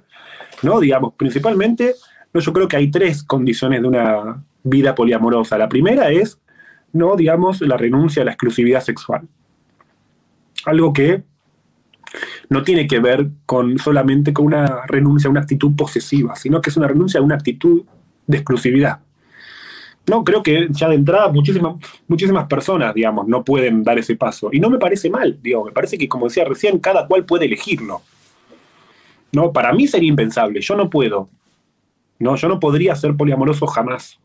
¿no? 0.63 0.79
Digamos, 0.79 1.13
principalmente, 1.13 1.93
no, 2.33 2.41
yo 2.41 2.51
creo 2.51 2.67
que 2.67 2.77
hay 2.77 2.89
tres 2.89 3.23
condiciones 3.23 3.81
de 3.83 3.87
una 3.87 4.43
vida 4.66 4.93
poliamorosa. 4.95 5.57
La 5.57 5.70
primera 5.70 6.11
es, 6.11 6.39
no, 6.91 7.16
digamos, 7.16 7.61
la 7.61 7.78
renuncia 7.78 8.22
a 8.22 8.26
la 8.26 8.32
exclusividad 8.32 8.82
sexual. 8.82 9.28
Algo 10.66 10.91
que 10.91 11.24
no 12.49 12.63
tiene 12.63 12.88
que 12.88 12.99
ver 12.99 13.30
con 13.45 13.78
solamente 13.78 14.34
con 14.34 14.45
una 14.45 14.86
renuncia 14.88 15.28
a 15.28 15.32
una 15.32 15.41
actitud 15.41 15.76
posesiva, 15.76 16.36
sino 16.36 16.61
que 16.61 16.70
es 16.70 16.78
una 16.78 16.88
renuncia 16.88 17.20
a 17.20 17.24
una 17.24 17.36
actitud 17.36 17.84
de 18.28 18.38
exclusividad. 18.38 18.99
No, 20.07 20.24
creo 20.24 20.43
que 20.43 20.68
ya 20.70 20.88
de 20.88 20.95
entrada 20.95 21.30
muchísimas, 21.30 21.76
muchísimas 22.07 22.45
personas, 22.47 22.93
digamos, 22.93 23.28
no 23.28 23.43
pueden 23.43 23.84
dar 23.84 23.97
ese 23.97 24.16
paso. 24.16 24.49
Y 24.51 24.59
no 24.59 24.70
me 24.70 24.78
parece 24.78 25.09
mal, 25.09 25.39
digo, 25.41 25.66
me 25.66 25.72
parece 25.72 25.97
que, 25.97 26.07
como 26.07 26.28
decía 26.28 26.45
recién, 26.45 26.80
cada 26.80 27.07
cual 27.07 27.26
puede 27.26 27.45
elegirlo. 27.45 28.01
No, 29.32 29.51
para 29.51 29.74
mí 29.74 29.88
sería 29.88 30.09
impensable, 30.09 30.61
yo 30.61 30.76
no 30.76 30.89
puedo. 30.89 31.30
No, 32.20 32.36
yo 32.36 32.47
no 32.47 32.59
podría 32.59 32.95
ser 32.95 33.16
poliamoroso 33.16 33.66
jamás. 33.68 34.20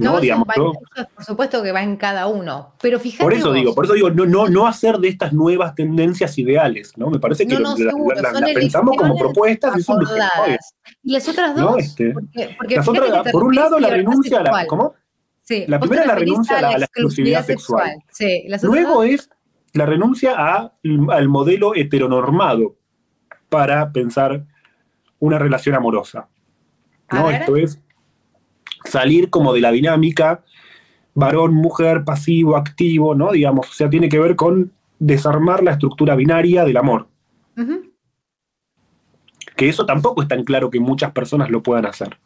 No, 0.00 0.20
digamos, 0.20 0.48
por 0.54 1.24
supuesto 1.24 1.62
que 1.62 1.72
va 1.72 1.82
en 1.82 1.96
cada 1.96 2.26
uno, 2.26 2.74
pero 2.80 2.98
fíjate. 2.98 3.22
Por 3.22 3.34
eso 3.34 3.52
digo, 3.52 3.74
por 3.74 3.84
eso 3.84 3.94
digo, 3.94 4.10
no, 4.10 4.24
no, 4.24 4.48
no 4.48 4.66
hacer 4.66 4.98
de 4.98 5.08
estas 5.08 5.32
nuevas 5.32 5.74
tendencias 5.74 6.38
ideales, 6.38 6.96
¿no? 6.96 7.10
Me 7.10 7.18
parece 7.18 7.46
que 7.46 7.58
las 7.58 7.74
pensamos 8.54 8.96
como 8.96 9.16
propuestas 9.16 9.76
y 9.76 9.82
son 9.82 10.02
Y 11.02 11.12
las 11.12 11.28
otras 11.28 11.54
dos, 11.54 11.78
este, 11.78 12.14
por 13.32 13.44
un 13.44 13.54
lado, 13.54 13.78
la 13.78 13.90
renuncia 13.90 14.40
a 14.40 14.42
la. 14.42 14.66
¿Cómo? 14.66 14.94
Sí, 15.42 15.64
la 15.66 15.80
primera 15.80 16.06
la 16.06 16.14
renuncia 16.14 16.58
a 16.58 16.78
la, 16.78 16.84
exclusividad 16.84 17.44
sexual. 17.44 17.96
Luego 18.62 19.02
es 19.02 19.28
la 19.72 19.86
renuncia 19.86 20.34
a, 20.36 20.72
al 21.10 21.28
modelo 21.28 21.74
heteronormado 21.74 22.76
para 23.48 23.92
pensar 23.92 24.44
una 25.18 25.38
relación 25.38 25.74
amorosa. 25.74 26.28
¿no? 27.10 27.30
Esto 27.30 27.56
es 27.56 27.80
salir 28.84 29.30
como 29.30 29.52
de 29.52 29.60
la 29.60 29.72
dinámica 29.72 30.42
varón, 31.14 31.54
mujer, 31.54 32.04
pasivo, 32.04 32.56
activo, 32.56 33.14
¿no? 33.14 33.32
Digamos, 33.32 33.68
o 33.68 33.72
sea, 33.72 33.90
tiene 33.90 34.08
que 34.08 34.18
ver 34.18 34.36
con 34.36 34.72
desarmar 34.98 35.62
la 35.62 35.72
estructura 35.72 36.14
binaria 36.14 36.64
del 36.64 36.76
amor. 36.76 37.08
Que 39.56 39.68
eso 39.68 39.84
tampoco 39.84 40.22
es 40.22 40.28
tan 40.28 40.44
claro 40.44 40.70
que 40.70 40.80
muchas 40.80 41.12
personas 41.12 41.50
lo 41.50 41.62
puedan 41.62 41.86
hacer. 41.86 42.18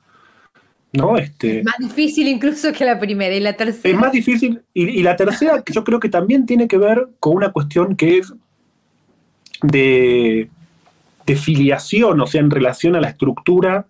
¿No? 0.93 1.17
Este, 1.17 1.59
es 1.59 1.65
más 1.65 1.79
difícil 1.81 2.29
incluso 2.29 2.73
que 2.73 2.85
la 2.85 3.01
primera 3.01 3.35
y 3.35 3.41
la 3.41 3.57
tercera. 3.57 3.93
Es 3.93 4.01
más 4.01 4.13
difícil. 4.13 4.63
Y, 4.73 5.01
y 5.01 5.03
la 5.03 5.17
tercera, 5.17 5.63
que 5.63 5.73
yo 5.73 5.83
creo 5.83 5.99
que 5.99 6.09
también 6.09 6.47
tiene 6.47 6.69
que 6.69 6.79
ver 6.79 7.09
con 7.19 7.35
una 7.35 7.51
cuestión 7.51 7.97
que 7.97 8.19
es 8.19 8.33
de, 9.63 10.49
de 11.27 11.37
filiación, 11.37 12.21
o 12.21 12.27
sea, 12.29 12.41
en 12.41 12.51
relación 12.51 12.95
a 12.95 13.01
la 13.01 13.09
estructura 13.09 13.87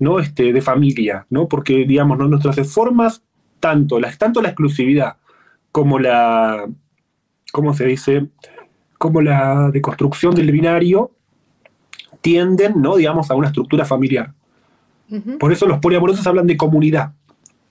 ¿no? 0.00 0.18
Este, 0.18 0.52
de 0.52 0.60
familia, 0.60 1.26
¿no? 1.30 1.46
Porque, 1.46 1.84
digamos, 1.86 2.18
nuestras 2.18 2.72
formas, 2.72 3.22
tanto 3.60 4.00
la, 4.00 4.10
tanto 4.16 4.42
la 4.42 4.48
exclusividad 4.48 5.18
como 5.70 6.00
la, 6.00 6.66
¿cómo 7.52 7.74
se 7.74 7.84
dice? 7.84 8.26
Como 8.98 9.20
la 9.20 9.70
deconstrucción 9.70 10.34
del 10.34 10.50
binario 10.50 11.12
tienden, 12.20 12.82
¿no? 12.82 12.96
Digamos, 12.96 13.30
a 13.30 13.34
una 13.34 13.48
estructura 13.48 13.84
familiar. 13.84 14.32
Por 15.40 15.52
eso 15.52 15.66
los 15.66 15.80
poliamorosos 15.80 16.24
hablan 16.26 16.46
de 16.46 16.56
comunidad. 16.56 17.12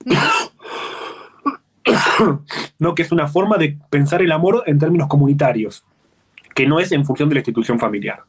¿no? 2.78 2.94
Que 2.94 3.02
es 3.02 3.12
una 3.12 3.28
forma 3.28 3.56
de 3.56 3.78
pensar 3.88 4.20
el 4.22 4.30
amor 4.30 4.62
en 4.66 4.78
términos 4.78 5.08
comunitarios, 5.08 5.84
que 6.54 6.66
no 6.66 6.80
es 6.80 6.92
en 6.92 7.06
función 7.06 7.28
de 7.28 7.36
la 7.36 7.40
institución 7.40 7.78
familiar. 7.78 8.22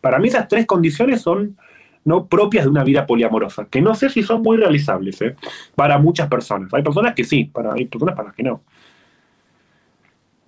Para 0.00 0.18
mí 0.18 0.28
esas 0.28 0.48
tres 0.48 0.66
condiciones 0.66 1.22
son 1.22 1.56
no 2.04 2.28
propias 2.28 2.64
de 2.64 2.70
una 2.70 2.84
vida 2.84 3.06
poliamorosa, 3.06 3.66
que 3.66 3.80
no 3.80 3.94
sé 3.94 4.10
si 4.10 4.22
son 4.22 4.42
muy 4.42 4.56
realizables 4.56 5.20
¿eh? 5.22 5.36
para 5.74 5.98
muchas 5.98 6.28
personas. 6.28 6.72
Hay 6.74 6.82
personas 6.82 7.14
que 7.14 7.24
sí, 7.24 7.44
para, 7.44 7.72
hay 7.72 7.86
personas 7.86 8.14
para 8.14 8.28
las 8.28 8.36
que 8.36 8.42
no. 8.42 8.62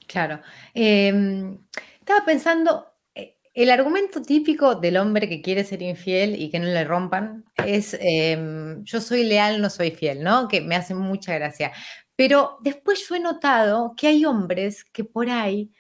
Claro. 0.06 0.40
Em, 0.74 1.58
estaba 1.98 2.24
pensando, 2.24 2.86
eh, 3.14 3.36
el 3.54 3.70
argumento 3.70 4.22
típico 4.22 4.74
del 4.74 4.98
hombre 4.98 5.28
que 5.28 5.42
quiere 5.42 5.64
ser 5.64 5.82
infiel 5.82 6.40
y 6.40 6.50
que 6.50 6.58
no 6.58 6.66
le 6.66 6.84
rompan 6.84 7.44
es 7.64 7.96
em, 8.00 8.84
yo 8.84 9.00
soy 9.00 9.24
leal, 9.24 9.60
no 9.60 9.70
soy 9.70 9.90
fiel, 9.90 10.22
¿no? 10.22 10.48
Que 10.48 10.60
me 10.60 10.76
hace 10.76 10.94
mucha 10.94 11.34
gracia. 11.34 11.72
Pero 12.14 12.58
después 12.62 13.06
yo 13.08 13.16
he 13.16 13.20
notado 13.20 13.94
que 13.96 14.06
hay 14.06 14.24
hombres 14.24 14.84
que 14.84 15.04
por 15.04 15.28
ahí 15.28 15.70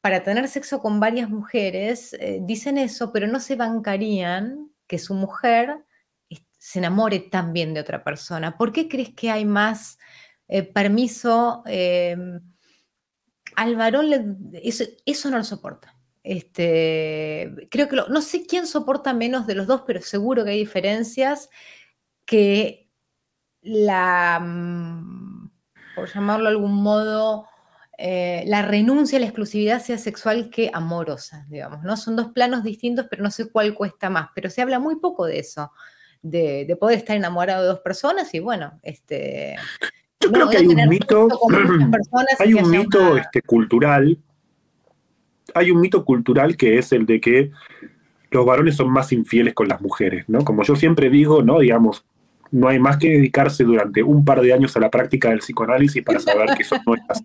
para 0.00 0.22
tener 0.22 0.46
sexo 0.46 0.80
con 0.80 1.00
varias 1.00 1.28
mujeres, 1.28 2.12
eh, 2.20 2.38
dicen 2.40 2.78
eso, 2.78 3.12
pero 3.12 3.26
no 3.26 3.40
se 3.40 3.56
bancarían 3.56 4.70
que 4.86 4.98
su 4.98 5.14
mujer 5.14 5.84
se 6.58 6.80
enamore 6.80 7.20
también 7.20 7.74
de 7.74 7.80
otra 7.80 8.02
persona. 8.02 8.56
¿Por 8.56 8.72
qué 8.72 8.88
crees 8.88 9.14
que 9.14 9.30
hay 9.30 9.44
más 9.44 9.98
eh, 10.48 10.62
permiso? 10.62 11.62
Em, 11.66 12.40
al 13.54 13.76
varón 13.76 14.50
eso, 14.52 15.30
no 15.30 15.38
lo 15.38 15.44
soporta. 15.44 15.94
Este, 16.22 17.68
creo 17.70 17.88
que 17.88 17.96
no 18.08 18.20
sé 18.20 18.46
quién 18.46 18.66
soporta 18.66 19.14
menos 19.14 19.46
de 19.46 19.54
los 19.54 19.68
dos, 19.68 19.82
pero 19.86 20.00
seguro 20.02 20.44
que 20.44 20.50
hay 20.50 20.58
diferencias 20.58 21.50
que 22.24 22.90
la, 23.62 24.40
mm, 24.40 25.50
por 25.94 26.12
llamarlo 26.12 26.46
de 26.46 26.50
algún 26.50 26.74
modo, 26.82 27.46
eh, 27.98 28.44
la 28.46 28.60
renuncia 28.62 29.16
a 29.16 29.20
la 29.20 29.26
exclusividad 29.26 29.80
sea 29.80 29.96
sexual 29.96 30.50
que 30.50 30.70
amorosa, 30.72 31.46
digamos, 31.48 31.82
¿no? 31.82 31.96
Son 31.96 32.14
dos 32.14 32.28
planos 32.28 32.62
distintos, 32.62 33.06
pero 33.08 33.22
no 33.22 33.30
sé 33.30 33.50
cuál 33.50 33.72
cuesta 33.72 34.10
más, 34.10 34.28
pero 34.34 34.50
se 34.50 34.60
habla 34.60 34.78
muy 34.78 34.96
poco 34.96 35.24
de 35.24 35.38
eso, 35.38 35.72
de, 36.20 36.76
poder 36.78 36.98
estar 36.98 37.16
enamorado 37.16 37.62
de 37.62 37.68
dos 37.68 37.80
personas 37.80 38.32
y 38.34 38.40
bueno, 38.40 38.78
este... 38.82 39.56
Yo 40.20 40.32
creo 40.32 40.48
que 40.48 40.56
hay 40.58 40.66
un 40.66 40.88
mito, 40.88 41.28
hay 42.38 42.54
un 42.54 42.70
mito 42.70 43.16
este, 43.16 43.42
cultural, 43.42 44.18
hay 45.54 45.70
un 45.70 45.80
mito 45.80 46.04
cultural 46.04 46.56
que 46.56 46.78
es 46.78 46.92
el 46.92 47.06
de 47.06 47.20
que 47.20 47.50
los 48.30 48.44
varones 48.44 48.76
son 48.76 48.90
más 48.90 49.12
infieles 49.12 49.54
con 49.54 49.68
las 49.68 49.80
mujeres, 49.80 50.24
¿no? 50.28 50.44
Como 50.44 50.62
yo 50.64 50.74
siempre 50.76 51.10
digo, 51.10 51.42
¿no? 51.42 51.60
Digamos, 51.60 52.04
no 52.50 52.68
hay 52.68 52.78
más 52.78 52.96
que 52.96 53.10
dedicarse 53.10 53.64
durante 53.64 54.02
un 54.02 54.24
par 54.24 54.40
de 54.40 54.52
años 54.52 54.76
a 54.76 54.80
la 54.80 54.90
práctica 54.90 55.30
del 55.30 55.38
psicoanálisis 55.38 56.02
para 56.02 56.20
saber 56.20 56.54
que 56.56 56.62
eso 56.62 56.76
no 56.86 56.94
es 56.94 57.02
así. 57.08 57.24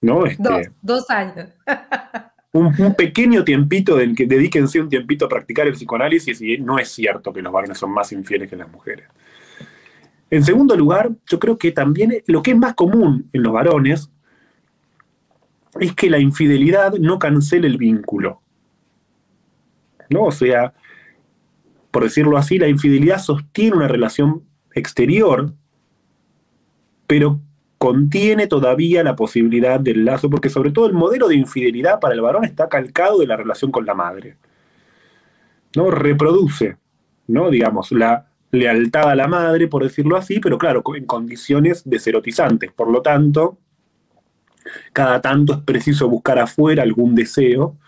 ¿No? 0.00 0.26
Este, 0.26 0.72
dos, 0.80 1.08
años. 1.10 1.50
un, 2.52 2.94
pequeño 2.94 3.44
tiempito, 3.44 4.00
en 4.00 4.14
que 4.14 4.26
dedíquense 4.26 4.80
un 4.80 4.88
tiempito 4.88 5.26
a 5.26 5.28
practicar 5.28 5.66
el 5.66 5.74
psicoanálisis 5.74 6.40
y 6.40 6.58
no 6.58 6.78
es 6.78 6.90
cierto 6.90 7.32
que 7.32 7.42
los 7.42 7.52
varones 7.52 7.78
son 7.78 7.92
más 7.92 8.12
infieles 8.12 8.48
que 8.48 8.56
las 8.56 8.70
mujeres. 8.70 9.06
En 10.30 10.44
segundo 10.44 10.76
lugar, 10.76 11.10
yo 11.26 11.38
creo 11.38 11.58
que 11.58 11.72
también 11.72 12.22
lo 12.26 12.42
que 12.42 12.52
es 12.52 12.56
más 12.56 12.74
común 12.74 13.28
en 13.32 13.42
los 13.42 13.52
varones 13.52 14.10
es 15.78 15.92
que 15.94 16.10
la 16.10 16.18
infidelidad 16.18 16.94
no 16.94 17.18
cancele 17.18 17.66
el 17.66 17.78
vínculo. 17.78 18.40
¿No? 20.08 20.24
O 20.24 20.32
sea, 20.32 20.72
por 21.90 22.04
decirlo 22.04 22.36
así, 22.36 22.58
la 22.58 22.68
infidelidad 22.68 23.18
sostiene 23.18 23.76
una 23.76 23.88
relación 23.88 24.44
exterior, 24.74 25.52
pero 27.06 27.40
contiene 27.80 28.46
todavía 28.46 29.02
la 29.02 29.16
posibilidad 29.16 29.80
del 29.80 30.04
lazo, 30.04 30.28
porque 30.28 30.50
sobre 30.50 30.70
todo 30.70 30.84
el 30.84 30.92
modelo 30.92 31.28
de 31.28 31.36
infidelidad 31.36 31.98
para 31.98 32.12
el 32.14 32.20
varón 32.20 32.44
está 32.44 32.68
calcado 32.68 33.20
de 33.20 33.26
la 33.26 33.38
relación 33.38 33.72
con 33.72 33.86
la 33.86 33.94
madre. 33.94 34.36
¿No? 35.74 35.90
Reproduce, 35.90 36.76
¿no? 37.26 37.48
Digamos, 37.48 37.90
la 37.92 38.26
lealtad 38.50 39.08
a 39.08 39.14
la 39.14 39.28
madre, 39.28 39.66
por 39.66 39.82
decirlo 39.82 40.18
así, 40.18 40.40
pero 40.40 40.58
claro, 40.58 40.82
en 40.94 41.06
condiciones 41.06 41.80
deserotizantes. 41.88 42.70
Por 42.70 42.90
lo 42.90 43.00
tanto, 43.00 43.56
cada 44.92 45.22
tanto 45.22 45.54
es 45.54 45.60
preciso 45.60 46.06
buscar 46.06 46.38
afuera 46.38 46.82
algún 46.82 47.14
deseo, 47.14 47.78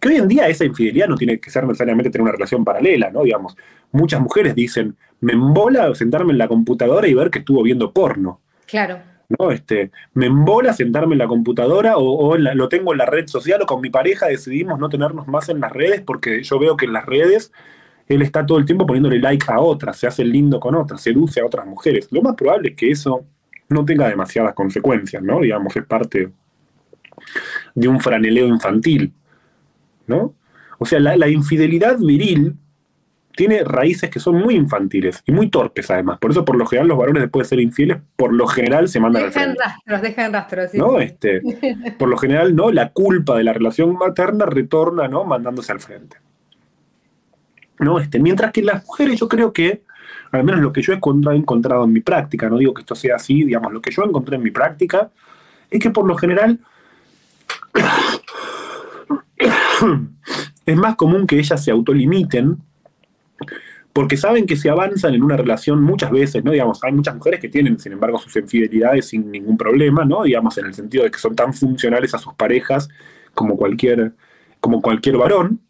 que 0.00 0.08
hoy 0.08 0.16
en 0.16 0.28
día 0.28 0.48
esa 0.48 0.64
infidelidad 0.64 1.08
no 1.08 1.16
tiene 1.16 1.38
que 1.38 1.50
ser 1.50 1.66
necesariamente 1.66 2.08
tener 2.08 2.22
una 2.22 2.32
relación 2.32 2.64
paralela, 2.64 3.10
¿no? 3.10 3.22
Digamos, 3.22 3.54
muchas 3.92 4.18
mujeres 4.18 4.54
dicen, 4.54 4.96
me 5.20 5.34
embola 5.34 5.94
sentarme 5.94 6.32
en 6.32 6.38
la 6.38 6.48
computadora 6.48 7.06
y 7.06 7.12
ver 7.12 7.28
que 7.28 7.40
estuvo 7.40 7.62
viendo 7.62 7.92
porno. 7.92 8.40
Claro. 8.64 9.15
¿No? 9.28 9.50
Este, 9.50 9.90
me 10.14 10.26
embola 10.26 10.72
sentarme 10.72 11.14
en 11.14 11.18
la 11.18 11.26
computadora 11.26 11.94
o, 11.96 12.36
lo 12.36 12.68
tengo 12.68 12.92
en 12.92 12.98
la 12.98 13.06
red 13.06 13.26
social 13.26 13.62
o 13.62 13.66
con 13.66 13.80
mi 13.80 13.90
pareja 13.90 14.26
decidimos 14.26 14.78
no 14.78 14.88
tenernos 14.88 15.26
más 15.26 15.48
en 15.48 15.60
las 15.60 15.72
redes 15.72 16.02
porque 16.02 16.42
yo 16.42 16.58
veo 16.58 16.76
que 16.76 16.86
en 16.86 16.92
las 16.92 17.06
redes 17.06 17.52
él 18.08 18.22
está 18.22 18.46
todo 18.46 18.58
el 18.58 18.64
tiempo 18.64 18.86
poniéndole 18.86 19.18
like 19.18 19.46
a 19.48 19.60
otras, 19.60 19.96
se 19.96 20.06
hace 20.06 20.24
lindo 20.24 20.60
con 20.60 20.74
otras, 20.74 21.00
seduce 21.00 21.40
a 21.40 21.46
otras 21.46 21.66
mujeres. 21.66 22.08
Lo 22.12 22.22
más 22.22 22.34
probable 22.34 22.70
es 22.70 22.76
que 22.76 22.90
eso 22.90 23.24
no 23.68 23.84
tenga 23.84 24.08
demasiadas 24.08 24.54
consecuencias, 24.54 25.22
¿no? 25.22 25.40
Digamos, 25.40 25.74
es 25.74 25.84
parte 25.84 26.30
de 27.74 27.88
un 27.88 28.00
franeleo 28.00 28.46
infantil, 28.46 29.12
¿no? 30.06 30.34
O 30.78 30.86
sea, 30.86 31.00
la 31.00 31.28
infidelidad 31.28 31.98
viril 31.98 32.54
tiene 33.36 33.62
raíces 33.62 34.10
que 34.10 34.18
son 34.18 34.36
muy 34.36 34.56
infantiles 34.56 35.22
y 35.26 35.32
muy 35.32 35.50
torpes 35.50 35.90
además. 35.90 36.18
Por 36.18 36.30
eso, 36.30 36.44
por 36.44 36.56
lo 36.56 36.66
general, 36.66 36.88
los 36.88 36.98
varones 36.98 37.22
después 37.22 37.46
de 37.46 37.48
ser 37.50 37.60
infieles, 37.60 37.98
por 38.16 38.32
lo 38.32 38.46
general 38.46 38.88
se 38.88 38.98
mandan 38.98 39.24
dejan 39.24 39.50
al 39.50 39.56
rastros, 39.56 40.02
dejan 40.02 40.32
rastros, 40.32 40.70
sí, 40.70 40.78
¿no? 40.78 40.98
Este, 40.98 41.42
por 41.98 42.08
lo 42.08 42.16
general, 42.16 42.56
¿no? 42.56 42.72
La 42.72 42.90
culpa 42.90 43.36
de 43.36 43.44
la 43.44 43.52
relación 43.52 43.96
materna 43.96 44.46
retorna, 44.46 45.06
¿no? 45.06 45.24
Mandándose 45.24 45.70
al 45.70 45.80
frente. 45.80 46.16
¿No? 47.78 48.00
Este, 48.00 48.18
mientras 48.18 48.52
que 48.52 48.62
las 48.62 48.86
mujeres, 48.86 49.20
yo 49.20 49.28
creo 49.28 49.52
que, 49.52 49.82
al 50.32 50.42
menos 50.42 50.62
lo 50.62 50.72
que 50.72 50.80
yo 50.80 50.94
he 50.94 50.96
encontrado 50.96 51.84
en 51.84 51.92
mi 51.92 52.00
práctica, 52.00 52.48
no 52.48 52.56
digo 52.56 52.72
que 52.72 52.80
esto 52.80 52.94
sea 52.94 53.16
así, 53.16 53.44
digamos, 53.44 53.70
lo 53.70 53.82
que 53.82 53.90
yo 53.90 54.02
encontré 54.02 54.36
en 54.36 54.42
mi 54.42 54.50
práctica, 54.50 55.10
es 55.70 55.78
que 55.78 55.90
por 55.90 56.06
lo 56.06 56.16
general 56.16 56.58
es 60.66 60.76
más 60.76 60.96
común 60.96 61.26
que 61.26 61.38
ellas 61.38 61.62
se 61.62 61.70
autolimiten 61.70 62.62
porque 63.96 64.18
saben 64.18 64.44
que 64.44 64.56
se 64.56 64.68
avanzan 64.68 65.14
en 65.14 65.22
una 65.22 65.38
relación 65.38 65.82
muchas 65.82 66.10
veces, 66.10 66.44
¿no? 66.44 66.50
Digamos, 66.52 66.84
hay 66.84 66.92
muchas 66.92 67.14
mujeres 67.14 67.40
que 67.40 67.48
tienen, 67.48 67.78
sin 67.78 67.92
embargo, 67.92 68.18
sus 68.18 68.36
infidelidades 68.36 69.06
sin 69.06 69.30
ningún 69.30 69.56
problema, 69.56 70.04
¿no? 70.04 70.22
Digamos, 70.22 70.58
en 70.58 70.66
el 70.66 70.74
sentido 70.74 71.04
de 71.04 71.10
que 71.10 71.18
son 71.18 71.34
tan 71.34 71.54
funcionales 71.54 72.12
a 72.12 72.18
sus 72.18 72.34
parejas 72.34 72.90
como 73.32 73.56
cualquier, 73.56 74.12
como 74.60 74.82
cualquier 74.82 75.16
varón. 75.16 75.62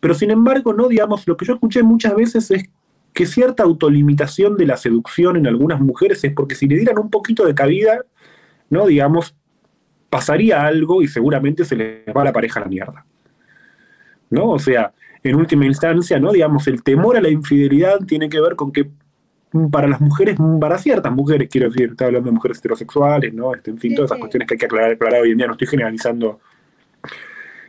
Pero 0.00 0.14
sin 0.14 0.32
embargo, 0.32 0.72
¿no? 0.72 0.88
Digamos, 0.88 1.28
lo 1.28 1.36
que 1.36 1.46
yo 1.46 1.54
escuché 1.54 1.80
muchas 1.84 2.16
veces 2.16 2.50
es 2.50 2.64
que 3.12 3.24
cierta 3.24 3.62
autolimitación 3.62 4.56
de 4.56 4.66
la 4.66 4.76
seducción 4.76 5.36
en 5.36 5.46
algunas 5.46 5.80
mujeres 5.80 6.24
es 6.24 6.32
porque 6.32 6.56
si 6.56 6.66
le 6.66 6.74
dieran 6.74 6.98
un 6.98 7.08
poquito 7.08 7.46
de 7.46 7.54
cabida, 7.54 8.00
¿no? 8.68 8.84
Digamos, 8.84 9.36
pasaría 10.10 10.66
algo 10.66 11.02
y 11.02 11.06
seguramente 11.06 11.64
se 11.64 11.76
les 11.76 12.16
va 12.16 12.24
la 12.24 12.32
pareja 12.32 12.58
a 12.58 12.64
la 12.64 12.68
mierda. 12.68 13.06
¿No? 14.28 14.50
O 14.50 14.58
sea, 14.58 14.92
en 15.28 15.36
última 15.36 15.66
instancia, 15.66 16.18
¿no? 16.18 16.32
Digamos, 16.32 16.66
el 16.66 16.82
temor 16.82 17.16
a 17.16 17.20
la 17.20 17.28
infidelidad 17.28 18.00
tiene 18.06 18.28
que 18.28 18.40
ver 18.40 18.56
con 18.56 18.72
que 18.72 18.90
para 19.70 19.88
las 19.88 20.00
mujeres, 20.00 20.36
para 20.60 20.78
ciertas 20.78 21.12
mujeres, 21.12 21.48
quiero 21.50 21.70
decir, 21.70 21.90
está 21.90 22.06
hablando 22.06 22.30
de 22.30 22.34
mujeres 22.34 22.58
heterosexuales, 22.58 23.32
¿no? 23.32 23.54
Este, 23.54 23.70
en 23.70 23.78
fin, 23.78 23.94
todas 23.94 24.10
esas 24.10 24.18
cuestiones 24.18 24.48
que 24.48 24.54
hay 24.54 24.58
que 24.58 24.66
aclarar, 24.66 25.22
hoy 25.22 25.30
en 25.30 25.38
día, 25.38 25.46
no 25.46 25.52
estoy 25.52 25.68
generalizando 25.68 26.40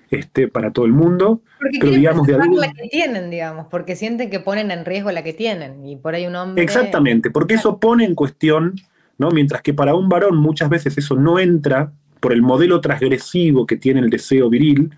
este, 0.09 0.47
para 0.47 0.71
todo 0.71 0.85
el 0.85 0.93
mundo. 0.93 1.41
Porque 1.59 1.77
pero 1.79 1.91
digamos 1.91 2.27
de 2.27 2.37
la 2.37 2.73
que 2.73 2.89
tienen, 2.89 3.29
digamos, 3.29 3.67
porque 3.69 3.95
sienten 3.95 4.29
que 4.29 4.39
ponen 4.39 4.71
en 4.71 4.85
riesgo 4.85 5.11
la 5.11 5.23
que 5.23 5.33
tienen, 5.33 5.85
y 5.85 5.95
por 5.95 6.15
ahí 6.15 6.27
un 6.27 6.35
hombre... 6.35 6.63
Exactamente, 6.63 7.31
porque 7.31 7.55
eso 7.55 7.79
pone 7.79 8.05
en 8.05 8.15
cuestión, 8.15 8.75
¿no? 9.17 9.31
Mientras 9.31 9.61
que 9.61 9.73
para 9.73 9.95
un 9.95 10.09
varón 10.09 10.37
muchas 10.37 10.69
veces 10.69 10.97
eso 10.97 11.15
no 11.15 11.39
entra 11.39 11.91
por 12.19 12.33
el 12.33 12.41
modelo 12.41 12.81
transgresivo 12.81 13.65
que 13.65 13.77
tiene 13.77 13.99
el 13.99 14.09
deseo 14.09 14.49
viril, 14.49 14.91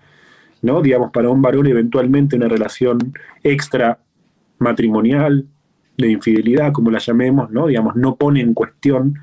¿no? 0.62 0.82
Digamos, 0.82 1.10
para 1.12 1.30
un 1.30 1.42
varón 1.42 1.66
eventualmente 1.66 2.36
una 2.36 2.48
relación 2.48 3.12
extra 3.42 3.98
matrimonial, 4.58 5.46
de 6.00 6.10
infidelidad, 6.10 6.72
como 6.72 6.90
la 6.90 6.98
llamemos, 6.98 7.50
¿no? 7.50 7.66
Digamos, 7.66 7.96
no 7.96 8.16
pone 8.16 8.40
en 8.40 8.54
cuestión, 8.54 9.18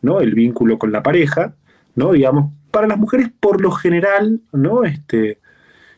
¿no? 0.00 0.20
El 0.20 0.34
vínculo 0.34 0.78
con 0.78 0.90
la 0.90 1.02
pareja, 1.02 1.54
¿no? 1.94 2.12
Digamos, 2.12 2.52
para 2.70 2.86
las 2.86 2.98
mujeres 2.98 3.30
por 3.38 3.60
lo 3.60 3.70
general, 3.70 4.40
¿no? 4.52 4.84
Este, 4.84 5.38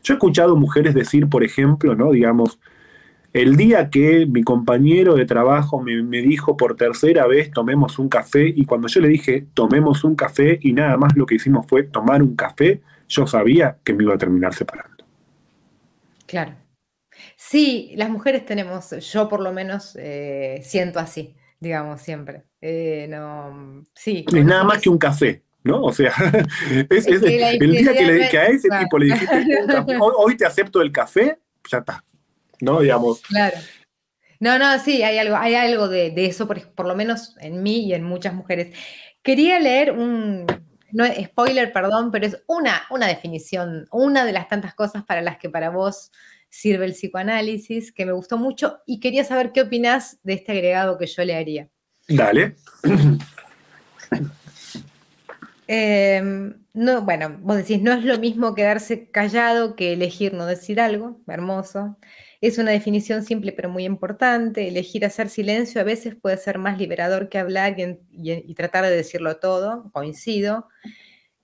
yo 0.03 0.13
he 0.13 0.17
escuchado 0.17 0.55
mujeres 0.55 0.93
decir, 0.93 1.27
por 1.27 1.43
ejemplo, 1.43 1.95
¿no? 1.95 2.11
Digamos, 2.11 2.59
el 3.33 3.57
día 3.57 3.89
que 3.89 4.25
mi 4.25 4.43
compañero 4.43 5.15
de 5.15 5.25
trabajo 5.25 5.81
me, 5.81 6.01
me, 6.03 6.21
dijo 6.21 6.55
por 6.55 6.75
tercera 6.75 7.27
vez 7.27 7.51
tomemos 7.51 7.99
un 7.99 8.07
café 8.07 8.47
y 8.47 8.65
cuando 8.65 8.87
yo 8.87 9.01
le 9.01 9.09
dije 9.09 9.45
tomemos 9.53 10.05
un 10.05 10.15
café 10.15 10.57
y 10.61 10.71
nada 10.71 10.95
más 10.95 11.17
lo 11.17 11.25
que 11.25 11.35
hicimos 11.35 11.65
fue 11.67 11.83
tomar 11.83 12.23
un 12.23 12.37
café, 12.37 12.81
yo 13.07 13.27
sabía 13.27 13.77
que 13.83 13.93
me 13.93 14.03
iba 14.03 14.15
a 14.15 14.17
terminar 14.17 14.53
separando. 14.53 15.05
Claro. 16.25 16.55
Sí, 17.37 17.93
las 17.95 18.09
mujeres 18.09 18.45
tenemos, 18.45 18.91
yo 19.11 19.29
por 19.29 19.41
lo 19.41 19.53
menos 19.53 19.95
eh, 19.99 20.61
siento 20.63 20.99
así, 20.99 21.35
digamos, 21.59 22.01
siempre. 22.01 22.43
Eh, 22.61 23.07
no, 23.09 23.83
sí, 23.93 24.25
es 24.27 24.45
nada 24.45 24.63
más 24.63 24.81
que 24.81 24.89
un 24.89 24.97
café, 24.97 25.43
¿no? 25.63 25.83
O 25.83 25.93
sea, 25.93 26.13
es, 26.89 27.07
el 27.07 27.21
día 27.21 28.29
que, 28.29 28.37
a 28.37 28.47
ese 28.47 28.69
tipo 28.79 28.97
le 28.97 29.05
dijiste, 29.05 29.45
hoy, 29.99 30.35
te 30.35 30.45
acepto 30.45 30.81
el 30.81 30.91
café, 30.91 31.39
ya 31.69 31.79
está, 31.79 32.03
¿no? 32.61 32.81
Digamos. 32.81 33.21
Claro. 33.21 33.57
No, 34.39 34.59
no, 34.59 34.77
sí, 34.79 35.01
hay 35.01 35.17
algo, 35.17 35.37
hay 35.37 35.55
algo 35.55 35.87
de, 35.87 36.13
eso, 36.25 36.47
por, 36.47 36.61
por, 36.73 36.87
lo 36.87 36.95
menos 36.95 37.35
en 37.39 37.63
mí 37.63 37.85
y 37.85 37.93
en 37.93 38.03
muchas 38.03 38.33
mujeres. 38.33 38.75
Quería 39.23 39.59
leer 39.59 39.91
un, 39.91 40.45
no 40.95 41.05
spoiler, 41.05 41.73
perdón, 41.73 42.09
pero 42.09 42.25
es 42.25 42.41
una, 42.47 42.83
una 42.89 43.07
definición, 43.07 43.85
una 43.91 44.23
de 44.23 44.31
las 44.31 44.47
tantas 44.47 44.73
cosas 44.73 45.03
para 45.03 45.21
las 45.21 45.37
que 45.37 45.49
para 45.49 45.69
vos 45.69 46.09
sirve 46.47 46.85
el 46.85 46.93
psicoanálisis, 46.93 47.91
que 47.91 48.05
me 48.05 48.13
gustó 48.13 48.37
mucho 48.37 48.79
y 48.85 49.01
quería 49.01 49.25
saber 49.25 49.51
qué 49.51 49.63
opinás 49.63 50.19
de 50.23 50.35
este 50.35 50.53
agregado 50.53 50.97
que 50.97 51.05
yo 51.05 51.25
le 51.25 51.35
haría. 51.35 51.67
Dale. 52.07 52.55
Em, 55.67 56.53
no, 56.73 57.01
bueno, 57.01 57.39
vos 57.41 57.57
decís, 57.57 57.81
no 57.81 57.91
es 57.91 58.05
lo 58.05 58.19
mismo 58.19 58.53
quedarse 58.53 59.09
callado 59.09 59.75
que 59.75 59.93
elegir 59.93 60.31
no 60.31 60.45
decir 60.45 60.79
algo, 60.79 61.19
hermoso. 61.27 61.97
Es 62.45 62.59
una 62.59 62.69
definición 62.69 63.23
simple 63.23 63.53
pero 63.53 63.69
muy 63.69 63.85
importante. 63.85 64.67
Elegir 64.67 65.03
hacer 65.03 65.29
silencio 65.29 65.81
a 65.81 65.83
veces 65.83 66.13
puede 66.15 66.37
ser 66.37 66.59
más 66.59 66.77
liberador 66.77 67.27
que 67.27 67.39
hablar 67.39 67.75
y, 67.79 68.53
tratar 68.53 68.83
de 68.85 68.95
decirlo 68.95 69.37
todo, 69.37 69.89
coincido. 69.91 70.67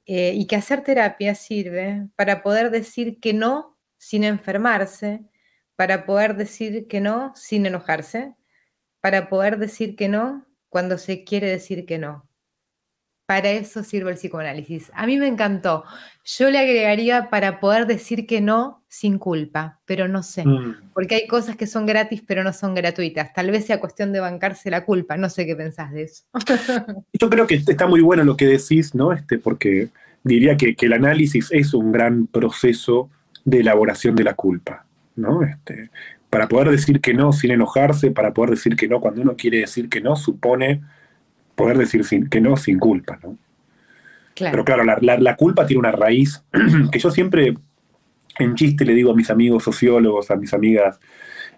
Eh, 0.05 0.33
y 0.35 0.45
que 0.45 0.57
hacer 0.57 0.83
terapia 0.83 1.33
sirve 1.33 2.07
para 2.15 2.43
poder 2.43 2.69
decir 2.69 3.19
que 3.19 3.33
no 3.33 3.79
sin 3.97 4.23
enfermarse, 4.23 5.25
para 5.75 6.05
poder 6.05 6.35
decir 6.35 6.87
que 6.87 7.01
no 7.01 7.33
sin 7.35 7.65
enojarse, 7.65 8.35
para 8.99 9.27
poder 9.27 9.57
decir 9.57 9.95
que 9.95 10.07
no 10.07 10.45
cuando 10.69 10.99
se 10.99 11.23
quiere 11.23 11.49
decir 11.49 11.87
que 11.87 11.97
no. 11.97 12.29
Para 13.31 13.49
eso 13.49 13.81
sirve 13.81 14.11
el 14.11 14.17
psicoanálisis. 14.17 14.91
A 14.93 15.05
mí 15.05 15.17
me 15.17 15.25
encantó. 15.25 15.85
Yo 16.25 16.49
le 16.49 16.57
agregaría 16.57 17.29
para 17.29 17.61
poder 17.61 17.87
decir 17.87 18.27
que 18.27 18.41
no 18.41 18.83
sin 18.89 19.19
culpa, 19.19 19.79
pero 19.85 20.09
no 20.09 20.21
sé, 20.21 20.45
mm. 20.45 20.91
porque 20.93 21.15
hay 21.15 21.27
cosas 21.27 21.55
que 21.55 21.65
son 21.65 21.85
gratis 21.85 22.21
pero 22.27 22.43
no 22.43 22.51
son 22.51 22.75
gratuitas. 22.75 23.31
Tal 23.31 23.49
vez 23.49 23.65
sea 23.65 23.79
cuestión 23.79 24.11
de 24.11 24.19
bancarse 24.19 24.69
la 24.69 24.83
culpa. 24.83 25.15
No 25.15 25.29
sé 25.29 25.45
qué 25.45 25.55
pensás 25.55 25.93
de 25.93 26.03
eso. 26.03 26.25
Yo 27.13 27.29
creo 27.29 27.47
que 27.47 27.55
está 27.55 27.87
muy 27.87 28.01
bueno 28.01 28.25
lo 28.25 28.35
que 28.35 28.47
decís, 28.47 28.93
¿no? 28.95 29.13
Este, 29.13 29.37
porque 29.37 29.87
diría 30.25 30.57
que, 30.57 30.75
el 30.77 30.91
análisis 30.91 31.47
es 31.51 31.73
un 31.73 31.93
gran 31.93 32.27
proceso 32.27 33.09
de 33.45 33.61
elaboración 33.61 34.13
de 34.17 34.25
la 34.25 34.33
culpa, 34.33 34.85
¿no? 35.15 35.41
Este, 35.41 35.89
para 36.29 36.49
poder 36.49 36.69
decir 36.69 36.99
que 36.99 37.13
no 37.13 37.31
sin 37.31 37.51
enojarse, 37.51 38.11
para 38.11 38.33
poder 38.33 38.49
decir 38.49 38.75
que 38.75 38.89
no 38.89 38.99
cuando 38.99 39.21
uno 39.21 39.37
quiere 39.37 39.59
decir 39.59 39.87
que 39.87 40.01
no, 40.01 40.17
supone 40.17 40.81
poder 41.55 41.77
decir 41.77 42.03
que 42.29 42.41
no 42.41 42.57
sin 42.57 42.79
culpa, 42.79 43.19
¿no? 43.23 43.37
Pero 44.35 44.65
claro, 44.65 44.83
la, 44.83 45.35
culpa 45.35 45.65
tiene 45.65 45.79
una 45.79 45.91
raíz 45.91 46.43
que 46.91 46.99
yo 46.99 47.11
siempre 47.11 47.55
en 48.39 48.55
chiste 48.55 48.85
le 48.85 48.93
digo 48.93 49.11
a 49.11 49.15
mis 49.15 49.29
amigos 49.29 49.63
sociólogos, 49.63 50.31
a 50.31 50.35
mis 50.35 50.53
amigas 50.53 50.99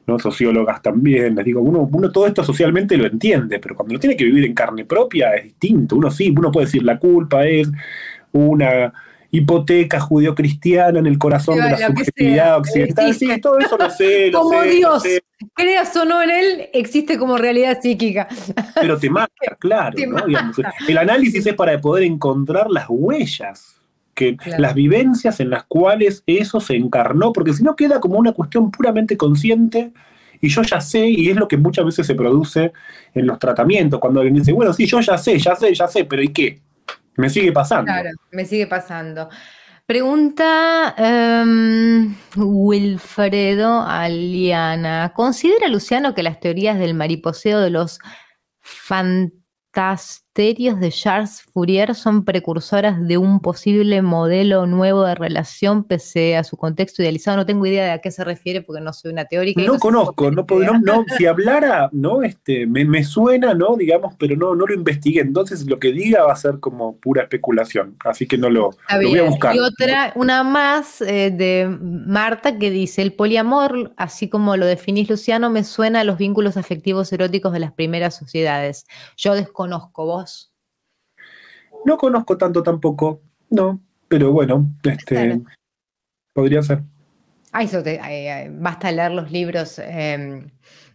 no 0.06 0.20
sociólogas 0.20 0.82
también, 0.82 1.36
les 1.36 1.46
digo, 1.46 1.62
uno, 1.62 1.89
uno 1.89 2.12
todo 2.12 2.28
esto 2.28 2.44
socialmente 2.44 2.98
lo 2.98 3.06
entiende, 3.06 3.60
pero 3.60 3.76
cuando 3.76 3.94
lo 3.94 4.00
tiene 4.00 4.18
que 4.18 4.26
vivir 4.26 4.44
en 4.44 4.54
carne 4.54 4.84
propia 4.84 5.34
es 5.36 5.46
distinto. 5.46 5.96
Uno 5.96 6.12
sí, 6.12 6.34
uno 6.36 6.52
puede 6.52 6.66
decir 6.66 6.84
la 6.84 7.00
culpa 7.00 7.46
es 7.46 7.70
una 8.34 8.91
hipoteca 9.32 10.00
judío-cristiana 10.00 11.00
en 11.00 11.06
el 11.06 11.18
corazón 11.18 11.56
de 11.56 11.72
la 11.72 11.78
subjetividad 11.78 12.58
occidental. 12.58 13.14
Sí, 13.14 13.41
todo 13.41 13.58
eso 13.60 13.78
lo 13.78 13.89
sé. 13.89 14.30
Lo 14.30 14.41
como 14.44 14.62
Dios, 14.64 15.04
creas 15.54 15.96
o 15.96 16.06
no 16.06 16.22
en 16.22 16.30
él, 16.30 16.70
existe 16.74 17.18
como 17.18 17.38
realidad 17.38 17.80
psíquica. 17.82 18.28
Pero 18.76 18.98
te 18.98 19.10
mata, 19.10 19.56
claro. 19.60 19.98
el 20.88 20.98
análisis 20.98 21.46
es 21.46 21.54
para 21.54 21.80
poder 21.80 22.04
encontrar 22.04 22.70
las 22.70 22.86
huellas, 22.89 23.82
que, 24.14 24.38
las 24.58 24.74
vivencias 24.74 25.39
en 25.39 25.50
las 25.50 25.64
cuales 25.64 26.24
eso 26.28 26.60
se 26.60 26.76
encarnó, 26.76 27.34
porque 27.34 27.54
si 27.54 27.64
no 27.64 27.76
queda 27.76 28.00
como 28.00 28.18
una 28.18 28.34
cuestión 28.34 28.72
puramente 28.72 29.18
consciente. 29.18 29.91
Y 30.41 30.50
yo 30.50 30.62
ya 30.62 30.82
sé, 30.82 31.08
y 31.08 31.30
es 31.30 31.38
lo 31.38 31.48
que 31.48 31.56
muchas 31.56 31.86
veces 31.86 32.06
se 32.06 32.16
produce 32.16 32.74
en 33.14 33.26
los 33.26 33.39
tratamientos, 33.39 34.00
cuando 34.02 34.20
alguien 34.20 34.36
dice, 34.36 34.52
bueno, 34.52 34.74
sí, 34.74 34.86
yo 34.86 35.00
ya 35.00 35.18
sé, 35.18 35.39
ya 35.39 35.56
sé, 35.56 35.74
ya 35.74 35.88
sé, 35.88 36.04
pero 36.04 36.22
¿y 36.22 36.34
qué? 36.34 36.60
Me 37.16 37.30
sigue 37.30 37.52
pasando. 37.52 37.86
Claro, 37.86 38.10
me 38.32 38.44
sigue 38.44 38.68
pasando. 38.68 39.30
Pregunta 39.86 40.96
um, 40.98 42.16
Wilfredo 42.38 43.82
Aliana. 43.82 45.12
¿Considera 45.14 45.68
Luciano 45.68 46.14
que 46.16 46.24
las 46.24 46.40
teorías 46.40 46.80
del 46.80 46.94
mariposeo 46.94 47.60
de 47.60 47.70
los 47.70 48.00
fantasmas 48.62 50.22
misterios 50.36 50.80
de 50.80 50.90
Charles 50.90 51.44
Fourier 51.54 51.94
son 51.94 52.26
precursoras 52.26 53.08
de 53.08 53.20
un 53.20 53.40
posible 53.40 54.02
modelo 54.02 54.66
nuevo 54.66 55.04
de 55.04 55.14
relación 55.14 55.84
pese 55.84 56.36
a 56.36 56.44
su 56.44 56.58
contexto 56.58 57.04
idealizado. 57.04 57.38
No 57.38 57.46
tengo 57.46 57.68
idea 57.68 57.86
de 57.86 57.92
a 57.92 58.02
qué 58.02 58.10
se 58.10 58.24
refiere 58.24 58.64
porque 58.64 58.82
no 58.82 58.94
soy 58.94 59.12
una 59.12 59.26
teórica. 59.26 59.62
No, 59.62 59.78
conozco, 59.78 60.32
no, 60.32 60.44
no, 60.82 61.06
si 61.20 61.28
hablara, 61.28 61.88
no, 61.92 62.24
este, 62.24 62.66
me, 62.66 63.04
suena, 63.04 63.54
¿no? 63.54 63.76
Digamos, 63.76 64.16
pero 64.18 64.36
no, 64.36 64.56
no 64.56 64.66
lo 64.66 64.74
investigué. 64.74 65.22
Entonces 65.22 65.68
lo 65.68 65.78
que 65.78 65.92
diga 65.92 66.24
va 66.24 66.34
a 66.34 66.36
ser 66.36 66.60
como 66.60 66.98
pura 66.98 67.22
especulación. 67.22 67.96
Así 68.04 68.26
que 68.26 68.40
no 68.40 68.50
lo, 68.50 68.72
voy 68.90 69.20
a 69.20 69.24
buscar. 69.26 69.56
Y 69.56 69.60
otra, 69.60 70.14
una 70.16 70.44
más 70.44 71.02
eh, 71.02 71.30
de 71.30 71.68
Marta 71.80 72.58
que 72.58 72.72
dice: 72.72 73.04
el 73.04 73.14
poliamor, 73.14 73.94
así 73.98 74.30
como 74.30 74.58
lo 74.58 74.66
definís, 74.66 75.08
Luciano, 75.12 75.52
me 75.52 75.64
suena 75.64 76.00
a 76.00 76.04
los 76.04 76.18
vínculos 76.18 76.58
afectivos 76.58 77.14
eróticos 77.14 77.54
de 77.54 77.60
las 77.60 77.72
primeras 77.72 78.16
sociedades. 78.16 78.88
Yo 79.16 79.36
desconozco 79.36 80.08
vos 80.08 80.22
no 81.86 81.97
conozco 81.97 82.38
tanto 82.38 82.63
tampoco, 82.63 83.21
no, 83.49 83.82
pero 84.07 84.32
bueno, 84.32 84.74
este, 84.84 85.41
podría 86.34 86.61
ser. 86.61 86.84
Ah, 87.51 87.63
eso 87.63 87.84
basta 88.51 88.91
leer 88.91 89.11
los 89.11 89.32
libros 89.32 89.80
em, 89.80 90.49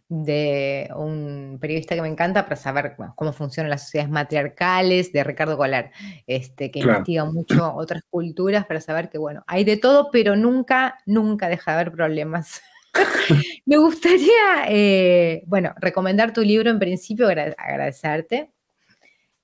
de 0.09 0.91
un 0.97 1.59
periodista 1.61 1.95
que 1.95 2.03
me 2.03 2.09
encanta 2.09 2.45
para 2.45 2.57
saber 2.57 2.97
cómo 3.15 3.33
funcionan 3.33 3.71
las 3.71 3.85
sociedades 3.85 4.11
matriarcales, 4.11 5.13
de 5.13 5.23
Ricardo 5.23 5.57
Colar, 5.57 5.93
este, 6.27 6.71
que 6.71 6.81
investiga 6.81 7.25
mucho 7.25 7.75
otras 7.75 8.03
culturas 8.11 8.67
para 8.67 8.81
saber 8.81 9.09
que, 9.09 9.19
bueno, 9.19 9.45
hay 9.47 9.65
de 9.65 9.77
todo, 9.77 10.11
pero 10.11 10.35
nunca, 10.35 10.99
nunca 11.07 11.49
deja 11.49 11.73
de 11.73 11.81
haber 11.81 11.93
problemas. 11.93 12.61
me 13.67 13.77
gustaría, 13.77 14.65
eh, 14.67 15.45
bueno, 15.47 15.75
recomendar 15.77 16.33
tu 16.33 16.41
libro 16.41 16.71
en 16.71 16.79
principio, 16.79 17.29
agradecerte 17.29 18.51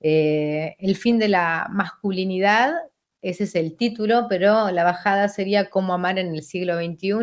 eh, 0.07 0.75
el 0.77 0.95
fin 0.95 1.17
de 1.17 1.27
la 1.27 1.67
masculinidad, 1.71 2.75
ese 3.23 3.45
es 3.45 3.55
el 3.55 3.75
título, 3.75 4.27
pero 4.29 4.69
la 4.69 4.83
bajada 4.83 5.29
sería 5.29 5.71
Cómo 5.71 5.95
amar 5.95 6.19
en 6.19 6.35
el 6.35 6.43
siglo 6.43 6.77
XXI 6.77 7.15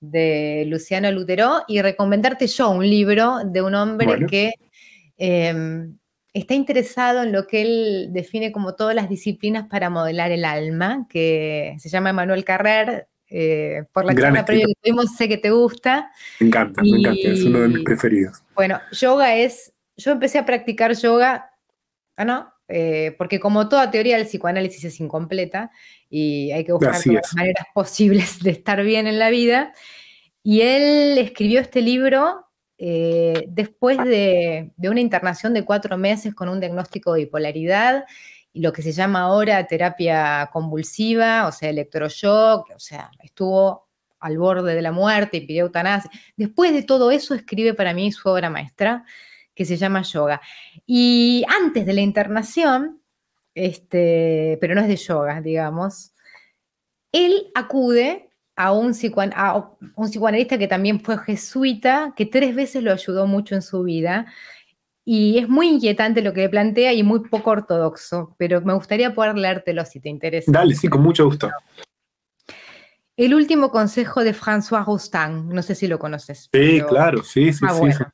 de 0.00 0.64
Luciano 0.66 1.12
Lutero 1.12 1.62
y 1.68 1.82
recomendarte 1.82 2.46
yo 2.46 2.70
un 2.70 2.88
libro 2.88 3.40
de 3.44 3.60
un 3.60 3.74
hombre 3.74 4.24
que 4.24 4.54
em, 5.18 5.98
está 6.32 6.54
interesado 6.54 7.22
en 7.22 7.32
lo 7.32 7.46
que 7.46 7.60
él 7.60 8.08
define 8.12 8.50
como 8.50 8.76
todas 8.76 8.94
las 8.94 9.10
disciplinas 9.10 9.66
para 9.68 9.90
modelar 9.90 10.32
el 10.32 10.46
alma, 10.46 11.06
que 11.10 11.76
se 11.80 11.90
llama 11.90 12.14
Manuel 12.14 12.46
Carrer. 12.46 13.08
Eh, 13.28 13.84
por 13.92 14.06
la 14.06 14.14
charla 14.14 14.46
previa 14.46 14.64
que 14.66 14.74
tuvimos, 14.82 15.16
sé 15.16 15.28
que 15.28 15.36
te 15.36 15.50
gusta. 15.50 16.10
Me 16.40 16.46
encanta, 16.46 16.80
me 16.80 16.96
encanta, 16.96 17.28
es 17.28 17.44
uno 17.44 17.60
de 17.60 17.68
mis 17.68 17.84
preferidos. 17.84 18.42
Bueno, 18.54 18.80
yoga 18.90 19.36
es, 19.36 19.74
yo 19.98 20.12
empecé 20.12 20.38
a 20.38 20.46
practicar 20.46 20.94
yoga 20.94 21.49
¿no? 22.24 22.52
Eh, 22.68 23.16
porque 23.18 23.40
como 23.40 23.68
toda 23.68 23.90
teoría 23.90 24.16
del 24.16 24.26
psicoanálisis 24.26 24.84
es 24.84 25.00
incompleta 25.00 25.72
y 26.08 26.52
hay 26.52 26.64
que 26.64 26.72
buscar 26.72 27.04
las 27.04 27.34
maneras 27.34 27.66
posibles 27.74 28.40
de 28.42 28.50
estar 28.50 28.82
bien 28.82 29.06
en 29.06 29.18
la 29.18 29.30
vida. 29.30 29.72
Y 30.42 30.62
él 30.62 31.18
escribió 31.18 31.60
este 31.60 31.82
libro 31.82 32.46
eh, 32.78 33.44
después 33.48 33.98
de, 33.98 34.72
una 34.78 35.00
internación 35.00 35.52
de 35.52 35.64
cuatro 35.64 35.98
meses 35.98 36.34
con 36.34 36.48
un 36.48 36.60
diagnóstico 36.60 37.12
de 37.12 37.24
bipolaridad 37.24 38.04
y 38.52 38.62
lo 38.62 38.72
que 38.72 38.80
se 38.82 38.92
llama 38.92 39.20
ahora 39.20 39.66
terapia 39.66 40.48
convulsiva, 40.52 41.46
o 41.46 41.52
sea, 41.52 41.68
electroshock, 41.68 42.70
o 42.74 42.78
sea, 42.78 43.10
estuvo 43.22 43.88
al 44.18 44.38
borde 44.38 44.74
de 44.74 44.82
la 44.82 44.92
muerte 44.92 45.38
y 45.38 45.46
pidió 45.46 45.64
eutanasia. 45.64 46.10
Después 46.36 46.72
de 46.72 46.82
todo 46.82 47.10
eso, 47.10 47.34
escribe 47.34 47.74
para 47.74 47.92
mí 47.92 48.12
su 48.12 48.28
obra 48.28 48.48
maestra, 48.48 49.04
que 49.60 49.66
se 49.66 49.76
llama 49.76 50.00
yoga. 50.00 50.40
Y 50.86 51.44
antes 51.46 51.84
de 51.84 51.92
la 51.92 52.00
internación, 52.00 53.02
este, 53.54 54.56
pero 54.58 54.74
no 54.74 54.80
es 54.80 54.88
de 54.88 54.96
yoga, 54.96 55.42
digamos, 55.42 56.14
él 57.12 57.48
acude 57.54 58.30
a 58.56 58.72
un, 58.72 58.94
a 59.34 59.70
un 59.96 60.08
psicoanalista 60.08 60.56
que 60.56 60.66
también 60.66 60.98
fue 60.98 61.18
jesuita, 61.18 62.14
que 62.16 62.24
tres 62.24 62.54
veces 62.54 62.82
lo 62.82 62.90
ayudó 62.90 63.26
mucho 63.26 63.54
en 63.54 63.60
su 63.60 63.82
vida. 63.82 64.32
Y 65.04 65.36
es 65.36 65.46
muy 65.46 65.68
inquietante 65.68 66.22
lo 66.22 66.32
que 66.32 66.48
plantea 66.48 66.94
y 66.94 67.02
muy 67.02 67.28
poco 67.28 67.50
ortodoxo, 67.50 68.34
pero 68.38 68.62
me 68.62 68.72
gustaría 68.72 69.14
poder 69.14 69.36
leértelo 69.36 69.84
si 69.84 70.00
te 70.00 70.08
interesa. 70.08 70.50
Dale, 70.50 70.74
sí, 70.74 70.88
con 70.88 71.02
mucho 71.02 71.26
gusto. 71.26 71.50
El 73.14 73.34
último 73.34 73.70
consejo 73.70 74.24
de 74.24 74.34
François 74.34 74.86
Roustan, 74.86 75.50
no 75.50 75.60
sé 75.60 75.74
si 75.74 75.86
lo 75.86 75.98
conoces. 75.98 76.48
Sí, 76.50 76.80
claro, 76.88 77.22
sí, 77.22 77.52
sí, 77.52 77.66
ah, 77.68 77.74
sí. 77.74 78.04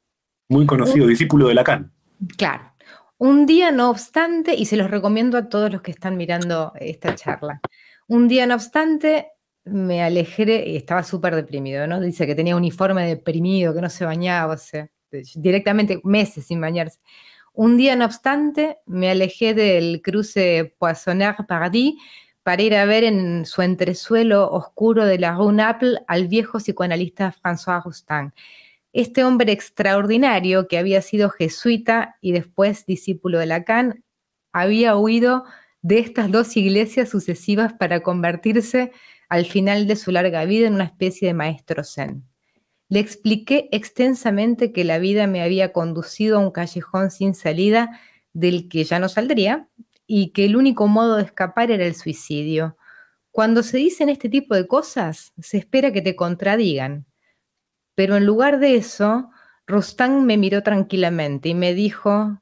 Muy 0.49 0.66
conocido, 0.66 1.07
discípulo 1.07 1.49
de 1.49 1.55
Lacan. 1.55 1.92
Claro. 2.36 2.72
Un 3.18 3.47
día, 3.47 3.72
no 3.72 3.90
obstante, 3.90 4.55
y 4.55 4.66
se 4.66 4.76
los 4.76 4.90
recomiendo 4.90 5.38
a 5.38 5.49
todos 5.49 5.72
los 5.72 5.80
que 5.80 5.90
están 5.90 6.16
mirando 6.16 6.72
esta 6.76 7.14
charla, 7.14 7.61
un 8.09 8.28
día, 8.28 8.47
no 8.47 8.55
obstante, 8.55 9.32
me 9.64 10.03
alejé 10.03 10.68
y 10.68 10.76
estaba 10.76 11.03
súper 11.03 11.34
deprimido, 11.34 11.86
¿no? 11.86 12.01
Dice 12.01 12.26
que 12.26 12.34
tenía 12.34 12.55
uniforme 12.57 13.07
deprimido, 13.07 13.74
que 13.74 13.80
no 13.80 13.90
se 13.90 14.05
bañaba, 14.05 14.55
o 14.55 14.59
sea, 14.59 14.88
directamente 15.34 16.01
meses 16.05 16.47
sin 16.47 16.61
bañarse. 16.61 17.01
Un 17.53 17.76
día, 17.76 17.97
no 17.97 18.05
obstante, 18.05 18.78
me 18.86 19.11
alejé 19.11 19.55
del 19.55 20.03
cruce 20.03 20.76
Poissonner-Paradis 20.78 21.94
para 22.42 22.62
ir 22.62 22.76
a 22.76 22.84
ver 22.84 23.03
en 23.03 23.44
su 23.44 23.62
entresuelo 23.62 24.49
oscuro 24.51 25.05
de 25.05 25.18
la 25.18 25.34
Rue 25.34 25.53
Naples 25.53 25.99
al 26.07 26.28
viejo 26.28 26.59
psicoanalista 26.59 27.32
François 27.32 27.82
Roustan 27.82 28.34
este 28.97 29.24
hombre 29.24 29.53
extraordinario 29.53 30.68
que 30.68 30.78
había 30.78 31.03
sido 31.03 31.28
jesuita 31.28 32.16
y 32.22 32.32
después 32.32 32.86
discípulo 32.86 33.38
de 33.38 33.47
Lacan, 33.47 34.05
había 34.53 34.97
huido 34.97 35.44
de 35.82 35.99
estas 35.99 36.32
dos 36.32 36.57
iglesias 36.57 37.11
sucesivas 37.11 37.74
para 37.74 38.01
convertirse 38.01 38.92
al 39.28 39.44
final 39.44 39.86
de 39.86 39.97
su 39.97 40.12
larga 40.12 40.47
vida 40.47 40.66
en 40.66 40.74
una 40.74 40.84
especie 40.84 41.28
de 41.28 41.34
maestro 41.34 41.84
zen. 41.84 42.24
Le 42.88 43.01
expliqué 43.01 43.68
extensamente 43.70 44.72
que 44.72 44.84
la 44.84 44.99
vida 44.99 45.26
me 45.26 45.42
había 45.42 45.72
conducido 45.72 46.38
a 46.38 46.40
un 46.40 46.51
callejón 46.51 47.11
sin 47.11 47.34
salida 47.34 48.01
del 48.32 48.68
que 48.68 48.84
ya 48.84 48.99
no 48.99 49.11
saldría 49.11 49.68
y 50.07 50.30
que 50.30 50.47
el 50.47 50.57
único 50.57 50.86
modo 50.86 51.16
de 51.16 51.24
escapar 51.24 51.70
era 51.70 51.84
el 51.84 51.97
suicidio. 51.97 52.78
Cuando 53.30 53.62
se 53.62 53.76
dicen 53.76 54.09
este 54.09 54.30
tipo 54.30 54.55
de 54.55 54.66
cosas, 54.66 55.34
se 55.38 55.59
espera 55.59 55.92
que 55.92 56.01
te 56.01 56.16
contradigan. 56.16 57.05
Pero 57.97 58.16
en 58.16 58.26
lugar 58.26 58.61
de 58.61 58.76
eso, 58.76 59.30
Rostán 59.66 60.26
me 60.26 60.36
miró 60.36 60.62
tranquilamente 60.62 61.49
y 61.49 61.55
me 61.55 61.74
dijo, 61.74 62.40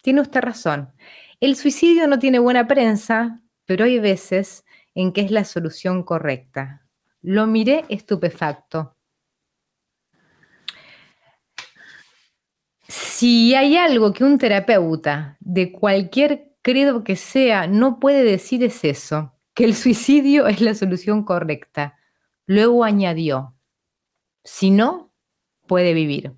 tiene 0.00 0.22
usted 0.22 0.40
razón, 0.40 0.94
el 1.40 1.56
suicidio 1.56 2.06
no 2.06 2.18
tiene 2.18 2.38
buena 2.38 2.66
prensa, 2.66 3.42
pero 3.66 3.84
hay 3.84 3.98
veces 3.98 4.64
en 4.94 5.12
que 5.12 5.22
es 5.22 5.30
la 5.30 5.44
solución 5.44 6.04
correcta. 6.04 6.86
Lo 7.20 7.46
miré 7.46 7.84
estupefacto. 7.88 8.96
Si 12.86 13.54
hay 13.54 13.76
algo 13.76 14.12
que 14.12 14.22
un 14.22 14.38
terapeuta 14.38 15.36
de 15.40 15.72
cualquier 15.72 16.52
credo 16.62 17.02
que 17.02 17.16
sea 17.16 17.66
no 17.66 17.98
puede 17.98 18.22
decir 18.22 18.62
es 18.62 18.84
eso, 18.84 19.32
que 19.54 19.64
el 19.64 19.74
suicidio 19.74 20.46
es 20.46 20.60
la 20.60 20.74
solución 20.74 21.24
correcta. 21.24 21.98
Luego 22.46 22.84
añadió, 22.84 23.51
si 24.44 24.70
no, 24.70 25.12
puede 25.66 25.94
vivir. 25.94 26.32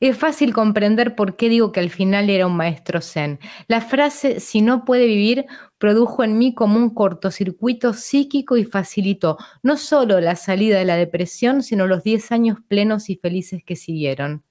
Es 0.00 0.18
fácil 0.18 0.52
comprender 0.52 1.14
por 1.14 1.36
qué 1.36 1.48
digo 1.48 1.72
que 1.72 1.80
al 1.80 1.88
final 1.88 2.28
era 2.28 2.46
un 2.46 2.56
maestro 2.56 3.00
zen. 3.00 3.38
La 3.68 3.80
frase 3.80 4.40
si 4.40 4.60
no 4.60 4.84
puede 4.84 5.06
vivir 5.06 5.46
produjo 5.78 6.24
en 6.24 6.36
mí 6.36 6.54
como 6.54 6.76
un 6.76 6.90
cortocircuito 6.90 7.94
psíquico 7.94 8.56
y 8.56 8.64
facilitó 8.64 9.38
no 9.62 9.76
solo 9.76 10.20
la 10.20 10.36
salida 10.36 10.78
de 10.78 10.84
la 10.84 10.96
depresión, 10.96 11.62
sino 11.62 11.86
los 11.86 12.02
10 12.02 12.32
años 12.32 12.58
plenos 12.68 13.08
y 13.08 13.16
felices 13.16 13.62
que 13.64 13.76
siguieron. 13.76 14.44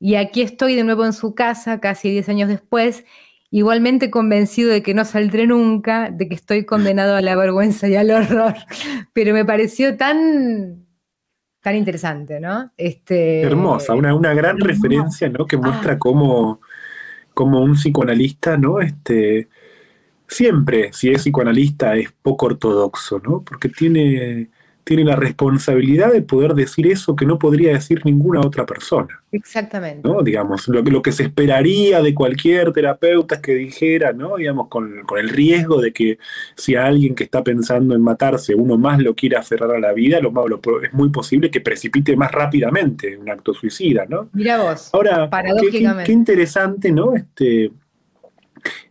Y 0.00 0.14
aquí 0.14 0.42
estoy 0.42 0.74
de 0.74 0.84
nuevo 0.84 1.04
en 1.04 1.12
su 1.12 1.34
casa, 1.34 1.78
casi 1.78 2.10
10 2.10 2.28
años 2.30 2.48
después, 2.48 3.04
igualmente 3.50 4.10
convencido 4.10 4.70
de 4.70 4.82
que 4.82 4.94
no 4.94 5.04
saldré 5.04 5.46
nunca, 5.46 6.10
de 6.10 6.28
que 6.28 6.34
estoy 6.34 6.64
condenado 6.64 7.16
a 7.16 7.20
la 7.20 7.36
vergüenza 7.36 7.86
y 7.86 7.96
al 7.96 8.10
horror. 8.10 8.54
Pero 9.12 9.34
me 9.34 9.44
pareció 9.44 9.96
tan 9.96 10.89
tan 11.60 11.76
interesante, 11.76 12.40
¿no? 12.40 12.72
Este, 12.76 13.42
Hermosa, 13.42 13.94
una, 13.94 14.14
una 14.14 14.34
gran 14.34 14.58
referencia, 14.58 15.28
¿no? 15.28 15.46
Que 15.46 15.56
muestra 15.56 15.94
ah. 15.94 15.98
cómo, 15.98 16.60
cómo, 17.34 17.60
un 17.60 17.74
psicoanalista, 17.74 18.56
¿no? 18.56 18.80
Este, 18.80 19.48
siempre, 20.26 20.92
si 20.92 21.10
es 21.10 21.22
psicoanalista, 21.22 21.96
es 21.96 22.12
poco 22.22 22.46
ortodoxo, 22.46 23.20
¿no? 23.20 23.42
Porque 23.42 23.68
tiene 23.68 24.48
tiene 24.84 25.04
la 25.04 25.16
responsabilidad 25.16 26.12
de 26.12 26.22
poder 26.22 26.54
decir 26.54 26.86
eso 26.86 27.14
que 27.14 27.26
no 27.26 27.38
podría 27.38 27.72
decir 27.72 28.00
ninguna 28.04 28.40
otra 28.40 28.66
persona. 28.66 29.22
Exactamente. 29.32 30.08
¿no? 30.08 30.22
Digamos, 30.22 30.66
lo, 30.68 30.82
lo 30.82 31.02
que 31.02 31.12
se 31.12 31.24
esperaría 31.24 32.02
de 32.02 32.14
cualquier 32.14 32.72
terapeuta 32.72 33.40
que 33.40 33.54
dijera, 33.54 34.12
¿no? 34.12 34.36
Digamos, 34.36 34.68
con, 34.68 35.04
el 35.18 35.28
riesgo 35.28 35.80
de 35.80 35.92
que 35.92 36.18
si 36.56 36.74
alguien 36.74 37.14
que 37.14 37.24
está 37.24 37.44
pensando 37.44 37.94
en 37.94 38.02
matarse, 38.02 38.54
uno 38.54 38.76
más 38.78 38.98
lo 39.00 39.14
quiere 39.14 39.36
aferrar 39.36 39.70
a 39.72 39.78
la 39.78 39.92
vida, 39.92 40.20
lo, 40.20 40.32
es 40.82 40.92
muy 40.92 41.10
posible 41.10 41.50
que 41.50 41.60
precipite 41.60 42.16
más 42.16 42.32
rápidamente 42.32 43.16
un 43.16 43.30
acto 43.30 43.54
suicida, 43.54 44.06
¿no? 44.08 44.28
Mira 44.32 44.62
vos. 44.62 44.90
Ahora, 44.92 45.28
qué, 46.04 46.12
interesante, 46.12 46.90
¿no? 46.90 47.14
Este, 47.14 47.70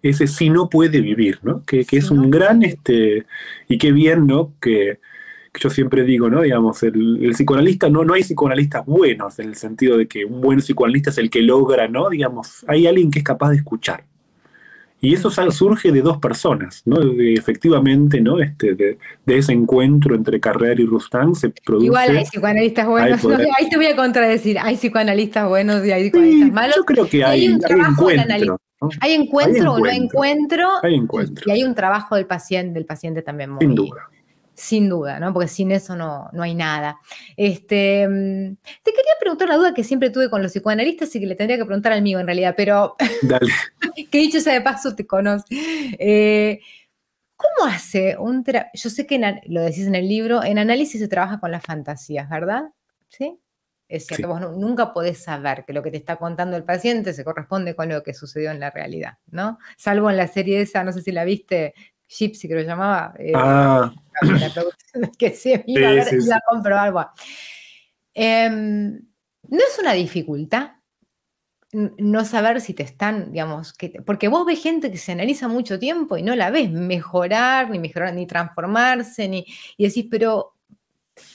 ese 0.02 0.28
sí 0.28 0.50
no 0.50 0.70
puede 0.70 1.02
vivir, 1.02 1.40
¿no? 1.44 1.64
Que, 1.66 1.86
es 1.90 2.12
un 2.12 2.30
gran, 2.30 2.64
este, 2.64 3.26
y 3.68 3.78
qué 3.78 3.92
bien, 3.92 4.28
¿no? 4.28 4.54
Que, 4.62 5.00
yo 5.58 5.70
siempre 5.70 6.04
digo, 6.04 6.30
¿no? 6.30 6.41
Digamos, 6.41 6.84
el, 6.84 7.32
psicoanalista, 7.34 7.89
no, 7.89 8.04
no 8.04 8.14
hay 8.14 8.24
psicoanalistas 8.24 8.86
buenos, 8.86 9.39
en 9.39 9.50
el 9.50 9.56
sentido 9.56 9.97
de 9.97 10.08
que 10.08 10.26
un 10.26 10.41
buen 10.41 10.60
psicoanalista 10.60 11.10
es 11.10 11.18
el 11.18 11.30
que 11.30 11.41
logra, 11.41 11.88
¿no? 11.88 12.10
Digamos, 12.10 12.66
hay 12.68 12.88
alguien 12.88 13.12
que 13.12 13.20
es 13.20 13.26
capaz 13.26 13.50
de 13.52 13.58
escuchar. 13.58 14.04
Y 15.02 15.14
eso 15.14 15.30
surge 15.30 15.93
de 15.93 16.02
dos 16.02 16.18
personas, 16.18 16.82
¿no? 16.86 16.97
efectivamente, 17.18 18.20
¿no? 18.20 18.41
Este, 18.41 18.76
de, 18.76 18.97
ese 19.28 19.54
encuentro 19.54 20.14
entre 20.14 20.41
Carrera 20.41 20.82
y 20.82 20.86
Rustán 20.86 21.36
se 21.36 21.50
produce. 21.50 21.86
Igual 21.86 22.18
hay 22.18 22.26
psicoanalistas 22.26 22.86
buenos. 22.86 23.26
ahí 23.58 23.70
te 23.70 23.78
voy 23.78 23.86
a 23.86 23.95
contradecir. 23.95 24.60
Hay 24.60 24.76
psicoanalistas 24.76 25.47
buenos 25.47 25.86
y 25.86 25.91
hay 25.91 26.04
psicoanalistas 26.04 26.52
malos. 26.52 26.76
Yo 26.76 26.84
creo 26.84 27.08
que 27.08 27.24
hay, 27.24 27.45
hay, 27.45 27.80
encuentro. 27.80 28.60
¿Hay 29.00 29.14
encuentro 29.14 29.74
o 29.74 29.80
no 29.80 29.89
encuentro? 29.89 30.68
Hay 30.84 30.95
encuentro. 30.95 31.45
Y 31.47 31.52
hay 31.52 31.64
un 31.64 31.76
trabajo 31.76 32.16
del 32.16 32.26
paciente, 32.26 32.74
del 32.74 32.86
paciente 32.86 33.22
también 33.22 33.52
muy, 33.52 33.62
Sin 33.62 33.76
duda 33.76 34.10
sin 34.60 34.89
duda, 34.89 35.20
¿no? 35.20 35.34
Porque 35.34 35.47
sin 35.47 35.72
eso 35.72 35.95
no, 35.95 36.30
no 36.34 36.43
hay 36.43 36.53
nada. 36.53 36.99
Este, 37.38 38.07
mm, 38.07 38.55
te 38.84 38.91
quería 38.91 39.14
preguntar 39.20 39.47
una 39.47 39.57
duda 39.57 39.74
que 39.74 39.84
siempre 39.84 40.10
tuve 40.10 40.30
con 40.30 40.41
los 40.43 40.51
psicoanalistas 40.51 41.16
y 41.16 41.20
que 41.20 41.26
le 41.26 41.36
tendría 41.36 41.57
que 41.57 41.66
preguntar 41.66 41.93
al 41.93 42.01
mío 42.01 42.20
en 42.20 42.26
realidad, 42.26 42.53
pero 42.57 42.95
Dale. 43.22 43.51
que 44.12 44.18
dicho 44.18 44.41
sea 44.41 44.53
de 44.53 44.62
paso 44.62 44.95
te 44.95 45.07
conozco. 45.07 45.47
Eh, 45.51 46.60
¿Cómo 47.36 47.72
hace 47.72 48.18
un? 48.18 48.43
Yo 48.74 48.89
sé 48.89 49.07
que 49.07 49.41
lo 49.47 49.62
decís 49.62 49.88
en 49.88 49.95
el 49.95 50.10
libro, 50.10 50.43
en 50.43 50.60
análisis 50.60 50.99
se 50.99 51.07
trabaja 51.07 51.39
con 51.39 51.51
las 51.51 51.64
fantasías, 51.64 52.30
¿verdad? 52.30 52.64
¿Sí? 53.07 53.39
Es 53.88 54.05
cierto, 54.05 54.28
vos 54.28 54.41
nunca 54.57 54.93
podés 54.93 55.24
saber 55.24 55.64
que 55.66 55.74
lo 55.74 55.82
que 55.82 55.89
te 55.89 55.97
está 55.97 56.18
contando 56.18 56.57
el 56.57 56.64
paciente 56.64 57.14
se 57.14 57.24
corresponde 57.24 57.76
con 57.76 57.89
lo 57.89 58.03
que 58.03 58.14
sucedió 58.14 58.51
en 58.51 58.60
la 58.60 58.70
realidad, 58.70 59.18
¿no? 59.32 59.57
Salvo 59.78 60.12
en 60.12 60.18
la 60.18 60.28
serie 60.28 60.62
esa, 60.62 60.84
no 60.84 60.91
sé 60.91 61.01
si 61.01 61.12
la 61.12 61.24
viste, 61.24 61.74
Gypsy 62.10 62.47
que 62.47 62.55
lo 62.55 62.62
llamaba. 62.62 63.14
Eh, 63.18 63.32
ah. 63.36 63.93
que 65.18 65.32
se 65.32 65.64
iba, 65.68 65.89
a, 65.91 66.41
comprobar. 66.49 67.12
Em, 68.14 68.99
no 69.47 69.57
es 69.57 69.80
una 69.80 69.93
dificultad 69.93 70.72
no 71.72 72.26
saber 72.26 72.62
si 72.62 72.74
te 72.74 72.84
están, 72.84 73.32
digamos, 73.32 73.74
que 73.74 74.01
porque 74.03 74.28
vos 74.28 74.45
ves 74.45 74.62
gente 74.62 74.89
que 74.89 74.97
se 74.97 75.12
analiza 75.12 75.47
mucho 75.47 75.78
tiempo 75.78 76.18
y 76.18 76.24
no 76.24 76.36
la 76.36 76.49
ves 76.49 76.72
mejorar, 76.72 77.70
ni 77.70 77.78
mejorar, 77.78 78.14
ni 78.14 78.26
transformarse, 78.26 79.28
ni, 79.28 79.45
y 79.78 79.86
decís, 79.86 80.07
pero 80.10 80.55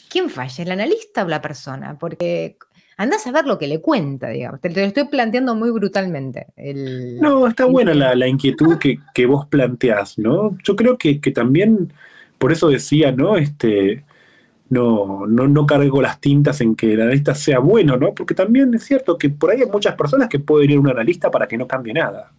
¿quién 0.08 0.28
falla? 0.28 0.64
¿El 0.64 0.72
analista 0.72 1.24
o 1.24 1.28
la 1.28 1.40
persona? 1.40 1.96
Porque 1.98 2.58
andás 2.96 3.26
a 3.26 3.32
ver 3.32 3.46
lo 3.46 3.58
que 3.58 3.66
le 3.66 3.80
cuenta, 3.80 4.28
digamos. 4.28 4.60
Te, 4.60 4.70
lo 4.70 4.80
estoy 4.80 5.04
planteando 5.04 5.54
muy 5.54 5.70
brutalmente. 5.70 6.46
no, 7.20 7.46
está 7.46 7.64
buena 7.64 8.14
la, 8.14 8.28
inquietud 8.28 8.78
que, 8.78 9.26
vos 9.26 9.46
planteás, 9.46 10.18
¿no? 10.18 10.56
Yo 10.62 10.76
creo 10.76 10.98
que, 10.98 11.18
también, 11.34 11.92
por 12.38 12.52
eso 12.52 12.68
decía, 12.68 13.12
¿no? 13.12 13.36
Este, 13.36 14.04
no, 14.70 15.26
no, 15.26 15.48
no 15.48 15.66
cargo 15.66 16.02
las 16.02 16.20
tintas 16.20 16.60
en 16.60 16.74
que 16.74 16.94
el 16.94 17.00
analista 17.00 17.34
sea 17.34 17.58
bueno, 17.58 17.96
¿no? 17.96 18.14
Porque 18.14 18.34
también 18.34 18.74
es 18.74 18.84
cierto 18.84 19.18
que 19.18 19.30
por 19.30 19.50
ahí 19.50 19.62
hay 19.62 19.68
muchas 19.68 19.94
personas 19.94 20.28
que 20.28 20.38
pueden 20.38 20.70
ir 20.70 20.76
a 20.76 20.80
un 20.80 20.88
analista 20.88 21.30
para 21.30 21.46
que 21.46 21.58
no 21.58 21.66
cambie 21.66 21.94
nada. 21.94 22.32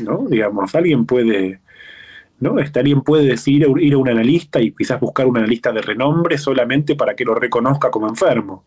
¿No? 0.00 0.26
Digamos, 0.28 0.74
alguien 0.74 1.04
puede. 1.04 1.60
¿no? 2.40 2.58
Este, 2.58 2.80
alguien 2.80 3.02
puede 3.02 3.26
decir 3.26 3.66
ir 3.78 3.94
a 3.94 3.98
un 3.98 4.08
analista 4.08 4.60
y 4.60 4.72
quizás 4.72 4.98
buscar 4.98 5.26
un 5.26 5.36
analista 5.36 5.72
de 5.72 5.82
renombre 5.82 6.38
solamente 6.38 6.96
para 6.96 7.14
que 7.14 7.24
lo 7.24 7.34
reconozca 7.34 7.90
como 7.90 8.08
enfermo. 8.08 8.64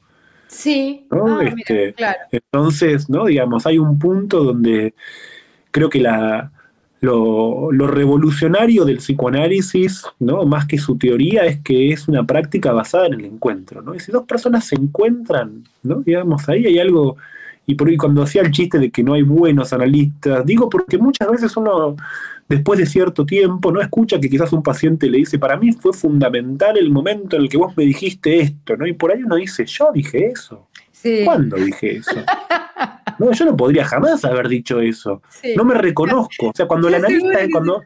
Sí. 0.47 1.05
Ah, 1.11 1.41
este, 1.43 1.95
entonces, 2.31 3.09
¿no? 3.09 3.25
Digamos, 3.25 3.65
hay 3.65 3.77
un 3.77 3.99
punto 3.99 4.43
donde 4.43 4.93
creo 5.71 5.89
que 5.89 5.99
la, 5.99 6.51
lo, 7.01 7.69
revolucionario 7.71 8.85
del 8.85 8.97
psicoanálisis, 8.97 10.05
¿no? 10.19 10.45
Más 10.45 10.65
que 10.65 10.77
su 10.77 10.97
teoría, 10.97 11.45
es 11.45 11.59
que 11.59 11.91
es 11.91 12.07
una 12.07 12.25
práctica 12.25 12.71
basada 12.71 13.07
en 13.07 13.13
el 13.13 13.25
encuentro, 13.25 13.81
¿no? 13.81 13.93
Y 13.93 13.99
si 13.99 14.11
dos 14.11 14.25
personas 14.25 14.65
se 14.65 14.75
encuentran, 14.75 15.63
¿no? 15.83 16.01
Digamos, 16.01 16.47
ahí 16.49 16.65
hay 16.65 16.79
algo. 16.79 17.17
Y 17.65 17.75
por 17.75 17.89
ahí 17.89 17.97
cuando 17.97 18.23
hacía 18.23 18.41
el 18.41 18.51
chiste 18.51 18.79
de 18.79 18.89
que 18.89 19.03
no 19.03 19.13
hay 19.13 19.23
buenos 19.23 19.73
analistas, 19.73 20.45
digo 20.45 20.69
porque 20.69 20.97
muchas 20.97 21.29
veces 21.29 21.57
uno 21.57 21.97
después 22.47 22.79
de 22.79 22.85
cierto 22.85 23.25
tiempo, 23.25 23.71
no 23.71 23.81
escucha 23.81 24.19
que 24.19 24.29
quizás 24.29 24.53
un 24.53 24.63
paciente 24.63 25.09
le 25.09 25.19
dice, 25.19 25.39
para 25.39 25.57
mí 25.57 25.71
fue 25.73 25.93
fundamental 25.93 26.77
el 26.77 26.89
momento 26.89 27.35
en 27.35 27.43
el 27.43 27.49
que 27.49 27.57
vos 27.57 27.75
me 27.75 27.83
dijiste 27.85 28.39
esto, 28.39 28.77
¿no? 28.77 28.87
Y 28.87 28.93
por 28.93 29.11
ahí 29.11 29.23
uno 29.23 29.35
dice, 29.35 29.65
yo 29.65 29.91
dije 29.93 30.27
eso. 30.27 30.67
¿Cuándo 31.25 31.57
dije 31.57 31.97
eso? 31.97 32.11
No, 33.19 33.31
yo 33.31 33.45
no 33.45 33.57
podría 33.57 33.83
jamás 33.83 34.23
haber 34.25 34.47
dicho 34.47 34.79
eso. 34.79 35.23
No 35.55 35.63
me 35.63 35.73
reconozco. 35.73 36.49
O 36.49 36.51
sea, 36.53 36.67
cuando 36.67 36.87
el 36.87 36.95
analista 36.95 37.41
es 37.41 37.49
cuando. 37.51 37.81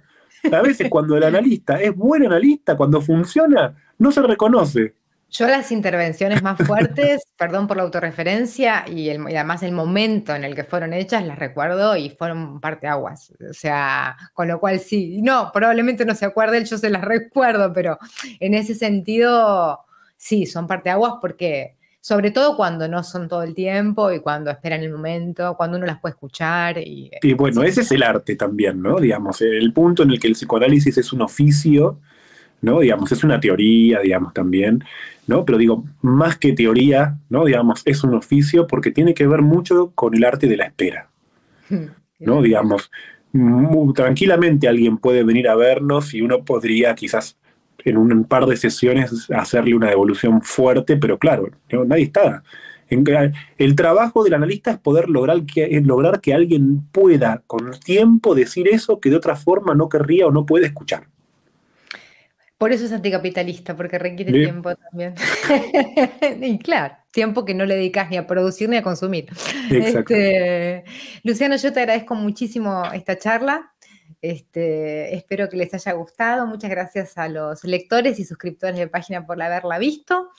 A 0.52 0.62
veces 0.62 0.90
cuando 0.90 1.16
el 1.16 1.24
analista 1.24 1.80
es 1.80 1.96
buen 1.96 2.26
analista, 2.26 2.76
cuando 2.76 3.00
funciona, 3.00 3.74
no 4.00 4.12
se 4.12 4.22
reconoce. 4.24 4.96
Yo 5.32 5.48
las 5.48 5.72
intervenciones 5.72 6.44
más 6.44 6.58
fuertes, 6.58 7.24
perdón 7.38 7.66
por 7.66 7.78
la 7.78 7.84
autorreferencia, 7.84 8.84
y, 8.86 9.10
además 9.10 9.64
el 9.64 9.72
momento 9.72 10.36
en 10.36 10.44
el 10.44 10.56
que 10.56 10.66
fueron 10.66 10.92
hechas, 10.92 11.26
las 11.26 11.40
recuerdo 11.40 11.96
y 11.96 12.10
fueron 12.10 12.60
parte 12.60 12.88
aguas. 12.88 13.34
O 13.50 13.54
sea, 13.54 14.18
con 14.34 14.50
lo 14.50 14.60
cual 14.60 14.80
sí, 14.82 15.22
no, 15.22 15.52
probablemente 15.54 16.06
no 16.06 16.16
se 16.16 16.26
acuerde 16.26 16.64
yo 16.66 16.78
se 16.78 16.90
las 16.90 17.04
recuerdo, 17.04 17.72
pero 17.72 17.98
en 18.42 18.54
ese 18.54 18.76
sentido, 18.76 19.80
sí, 20.18 20.46
son 20.46 20.68
parte 20.68 20.90
aguas 20.90 21.14
porque 21.22 21.78
sobre 22.02 22.32
todo 22.32 22.58
cuando 22.58 22.88
no 22.88 23.04
son 23.04 23.30
todo 23.30 23.44
el 23.44 23.54
tiempo 23.54 24.12
y 24.12 24.20
cuando 24.20 24.52
esperan 24.52 24.82
el 24.82 24.92
momento, 24.92 25.56
cuando 25.56 25.78
uno 25.78 25.86
las 25.86 26.02
puede 26.02 26.14
escuchar. 26.14 26.80
Y, 26.80 27.12
y 27.22 27.34
bueno, 27.34 27.64
ese 27.64 27.82
es 27.82 27.92
el 27.92 28.04
arte 28.04 28.36
también, 28.36 28.82
¿no? 28.82 29.00
Digamos, 29.00 29.42
el 29.42 29.72
punto 29.72 30.04
en 30.04 30.12
el 30.12 30.20
que 30.20 30.28
el 30.28 30.34
psicoanálisis 30.34 30.98
es 30.98 31.14
un 31.14 31.22
oficio, 31.22 32.02
¿no? 32.62 32.80
Digamos, 32.80 33.12
es 33.12 33.24
una 33.24 33.40
teoría, 33.40 34.00
digamos, 34.00 34.34
también, 34.34 34.84
¿no? 35.28 35.46
Pero 35.46 35.58
digo, 35.58 35.84
más 36.02 36.38
que 36.38 36.54
teoría, 36.54 37.18
¿no? 37.30 37.46
Digamos, 37.46 37.82
es 37.86 38.04
un 38.04 38.14
oficio 38.14 38.68
porque 38.68 38.92
tiene 38.92 39.14
que 39.14 39.28
ver 39.28 39.42
mucho 39.42 39.92
con 39.96 40.16
el 40.16 40.24
arte 40.24 40.48
de 40.48 40.58
la 40.58 40.66
espera, 40.66 41.10
¿no? 42.20 42.42
Digamos, 42.42 42.92
tranquilamente 43.96 44.68
alguien 44.68 44.98
puede 44.98 45.24
venir 45.24 45.48
a 45.48 45.56
vernos 45.56 46.14
y 46.14 46.22
uno 46.22 46.44
podría 46.44 46.96
quizás 46.96 47.38
en 47.84 47.98
un 47.98 48.26
par 48.26 48.46
de 48.46 48.58
sesiones 48.58 49.30
hacerle 49.32 49.76
una 49.76 49.90
devolución 49.90 50.42
fuerte, 50.42 50.98
pero 50.98 51.18
claro, 51.18 51.50
nadie 51.88 52.04
está. 52.04 52.44
El 53.58 53.76
trabajo 53.76 54.24
del 54.24 54.34
analista 54.34 54.72
es 54.72 54.78
poder 54.78 55.10
lograr 55.10 55.46
que, 55.46 55.82
lograr 55.84 56.20
que 56.20 56.34
alguien 56.34 56.82
pueda 56.92 57.42
con 57.48 57.72
tiempo 57.80 58.36
decir 58.36 58.68
eso 58.68 59.00
que 59.00 59.10
de 59.10 59.16
otra 59.16 59.38
forma 59.38 59.74
no 59.76 59.88
querría 59.88 60.28
o 60.28 60.32
no 60.32 60.46
puede 60.46 60.66
escuchar. 60.66 61.08
Por 62.62 62.72
eso 62.72 62.86
es 62.86 62.92
anticapitalista, 62.92 63.76
porque 63.76 63.98
requiere 63.98 64.32
tiempo 64.32 64.76
también. 64.76 65.16
y 66.44 66.60
claro, 66.60 66.96
tiempo 67.10 67.44
que 67.44 67.56
no 67.56 67.66
le 67.66 67.74
dedicas 67.74 68.12
ni 68.12 68.18
a 68.18 68.28
producir 68.28 68.70
ni 68.70 68.78
a 68.78 68.84
consumir. 68.84 69.26
Este, 69.72 70.84
Luciano, 71.24 71.56
yo 71.56 71.74
te 71.74 71.80
agradezco 71.80 72.14
muchísimo 72.14 72.84
esta 72.94 73.18
charla. 73.18 73.74
Este, 74.22 75.16
espero 75.16 75.50
que 75.50 75.58
les 75.58 75.74
haya 75.74 75.94
gustado. 75.94 76.46
Muchas 76.46 76.70
gracias 76.70 77.18
a 77.18 77.28
los 77.30 77.64
lectores 77.64 78.20
y 78.20 78.26
suscriptores 78.26 78.78
de 78.78 78.88
página 78.88 79.26
por 79.26 79.42
haberla 79.42 79.80
visto. 79.80 80.30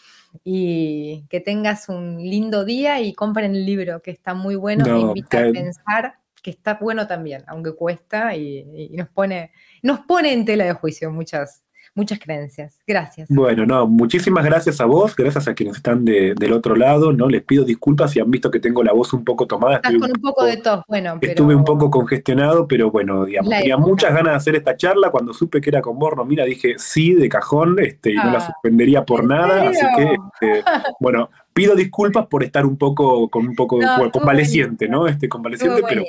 Y 0.44 1.24
que 1.28 1.40
tengas 1.40 1.88
un 1.88 2.18
lindo 2.18 2.64
día 2.64 3.00
y 3.00 3.14
compren 3.14 3.56
el 3.56 3.66
libro, 3.66 4.00
que 4.00 4.12
está 4.12 4.32
muy 4.32 4.54
bueno. 4.54 4.84
Me 4.84 5.00
invita 5.00 5.40
a 5.40 5.50
pensar 5.50 6.14
que 6.40 6.52
está 6.52 6.78
bueno 6.80 7.08
también, 7.08 7.42
aunque 7.48 7.74
cuesta 7.74 8.36
y, 8.36 8.64
y, 8.92 8.96
nos, 8.96 9.08
pone, 9.08 9.50
nos 9.82 10.00
pone 10.06 10.32
en 10.32 10.44
tela 10.44 10.66
de 10.66 10.72
juicio 10.72 11.10
muchas, 11.10 11.64
muchas 11.94 12.18
creencias. 12.18 12.78
Gracias. 12.86 13.28
Bueno, 13.30 13.66
no, 13.66 13.86
muchísimas 13.86 14.44
gracias 14.44 14.80
a 14.80 14.86
vos, 14.86 15.14
gracias 15.14 15.48
a 15.48 15.54
quienes 15.54 15.76
están 15.76 16.04
del 16.04 16.52
otro 16.52 16.76
lado, 16.76 17.12
¿no? 17.12 17.28
Les 17.28 17.42
pido 17.42 17.64
disculpas 17.64 18.12
si 18.12 18.20
han 18.20 18.30
visto 18.30 18.50
que 18.50 18.60
tengo 18.60 18.82
la 18.82 18.92
voz 18.92 19.12
un 19.12 19.24
poco 19.24 19.46
tomada. 19.46 19.76
Estás 19.76 19.92
con 19.92 20.10
un 20.10 20.22
poco, 20.22 20.44
de 20.44 20.56
tos, 20.56 20.82
bueno. 20.88 21.18
Estuve 21.20 21.54
un 21.54 21.64
poco 21.64 21.90
congestionado, 21.90 22.66
pero 22.66 22.90
bueno, 22.90 23.24
digamos, 23.24 23.50
tenía 23.50 23.76
muchas 23.76 24.14
ganas 24.14 24.32
de 24.32 24.36
hacer 24.36 24.56
esta 24.56 24.76
charla. 24.76 25.10
Cuando 25.10 25.32
supe 25.32 25.60
que 25.60 25.70
era 25.70 25.82
con 25.82 25.98
Borno, 25.98 26.24
mira, 26.24 26.44
dije 26.44 26.74
sí 26.78 27.14
de 27.14 27.28
cajón, 27.28 27.76
este, 27.78 28.12
y 28.12 28.16
no 28.16 28.24
la 28.24 28.38
ah. 28.38 28.46
suspendería 28.46 29.04
por 29.04 29.24
nada, 29.24 29.68
así 29.68 29.86
que, 29.96 30.16
este, 30.50 30.64
bueno, 31.00 31.30
pido 31.52 31.74
disculpas 31.74 32.26
por 32.26 32.42
estar 32.42 32.66
un 32.66 32.76
poco 32.76 33.28
con 33.28 33.46
un 33.46 33.54
poco 33.54 33.78
convaleciente, 34.12 34.88
¿no? 34.88 35.06
Este 35.06 35.28
convaleciente, 35.28 35.82
pero 35.88 36.02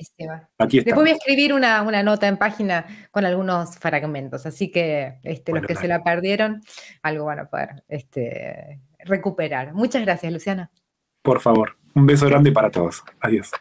aquí 0.58 0.78
está. 0.80 0.86
Después 0.86 1.06
voy 1.06 1.10
a 1.12 1.14
escribir 1.14 1.54
una, 1.54 1.84
nota 2.04 2.28
en 2.28 2.38
página 2.38 2.86
con 3.12 3.26
algunos 3.26 3.78
fragmentos, 3.78 4.46
así 4.46 4.72
que 4.72 5.20
este, 5.24 5.52
los 5.52 5.66
que 5.66 5.76
se 5.76 5.88
la 5.88 6.04
perdieron, 6.04 6.62
algo 7.02 7.26
van 7.26 7.40
a 7.40 7.46
poder 7.46 7.84
este, 7.88 8.80
recuperar. 9.00 9.74
Muchas 9.74 10.04
gracias, 10.04 10.32
Luciana. 10.32 10.72
Por 11.22 11.40
favor, 11.40 11.78
un 11.96 12.06
beso 12.06 12.28
grande 12.28 12.52
para 12.52 12.70
todos. 12.70 13.04
Adiós. 13.20 13.52